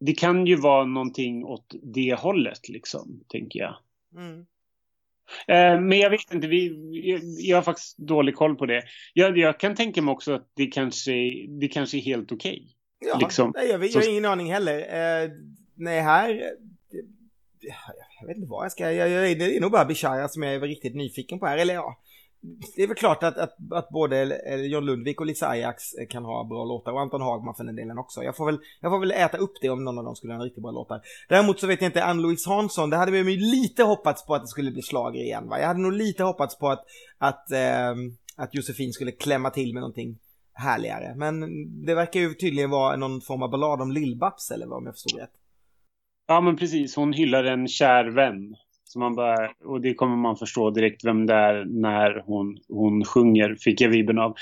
[0.00, 3.76] det kan ju vara någonting åt det hållet liksom, tänker jag.
[4.16, 4.46] Mm.
[5.48, 6.66] Eh, men jag vet inte, vi,
[7.10, 8.82] jag, jag, har faktiskt dålig koll på det.
[9.14, 11.12] Jag, jag kan tänka mig också att det kanske,
[11.60, 12.52] det kanske är helt okej.
[12.52, 12.74] Okay.
[13.08, 13.52] Ja, liksom.
[13.56, 14.78] nej, jag, jag har ingen aning heller.
[14.78, 15.30] Eh,
[15.74, 16.28] nej, här...
[16.90, 17.74] Det,
[18.20, 18.92] jag vet inte vad jag ska...
[18.92, 21.58] Jag, jag, det är nog bara Bishara som jag är riktigt nyfiken på här.
[21.58, 21.98] Eller ja,
[22.76, 26.44] det är väl klart att, att, att både John Lundvik och Lisa Ajax kan ha
[26.44, 28.22] bra låtar och Anton Hagman för den delen också.
[28.22, 30.44] Jag får väl, jag får väl äta upp det om någon av dem skulle ha
[30.44, 31.00] riktigt bra låtar.
[31.28, 34.42] Däremot så vet jag inte, Ann-Louise Hansson, det hade vi ju lite hoppats på att
[34.42, 35.60] det skulle bli slager igen va.
[35.60, 36.84] Jag hade nog lite hoppats på att,
[37.18, 37.94] att, eh,
[38.36, 40.18] att Josefin skulle klämma till med någonting
[40.54, 41.14] härligare.
[41.16, 41.40] Men
[41.84, 44.94] det verkar ju tydligen vara någon form av ballad om Lill-Babs eller vad om jag
[44.94, 45.32] förstod rätt.
[46.26, 48.56] Ja men precis, hon hyllar en kär vän.
[48.84, 53.04] Så man bara, och det kommer man förstå direkt vem det är när hon, hon
[53.04, 54.34] sjunger, fick jag vibben av.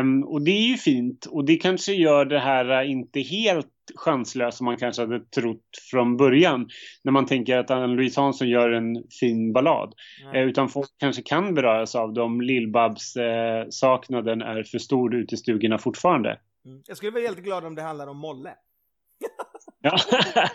[0.00, 4.56] Um, och det är ju fint och det kanske gör det här inte helt chanslös
[4.56, 6.68] som man kanske hade trott från början.
[7.04, 9.94] När man tänker att Ann-Louise Hansson gör en fin ballad.
[10.34, 15.38] Eh, utan folk kanske kan beröras av det om Lill-Babs-saknaden är för stor ute i
[15.38, 16.38] stugorna fortfarande.
[16.66, 16.82] Mm.
[16.86, 18.50] Jag skulle vara helt glad om det handlade om Molle.
[19.82, 19.98] Ja,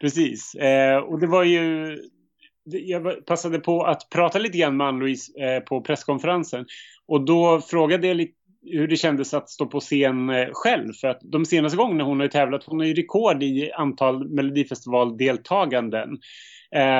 [0.00, 0.54] precis.
[0.54, 1.96] Eh, och det var ju...
[2.64, 6.66] Jag passade på att prata lite grann med Ann-Louise eh, på presskonferensen.
[7.06, 8.37] Och då frågade jag lite
[8.72, 10.92] hur det kändes att stå på scen eh, själv.
[10.92, 16.10] För att de senaste gångerna hon har tävlat, hon har ju rekord i antal Melodifestivaldeltaganden.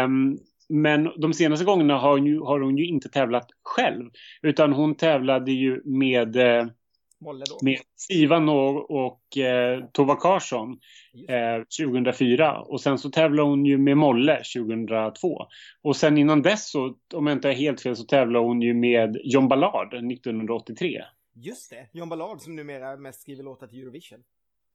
[0.04, 0.38] Um,
[0.68, 4.10] men de senaste gångerna har hon, ju, har hon ju inte tävlat själv.
[4.42, 6.66] Utan hon tävlade ju med eh,
[7.62, 10.78] med Sivan och, och eh, Tova Karlsson
[11.28, 15.46] eh, 2004 och sen så tävlade hon ju med Molle 2002.
[15.82, 18.74] Och sen innan dess så, om jag inte är helt fel, så tävlade hon ju
[18.74, 21.02] med John Ballard 1983.
[21.40, 24.22] Just det, John Ballard som numera mest skriver låtar till Eurovision.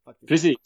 [0.05, 0.27] Faktiskt.
[0.27, 0.57] Precis.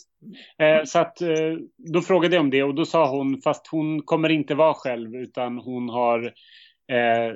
[0.58, 4.02] Eh, så att eh, då frågade jag om det och då sa hon, fast hon
[4.02, 6.34] kommer inte vara själv utan hon har
[6.92, 7.36] Eh,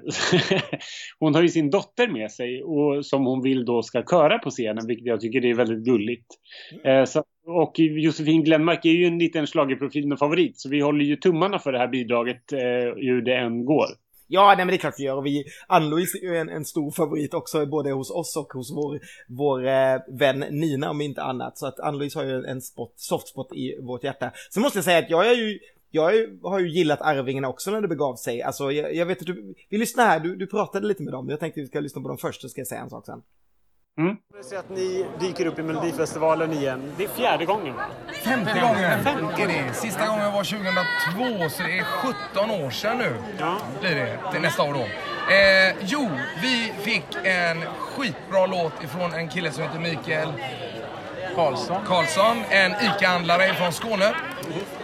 [1.19, 4.49] hon har ju sin dotter med sig och som hon vill då ska köra på
[4.49, 6.27] scenen, vilket jag tycker är väldigt gulligt.
[6.83, 11.05] Eh, så, och Josefin Glenmark är ju en liten schlagerprofil och favorit, så vi håller
[11.05, 12.59] ju tummarna för det här bidraget eh,
[12.95, 13.87] hur det än går.
[14.33, 16.65] Ja, nej men det är klart vi gör och vi, Ann-Louise är ju en, en,
[16.65, 21.23] stor favorit också både hos oss och hos vår, vår eh, vän Nina om inte
[21.23, 21.57] annat.
[21.57, 24.31] Så att Ann-Louise har ju en spot, soft spot i vårt hjärta.
[24.49, 25.59] Så måste jag säga att jag är ju
[25.93, 26.03] jag
[26.43, 28.41] har ju gillat Arvingarna också när det begav sig.
[28.41, 31.29] Alltså, jag, jag vet att du, vi lyssnar här, du, du pratade lite med dem.
[31.29, 33.05] Jag tänkte att vi ska lyssna på dem först, så ska jag säga en sak
[33.05, 33.21] sen.
[33.99, 34.17] Mm.
[34.49, 36.93] Jag att ni dyker upp i Melodifestivalen igen.
[36.97, 37.75] Det är fjärde gången.
[38.23, 39.43] Femte gången Femte.
[39.43, 39.73] är det.
[39.73, 43.15] Sista gången var 2002, så det är 17 år sedan nu.
[43.39, 43.57] Ja.
[43.81, 44.79] Blir det, till nästa år då.
[45.33, 46.09] Eh, jo,
[46.41, 50.33] vi fick en skitbra låt ifrån en kille som heter Mikael
[51.35, 51.85] Karlsson.
[51.87, 54.05] Karlsson, en ICA-handlare från Skåne.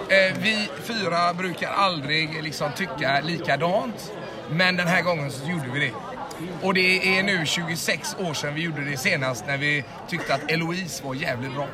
[0.09, 4.13] Eh, vi fyra brukar aldrig liksom tycka likadant.
[4.49, 6.16] Men den här gången så gjorde vi det.
[6.61, 10.51] Och det är nu 26 år sedan vi gjorde det senast när vi tyckte att
[10.51, 11.67] Eloise var jävligt bra.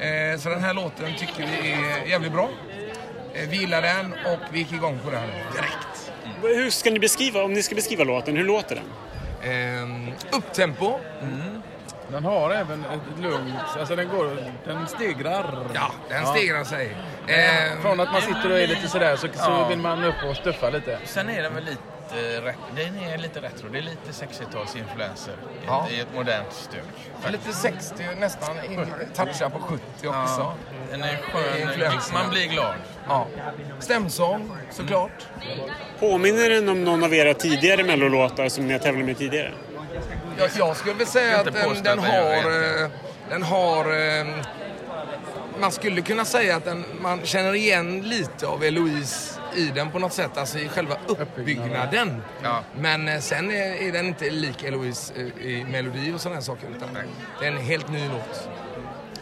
[0.00, 2.50] Eh, så den här låten tycker vi är jävligt bra.
[3.34, 6.12] Eh, vi gillar den och vi gick igång på den direkt.
[6.42, 8.84] Hur ska ni beskriva, om ni ska beskriva låten, hur låter den?
[9.50, 10.98] Eh, upptempo.
[11.22, 11.62] Mm.
[12.12, 15.66] Den har även ett lugnt, alltså den går, den stegrar.
[15.74, 16.96] Ja, den stegrar sig.
[17.26, 19.44] Eh, Från att man sitter och är lite sådär så, ja.
[19.44, 20.98] så vill man upp och stuffa lite.
[21.04, 21.82] Sen är den väl lite
[22.76, 23.68] den är lite retro.
[23.72, 25.88] Det är lite 60-talsinfluenser ja.
[25.90, 26.80] i ett modernt stuk.
[27.30, 28.56] Lite 60, nästan
[29.14, 30.08] touchar på 70 också.
[30.08, 30.54] Ja,
[30.90, 32.00] den är skön.
[32.12, 32.74] Man blir glad.
[33.08, 33.26] Ja.
[33.78, 35.26] Stämsång, såklart.
[35.42, 35.70] Mm.
[36.00, 39.52] Påminner den om någon av era tidigare mellolåtar som ni har tävlat med tidigare?
[40.40, 42.82] Jag, jag skulle väl säga att den, den har...
[42.82, 42.90] Eh,
[43.30, 44.26] den har eh,
[45.60, 49.98] man skulle kunna säga att den, man känner igen lite av Eloise i den på
[49.98, 52.22] något sätt, alltså i själva uppbyggnaden.
[52.42, 52.64] Ja.
[52.76, 55.12] Men eh, sen är, är, den inte lik Eloise
[55.42, 56.88] i melodi och sådana saker, utan
[57.40, 58.48] det är en helt ny låt.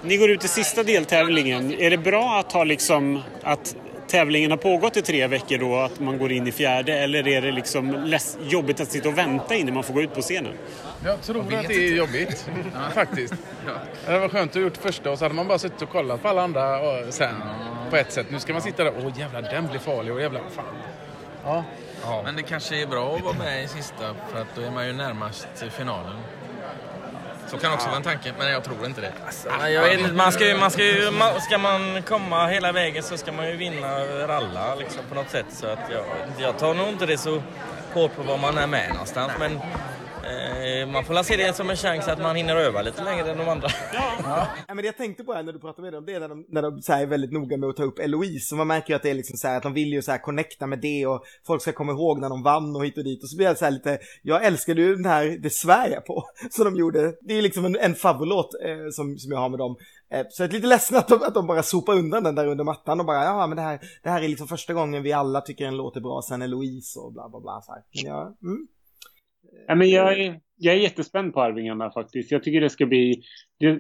[0.03, 1.73] Ni går ut i sista deltävlingen.
[1.73, 3.77] Är det bra att ha liksom att
[4.09, 6.99] tävlingen har pågått i tre veckor då, att man går in i fjärde?
[6.99, 10.21] Eller är det liksom jobbigt att sitta och vänta innan man får gå ut på
[10.21, 10.53] scenen?
[11.05, 12.49] Jag tror jag att det är jobbigt,
[12.95, 13.35] faktiskt.
[13.67, 13.73] Ja.
[14.13, 16.29] Det var skönt att gjort första och så hade man bara suttit och kollat på
[16.29, 17.35] alla andra och sen
[17.91, 18.27] på ett sätt.
[18.31, 20.65] Nu ska man sitta där, åh jävlar den blir farlig och jävlar fan.
[21.45, 21.65] Ja.
[22.03, 22.23] ja.
[22.25, 24.87] Men det kanske är bra att vara med i sista för att då är man
[24.87, 26.17] ju närmast finalen.
[27.51, 29.13] Så kan också vara en tanke, men jag tror inte det.
[29.27, 32.73] Alltså, jag vet inte, man ska, ju, man ska, ju, man, ska man komma hela
[32.73, 35.47] vägen så ska man ju vinna över alla liksom, på något sätt.
[35.51, 36.05] Så att jag,
[36.39, 37.43] jag tar nog inte det så
[37.95, 39.33] hårt på var man är med någonstans.
[39.39, 39.61] Men
[40.29, 43.39] Eh, man får se det som en chans att man hinner öva lite längre än
[43.39, 43.69] de andra.
[43.95, 44.13] Ja.
[44.23, 44.75] ja.
[44.75, 46.47] men det jag tänkte på här när du pratade med dem, det är när de,
[46.49, 48.55] när de så är väldigt noga med att ta upp Eloise.
[48.55, 50.11] Och man märker ju att det är liksom så här, att de vill ju så
[50.11, 53.05] här connecta med det och folk ska komma ihåg när de vann och hit och
[53.05, 53.23] dit.
[53.23, 56.07] Och så blir jag så här lite, jag älskade ju den här, det svär jag
[56.07, 57.15] på, som de gjorde.
[57.21, 59.77] Det är liksom en, en favoritlåt eh, som, som jag har med dem.
[60.11, 62.47] Eh, så jag är lite ledsen att de, att de bara sopar undan den där
[62.47, 65.13] under mattan och bara, ja men det här, det här är liksom första gången vi
[65.13, 67.61] alla tycker en låt är bra sen Eloise och bla bla bla.
[67.61, 67.83] Så här.
[67.95, 68.69] Men ja, mm.
[69.67, 72.31] Ja, men jag, är, jag är jättespänd på Arvingarna faktiskt.
[72.31, 73.23] Jag tycker det ska bli,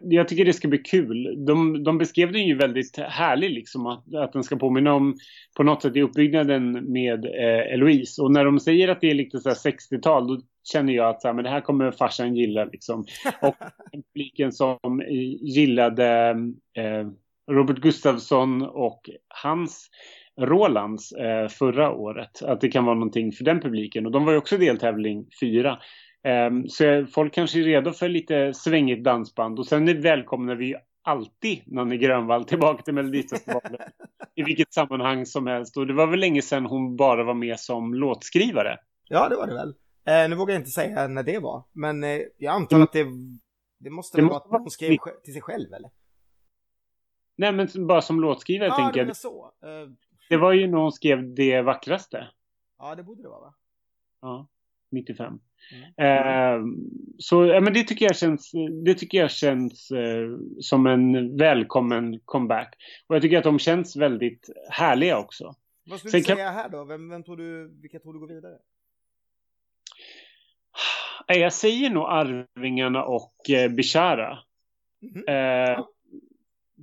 [0.03, 1.45] jag tycker det ska bli kul.
[1.47, 3.87] De, de beskrev den ju väldigt härlig liksom.
[3.87, 5.17] Att, att den ska påminna om
[5.57, 8.23] på något sätt i uppbyggnaden med eh, Eloise.
[8.23, 10.43] Och när de säger att det är lite så 60-tal då
[10.73, 13.05] känner jag att så här, men det här kommer farsan gilla liksom.
[13.43, 13.57] Och
[13.93, 15.03] publiken som
[15.41, 16.37] gillade
[16.77, 17.09] eh,
[17.51, 19.91] Robert Gustafsson och hans
[20.39, 22.43] Rolands eh, förra året.
[22.43, 24.06] Att det kan vara någonting för den publiken.
[24.06, 25.78] Och de var ju också deltävling fyra.
[26.24, 29.59] Eh, så folk kanske är redo för lite svängigt dansband.
[29.59, 33.81] Och sen välkomnar vi alltid Nanne Grönvall tillbaka till Melodifestivalen.
[34.35, 35.77] I vilket sammanhang som helst.
[35.77, 38.77] Och det var väl länge sedan hon bara var med som låtskrivare.
[39.09, 39.74] Ja, det var det väl.
[40.09, 42.85] Eh, nu vågar jag inte säga när det var, men eh, jag antar mm.
[42.85, 43.06] att det,
[43.78, 45.90] det måste det vara att hon skrev till sig själv, eller?
[47.36, 49.16] Nej, men bara som låtskrivare, ja, tänker jag.
[49.16, 49.52] Så.
[50.29, 52.29] Det var ju när hon skrev Det vackraste.
[52.79, 53.55] Ja, det borde det vara, va?
[54.21, 54.49] Ja,
[54.91, 55.41] 95.
[55.73, 56.61] Mm.
[56.63, 56.75] Uh,
[57.19, 58.53] så ja, men det tycker jag känns,
[58.85, 62.75] det tycker jag känns uh, som en välkommen comeback.
[63.07, 65.55] Och jag tycker att de känns väldigt härliga också.
[65.87, 66.55] Vad skulle du säga kan...
[66.55, 66.85] här då?
[66.85, 68.59] Vem, vem tror du, vilka tror du går vidare?
[71.27, 74.39] Jag säger nog Arvingarna och eh, Bishara.
[75.03, 75.79] Mm -hmm.
[75.79, 75.85] eh,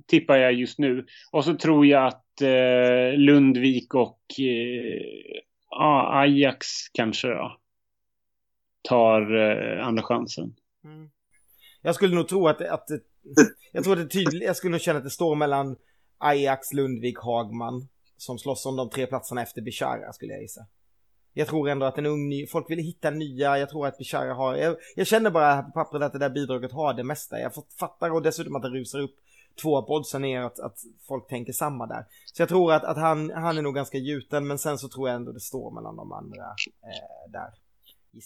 [0.06, 1.06] tippar jag just nu.
[1.30, 5.40] Och så tror jag att eh, Lundvik och eh,
[6.10, 7.58] Ajax kanske då,
[8.82, 10.54] tar eh, andra chansen.
[10.84, 11.10] Mm.
[11.82, 12.88] Jag skulle nog tro att, att
[13.72, 15.76] jag tror att det tydligt, jag skulle nog känna att det står mellan
[16.18, 20.66] Ajax, Lundvik, Hagman som slåss om de tre platserna efter Bishara skulle jag gissa.
[21.32, 24.34] Jag tror ändå att en ung ny, folk vill hitta nya, jag tror att Bishara
[24.34, 27.40] har, jag, jag känner bara på pappret att det där bidraget har det mesta.
[27.40, 29.14] Jag fattar och dessutom att det rusar upp
[29.62, 30.78] två på oddsen är att, att
[31.08, 32.04] folk tänker samma där.
[32.24, 35.08] Så jag tror att, att han, han är nog ganska gjuten, men sen så tror
[35.08, 36.44] jag ändå det står mellan de andra
[36.82, 37.50] eh, där.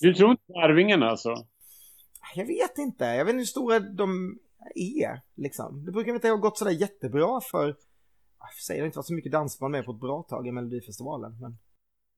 [0.00, 1.34] Du tror inte på Arvingarna alltså?
[2.34, 4.38] Jag vet inte, jag vet inte hur stora de
[4.74, 5.84] är liksom.
[5.84, 7.76] Det brukar inte ha gått sådär jättebra för,
[8.38, 11.38] jag säger det inte varit så mycket dansband med på ett bra tag i Melodifestivalen.
[11.40, 11.58] Men...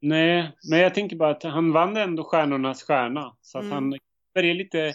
[0.00, 3.36] Nej, men jag tänker bara att han vann ändå Stjärnornas stjärna.
[3.40, 3.74] Så att mm.
[3.74, 3.92] han
[4.34, 4.94] är lite,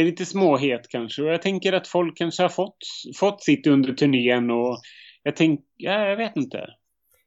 [0.00, 1.22] är lite småhet kanske.
[1.22, 2.78] Och jag tänker att folk kanske har fått,
[3.16, 4.78] fått sitt under turnén och
[5.22, 6.66] jag tänker, ja, jag vet inte.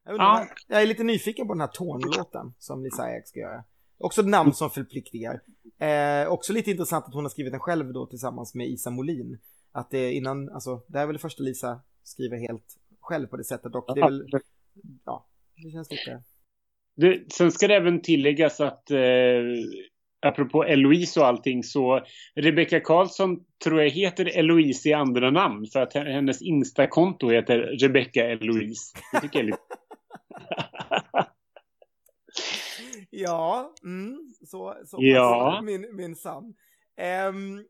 [0.06, 0.48] Jag, ja.
[0.68, 3.64] jag är lite nyfiken på den här Torn-låten som Lisa Ek ska göra.
[3.98, 5.42] Också ett namn som förpliktigar.
[5.80, 9.40] Eh, också lite intressant att hon har skrivit den själv då tillsammans med Isa Molin.
[9.72, 13.38] Att det innan, alltså det här är väl det första Lisa skriver helt själv på
[13.38, 14.28] det sättet och det är väl,
[15.06, 15.28] ja,
[15.64, 16.24] det känns lite...
[16.96, 19.00] Det, sen ska det även tilläggas att eh,
[20.26, 22.02] apropå Eloise och allting så
[22.36, 28.24] Rebecca Karlsson tror jag heter Eloise i andra namn för att hennes Insta-konto heter Rebecca
[28.24, 28.98] Eloise.
[29.14, 29.58] Det tycker jag lite...
[33.10, 35.62] ja, mm, så, så ja.
[35.64, 36.54] min, min sann.
[37.28, 37.66] Um,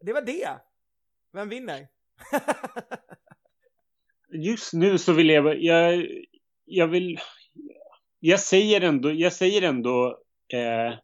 [0.00, 0.48] det var det.
[1.32, 1.88] Vem vinner?
[4.32, 6.06] Just nu så vill jag, jag,
[6.64, 7.20] jag vill,
[8.20, 10.18] jag säger ändå, jag säger ändå
[10.52, 10.94] eh,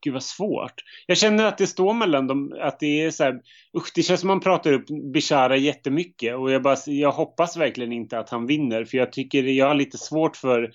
[0.00, 0.74] gud vad svårt.
[1.06, 3.40] Jag känner att det står mellan dem, att det är så här,
[3.76, 7.92] usch, det känns som man pratar upp Bishara jättemycket och jag, bara, jag hoppas verkligen
[7.92, 10.70] inte att han vinner för jag tycker jag har lite svårt för,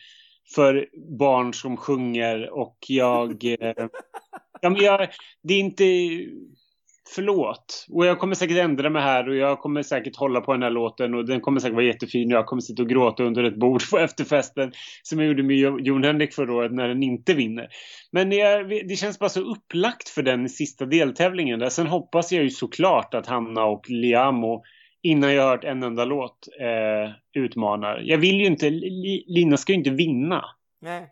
[0.55, 0.87] för
[1.19, 3.57] barn som sjunger och jag, eh,
[4.61, 5.09] ja men jag,
[5.43, 5.83] det är inte,
[7.15, 7.85] förlåt.
[7.89, 10.69] Och jag kommer säkert ändra mig här och jag kommer säkert hålla på den här
[10.69, 13.59] låten och den kommer säkert vara jättefin och jag kommer sitta och gråta under ett
[13.59, 14.71] bord på efterfesten
[15.03, 17.67] som jag gjorde med Jon Henrik förra året när den inte vinner.
[18.11, 21.69] Men det, det känns bara så upplagt för den sista deltävlingen där.
[21.69, 24.63] Sen hoppas jag ju såklart att Hanna och Liamo
[25.01, 28.01] innan jag hört en enda låt eh, utmanar.
[28.03, 28.69] Jag vill ju inte,
[29.27, 30.45] Lina ska ju inte vinna.
[30.81, 31.09] Nej.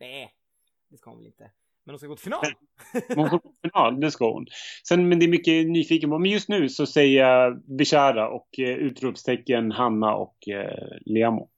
[0.00, 0.30] Nej,
[0.90, 1.50] det ska hon väl inte.
[1.86, 2.40] Men hon ska gå till final.
[2.92, 4.46] hon ska gå till final, det ska hon.
[4.88, 6.18] Sen, men det är mycket nyfiken på.
[6.18, 11.50] Men just nu så säger jag Bishara och eh, utropstecken Hanna och eh, Liamo.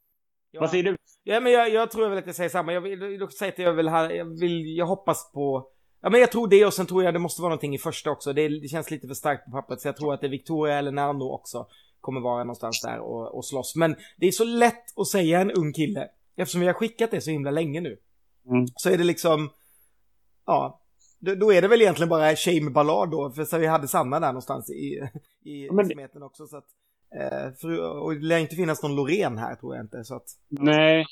[0.51, 0.61] Ja.
[0.61, 0.97] Vad säger du?
[1.25, 2.73] Ja, men jag, jag tror väl att jag säger samma.
[2.73, 6.33] Jag vill dock säga att jag vill, jag vill, jag hoppas på Ja men jag
[6.33, 8.33] tror det och sen tror jag det måste vara någonting i första också.
[8.33, 10.79] Det, det känns lite för starkt på pappret så jag tror att det är Victoria
[10.79, 11.67] eller Nano också
[12.01, 13.77] kommer vara någonstans där och, och slåss.
[13.77, 16.09] Men det är så lätt att säga en ung kille.
[16.37, 17.99] Eftersom vi har skickat det så himla länge nu.
[18.51, 18.67] Mm.
[18.75, 19.51] Så är det liksom,
[20.49, 20.81] ja,
[21.19, 24.20] då är det väl egentligen bara tjej med ballad då, för så vi hade samma
[24.20, 25.01] där någonstans i,
[25.45, 25.87] i men...
[25.87, 26.47] smeten också.
[26.47, 26.66] Så att,
[27.20, 30.05] eh, för, och det lär inte finnas någon Loreen här tror jag inte.
[30.05, 31.05] Så att, Nej.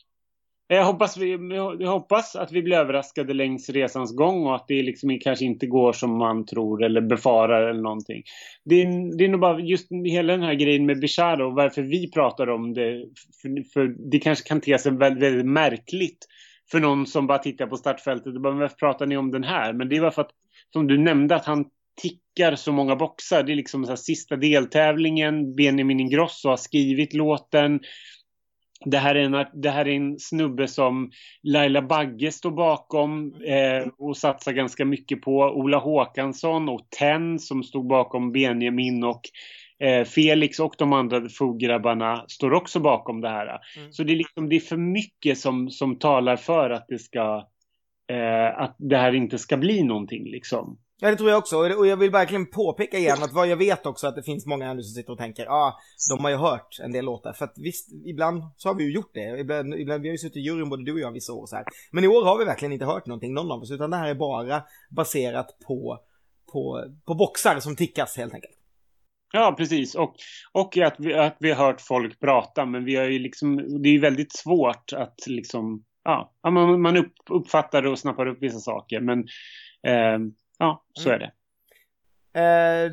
[0.69, 1.31] Jag hoppas, vi,
[1.79, 5.67] jag hoppas att vi blir överraskade längs resans gång och att det liksom kanske inte
[5.67, 8.23] går som man tror eller befarar eller någonting.
[8.65, 11.83] Det är, det är nog bara just hela den här grejen med Bishara och varför
[11.83, 13.07] vi pratar om det.
[13.43, 16.27] För, för det kanske kan te sig väldigt, väldigt märkligt
[16.71, 18.35] för någon som bara tittar på startfältet.
[18.35, 19.73] Och bara, varför pratar ni om den här?
[19.73, 20.31] Men det var för att,
[20.73, 21.65] som du nämnde, att han
[21.97, 23.43] tickar så många boxar.
[23.43, 25.55] Det är liksom så här, sista deltävlingen.
[25.55, 27.81] Benjamin Ingrosso har skrivit låten.
[28.85, 31.11] Det här, är en, det här är en snubbe som
[31.43, 35.39] Laila Bagge står bakom eh, och satsar ganska mycket på.
[35.39, 39.21] Ola Håkansson och Ten som stod bakom Benjamin och
[40.07, 43.61] Felix och de andra foggrabbarna står också bakom det här.
[43.77, 43.93] Mm.
[43.93, 47.49] Så det är, liksom, det är för mycket som, som talar för att det ska
[48.09, 50.79] eh, att det här inte ska bli någonting liksom.
[51.01, 53.87] Ja det tror jag också och jag vill verkligen påpeka igen att vad jag vet
[53.87, 55.79] också att det finns många nu som sitter och tänker ja ah,
[56.11, 58.93] de har ju hört en del låtar för att visst ibland så har vi ju
[58.93, 61.33] gjort det ibland, ibland vi har ju suttit i juryn både du och jag vissa
[61.33, 63.71] år så här men i år har vi verkligen inte hört någonting någon av oss
[63.71, 65.99] utan det här är bara baserat på
[66.53, 68.55] på, på boxar som tickas helt enkelt.
[69.33, 69.95] Ja, precis.
[69.95, 70.15] Och,
[70.53, 73.89] och att, vi, att vi har hört folk prata, men vi har ju liksom, det
[73.89, 78.59] är ju väldigt svårt att liksom, ja, man, man upp, uppfattar och snappar upp vissa
[78.59, 79.19] saker, men
[79.83, 80.19] eh,
[80.59, 81.33] ja, så är det.
[82.33, 82.87] Mm.
[82.87, 82.93] Eh,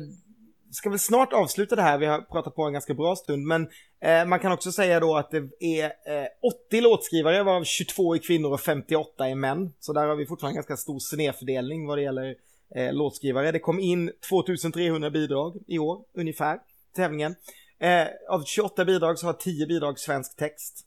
[0.70, 3.68] ska väl snart avsluta det här, vi har pratat på en ganska bra stund, men
[4.00, 6.26] eh, man kan också säga då att det är eh,
[6.68, 9.72] 80 låtskrivare, varav 22 är kvinnor och 58 är män.
[9.80, 12.34] Så där har vi fortfarande en ganska stor snedfördelning vad det gäller
[12.74, 13.52] eh, låtskrivare.
[13.52, 16.58] Det kom in 2300 bidrag i år, ungefär,
[16.96, 17.34] tävlingen.
[17.78, 20.86] Eh, av 28 bidrag så har 10 bidrag svensk text.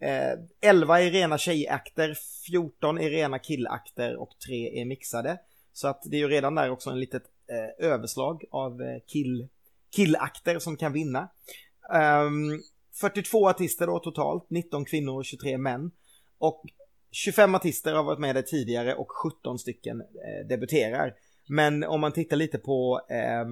[0.00, 5.38] Eh, 11 är rena tjejakter, 14 är rena killakter och 3 är mixade.
[5.72, 9.48] Så att det är ju redan där också en litet eh, överslag av eh, kill,
[9.96, 11.28] killakter som kan vinna.
[11.94, 12.62] Ehm, um,
[13.00, 15.90] 42 artister då totalt, 19 kvinnor och 23 män.
[16.38, 16.64] Och
[17.10, 21.14] 25 artister har varit med där tidigare och 17 stycken eh, debuterar.
[21.48, 23.46] Men om man tittar lite på eh,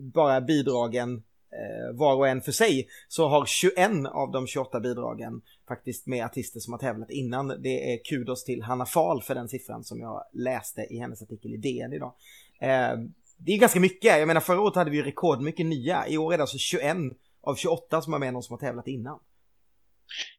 [0.00, 1.22] bara bidragen
[1.52, 6.24] eh, var och en för sig så har 21 av de 28 bidragen faktiskt med
[6.24, 7.48] artister som har tävlat innan.
[7.48, 11.54] Det är kudos till Hanna Fahl för den siffran som jag läste i hennes artikel
[11.54, 12.12] i DN idag.
[12.60, 12.98] Eh,
[13.36, 16.38] det är ganska mycket, jag menar förra året hade vi rekordmycket nya, i år är
[16.38, 16.96] det alltså 21
[17.40, 19.18] av 28 som har med någon som har tävlat innan.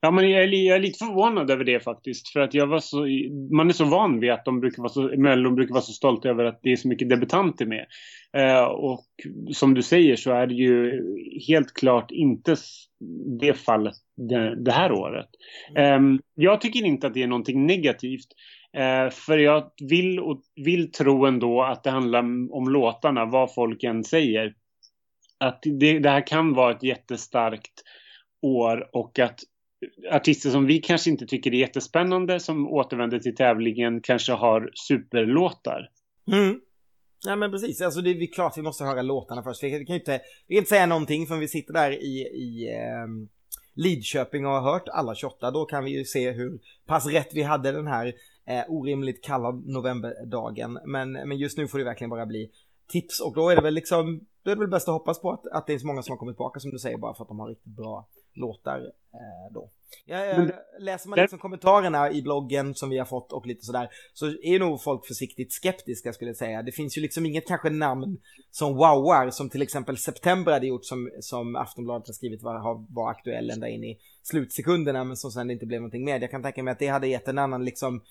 [0.02, 2.30] Ja, men jag är, jag är, lite förvånad över det faktiskt.
[2.30, 2.98] För att jag var så,
[3.56, 6.30] man är så van vid att de brukar vara så, Mellon brukar vara så stolta
[6.30, 7.86] över att det är så mycket debutanter med.
[8.38, 9.06] Eh, och
[9.54, 11.02] som du säger så är det ju
[11.48, 12.56] helt klart inte
[13.40, 15.30] det fallet det, det här året.
[15.78, 16.00] Eh,
[16.36, 18.28] jag tycker inte att det är någonting negativt.
[18.74, 22.20] Eh, för jag vill, och vill tro ändå att det handlar
[22.54, 24.54] om låtarna, vad folk än säger.
[25.38, 27.84] Att det, det här kan vara ett jättestarkt
[28.42, 29.40] år och att
[30.12, 35.90] artister som vi kanske inte tycker är jättespännande som återvänder till tävlingen kanske har superlåtar.
[36.32, 36.60] Mm.
[37.26, 39.64] Ja men precis, alltså det är klart vi måste höra låtarna först.
[39.64, 42.68] Vi kan ju inte, vi kan inte säga någonting förrän vi sitter där i, i
[42.74, 43.08] eh,
[43.76, 45.52] Lidköping och har hört alla 28.
[45.52, 48.14] Då kan vi ju se hur pass rätt vi hade den här
[48.48, 50.80] eh, orimligt kalla novemberdagen.
[50.86, 52.50] Men, men just nu får det verkligen bara bli
[52.88, 55.32] tips och då är det väl liksom, då är det väl bäst att hoppas på
[55.32, 57.24] att, att det är så många som har kommit tillbaka som du säger bara för
[57.24, 58.80] att de har riktigt bra låtar
[59.14, 59.70] eh, då.
[60.06, 60.48] Ja, ja,
[60.80, 64.60] läser man liksom kommentarerna i bloggen som vi har fått och lite sådär så är
[64.60, 66.62] nog folk försiktigt skeptiska skulle jag säga.
[66.62, 68.18] Det finns ju liksom inget kanske namn
[68.52, 73.12] som wowar som till exempel September hade gjort som, som Aftonbladet har skrivit var, var
[73.12, 76.24] aktuell ända in i slutsekunderna men som sen inte blev någonting med.
[76.24, 78.04] Jag kan tänka mig att det hade gett en annan liksom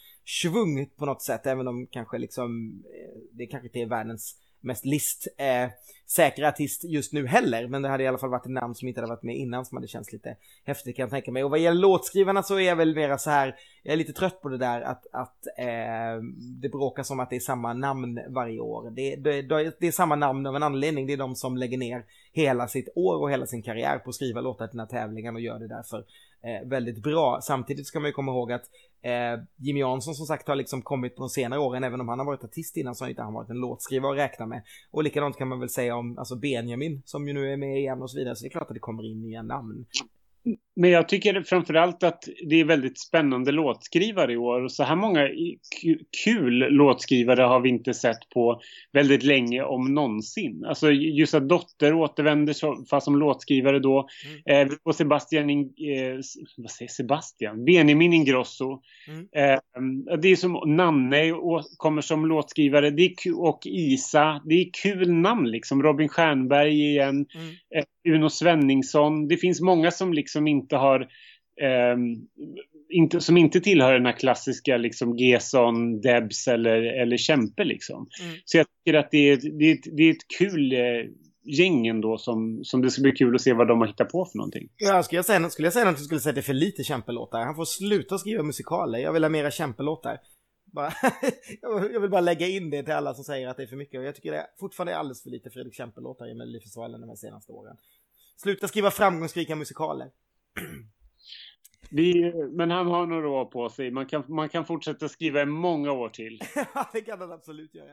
[0.43, 4.85] svung på något sätt även om kanske liksom eh, det kanske inte är världens mest
[4.85, 7.69] listsäkra eh, artist just nu heller.
[7.69, 9.65] Men det hade i alla fall varit ett namn som inte hade varit med innan
[9.65, 11.45] som hade känts lite häftigt kan jag tänka mig.
[11.45, 14.43] Och vad gäller låtskrivarna så är jag väl mera så här, jag är lite trött
[14.43, 16.23] på det där att, att eh,
[16.63, 18.91] det bråkas om att det är samma namn varje år.
[18.91, 19.43] Det, det,
[19.81, 21.07] det, är samma namn av en anledning.
[21.07, 24.15] Det är de som lägger ner hela sitt år och hela sin karriär på att
[24.15, 26.05] skriva låtar till den här tävlingen och gör det därför
[26.43, 27.41] eh, väldigt bra.
[27.43, 28.65] Samtidigt ska man ju komma ihåg att
[29.03, 32.27] eh, Jimmy Jansson som sagt har liksom kommit på senare åren, även om han har
[32.27, 34.63] varit artist innan så har inte han varit en låtskrivare att räkna med.
[34.91, 38.03] Och likadant kan man väl säga om alltså Benjamin som ju nu är med igen
[38.03, 39.87] och så vidare, så det är klart att det kommer in nya namn.
[40.81, 44.65] Men jag tycker framförallt att det är väldigt spännande låtskrivare i år.
[44.65, 45.29] Och så här många
[46.25, 48.61] kul låtskrivare har vi inte sett på
[48.93, 50.65] väldigt länge om någonsin.
[50.65, 54.09] Alltså just att Dotter återvänder fast som låtskrivare då.
[54.47, 54.69] Mm.
[54.69, 55.67] Eh, och Sebastian, eh,
[56.57, 57.65] vad säger Sebastian?
[57.65, 58.81] Benjamin Ingrosso.
[59.09, 59.29] Mm.
[59.37, 59.61] Eh,
[60.19, 61.33] det är som Nanne
[61.77, 62.91] kommer som låtskrivare.
[62.91, 64.43] Det är, och Isa.
[64.45, 65.83] Det är kul namn liksom.
[65.83, 67.27] Robin Stjernberg igen.
[67.35, 67.55] Mm.
[67.75, 69.29] Eh, Uno Svenningsson.
[69.29, 71.01] Det finns många som liksom inte har
[71.61, 71.97] eh,
[72.89, 78.09] inte, som inte tillhör den här klassiska liksom Gesson, Debs eller, eller Kämpe liksom.
[78.23, 78.37] Mm.
[78.45, 80.79] Så jag tycker att det är, det är, det är ett kul eh,
[81.49, 84.25] gäng ändå som, som det ska bli kul att se vad de har hittat på
[84.25, 84.69] för någonting.
[84.77, 86.85] Ja, skulle jag säga, skulle jag säga något skulle säga att det är för lite
[86.85, 87.45] kämpelåtar.
[87.45, 88.99] Han får sluta skriva musikaler.
[88.99, 90.21] Jag vill ha mera kämpelåtar.
[90.73, 90.93] Bara,
[91.93, 93.99] jag vill bara lägga in det till alla som säger att det är för mycket.
[93.99, 97.09] Och jag tycker det är fortfarande är alldeles för lite Fredrik Kämpelåtar i Melodifestivalen de
[97.09, 97.77] här senaste åren.
[98.37, 100.11] Sluta skriva framgångsrika musikaler.
[101.91, 103.91] Vi, men han har några år på sig.
[103.91, 106.41] Man kan, man kan fortsätta skriva i många år till.
[106.75, 107.91] Ja, det kan han absolut göra.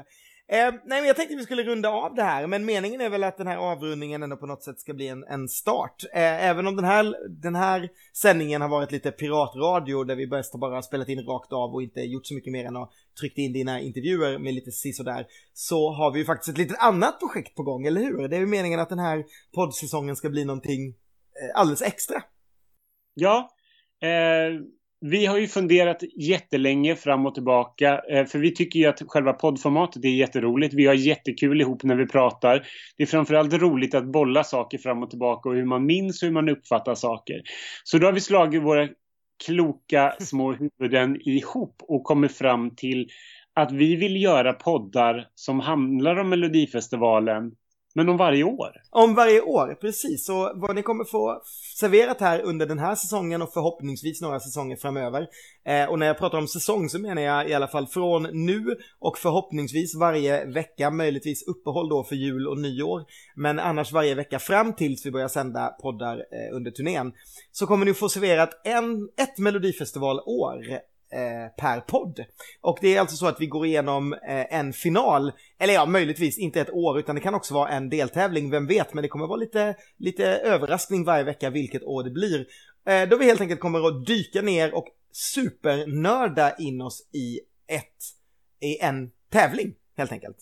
[0.47, 3.23] Eh, nej, men jag tänkte vi skulle runda av det här, men meningen är väl
[3.23, 6.03] att den här avrundningen ändå på något sätt ska bli en, en start.
[6.13, 10.53] Eh, även om den här, den här sändningen har varit lite piratradio där vi bäst
[10.53, 13.37] har bara spelat in rakt av och inte gjort så mycket mer än att tryckt
[13.37, 17.55] in dina intervjuer med lite sisådär, så har vi ju faktiskt ett litet annat projekt
[17.55, 18.27] på gång, eller hur?
[18.27, 19.25] Det är ju meningen att den här
[19.55, 22.23] poddsäsongen ska bli någonting eh, alldeles extra.
[23.15, 23.49] Ja,
[24.03, 24.61] eh,
[25.01, 29.33] vi har ju funderat jättelänge fram och tillbaka, eh, för vi tycker ju att själva
[29.33, 30.73] poddformatet är jätteroligt.
[30.73, 32.67] Vi har jättekul ihop när vi pratar.
[32.97, 36.27] Det är framförallt roligt att bolla saker fram och tillbaka och hur man minns och
[36.27, 37.41] hur man uppfattar saker.
[37.83, 38.89] Så då har vi slagit våra
[39.45, 43.07] kloka små huvuden ihop och kommit fram till
[43.53, 47.51] att vi vill göra poddar som handlar om Melodifestivalen
[47.95, 48.71] men om varje år?
[48.91, 50.25] Om varje år, precis.
[50.25, 51.41] Så vad ni kommer få
[51.75, 55.27] serverat här under den här säsongen och förhoppningsvis några säsonger framöver.
[55.65, 58.77] Eh, och när jag pratar om säsong så menar jag i alla fall från nu
[58.99, 63.03] och förhoppningsvis varje vecka, möjligtvis uppehåll då för jul och nyår.
[63.35, 67.13] Men annars varje vecka fram tills vi börjar sända poddar eh, under turnén.
[67.51, 70.79] Så kommer ni få serverat en, ett melodifestivalår
[71.13, 72.25] Eh, per podd.
[72.61, 76.37] Och det är alltså så att vi går igenom eh, en final, eller ja, möjligtvis
[76.37, 79.27] inte ett år, utan det kan också vara en deltävling, vem vet, men det kommer
[79.27, 82.45] vara lite, lite överraskning varje vecka vilket år det blir.
[82.89, 87.39] Eh, då vi helt enkelt kommer att dyka ner och supernörda in oss i
[87.75, 87.97] ett,
[88.61, 90.37] i en tävling, helt enkelt.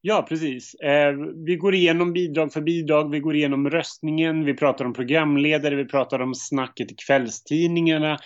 [0.00, 0.74] Ja, precis.
[0.74, 1.12] Eh,
[1.46, 5.84] vi går igenom bidrag för bidrag, vi går igenom röstningen, vi pratar om programledare, vi
[5.84, 8.18] pratar om snacket i kvällstidningarna,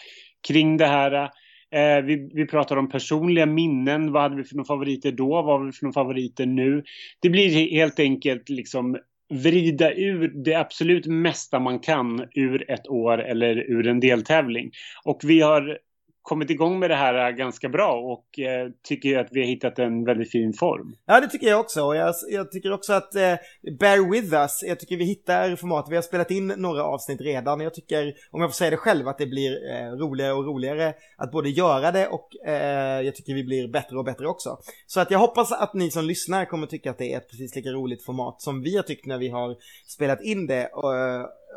[0.49, 1.31] kring det här.
[1.73, 4.13] Eh, vi, vi pratar om personliga minnen.
[4.13, 5.29] Vad hade vi för några favoriter då?
[5.29, 6.85] Vad har vi för några favoriter nu?
[7.21, 8.99] Det blir helt enkelt liksom
[9.31, 14.71] vrida ur det absolut mesta man kan ur ett år eller ur en deltävling.
[15.05, 15.79] Och vi har
[16.23, 19.79] kommit igång med det här eh, ganska bra och eh, tycker att vi har hittat
[19.79, 20.97] en väldigt fin form.
[21.07, 21.83] Ja, det tycker jag också.
[21.83, 23.35] Och jag, jag tycker också att eh,
[23.79, 24.63] bear with us.
[24.63, 25.87] Jag tycker vi hittar format.
[25.91, 27.61] Vi har spelat in några avsnitt redan.
[27.61, 30.95] Jag tycker, om jag får säga det själv, att det blir eh, roligare och roligare
[31.17, 34.59] att både göra det och eh, jag tycker vi blir bättre och bättre också.
[34.87, 37.57] Så att jag hoppas att ni som lyssnar kommer tycka att det är ett precis
[37.57, 39.57] lika roligt format som vi har tyckt när vi har
[39.87, 40.67] spelat in det.
[40.67, 40.95] Och,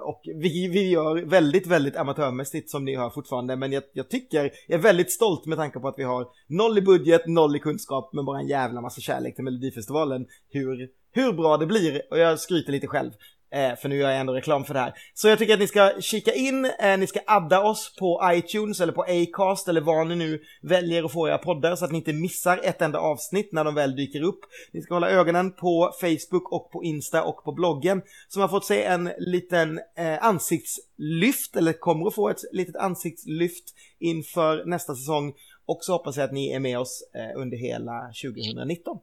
[0.01, 4.43] och vi, vi gör väldigt, väldigt amatörmässigt som ni hör fortfarande, men jag, jag, tycker,
[4.67, 7.59] jag är väldigt stolt med tanke på att vi har noll i budget, noll i
[7.59, 12.19] kunskap, men bara en jävla massa kärlek till Melodifestivalen, hur, hur bra det blir, och
[12.19, 13.11] jag skryter lite själv.
[13.53, 14.93] Eh, för nu gör jag ändå reklam för det här.
[15.13, 18.81] Så jag tycker att ni ska kika in, eh, ni ska adda oss på iTunes
[18.81, 21.97] eller på Acast eller var ni nu väljer att få era poddar så att ni
[21.97, 24.39] inte missar ett enda avsnitt när de väl dyker upp.
[24.71, 28.65] Ni ska hålla ögonen på Facebook och på Insta och på bloggen som har fått
[28.65, 33.63] se en liten eh, ansiktslyft eller kommer att få ett litet ansiktslyft
[33.99, 35.33] inför nästa säsong.
[35.65, 38.97] Och så hoppas jag att ni är med oss eh, under hela 2019.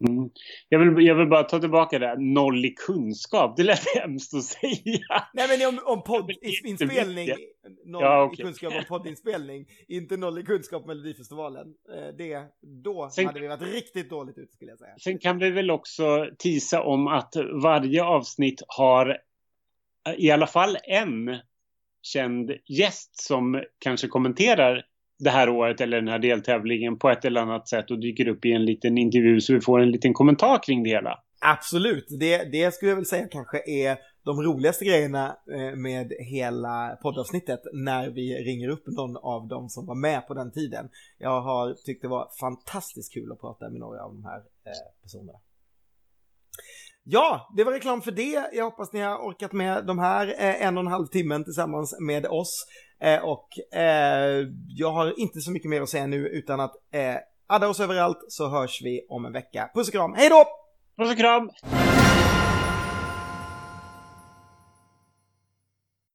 [0.00, 0.30] Mm.
[0.68, 3.56] Jag, vill, jag vill bara ta tillbaka det, noll i kunskap.
[3.56, 5.24] Det lät hemskt att säga.
[5.34, 7.28] Nej men om, om poddinspelning,
[7.84, 8.42] noll ja, okay.
[8.42, 11.74] i kunskap om poddinspelning, inte noll i kunskap om Melodifestivalen.
[11.94, 14.94] Eh, det, då sen, hade vi varit riktigt dåligt ute skulle jag säga.
[14.98, 19.18] Sen kan vi väl också tisa om att varje avsnitt har
[20.16, 21.38] i alla fall en
[22.02, 24.84] känd gäst som kanske kommenterar
[25.18, 28.44] det här året eller den här deltävlingen på ett eller annat sätt och dyker upp
[28.44, 31.18] i en liten intervju så vi får en liten kommentar kring det hela.
[31.40, 36.98] Absolut, det, det skulle jag väl säga kanske är de roligaste grejerna eh, med hela
[37.02, 40.88] poddavsnittet när vi ringer upp någon av dem som var med på den tiden.
[41.18, 45.02] Jag har tyckt det var fantastiskt kul att prata med några av de här eh,
[45.02, 45.38] personerna.
[47.08, 48.48] Ja, det var reklam för det.
[48.52, 51.96] Jag hoppas ni har orkat med de här eh, en och en halv timmen tillsammans
[52.00, 52.66] med oss.
[53.00, 57.16] Eh, och eh, jag har inte så mycket mer att säga nu utan att eh,
[57.46, 59.70] adda oss överallt så hörs vi om en vecka.
[59.74, 60.44] Puss och kram, hej då!
[60.96, 61.50] Puss och kram!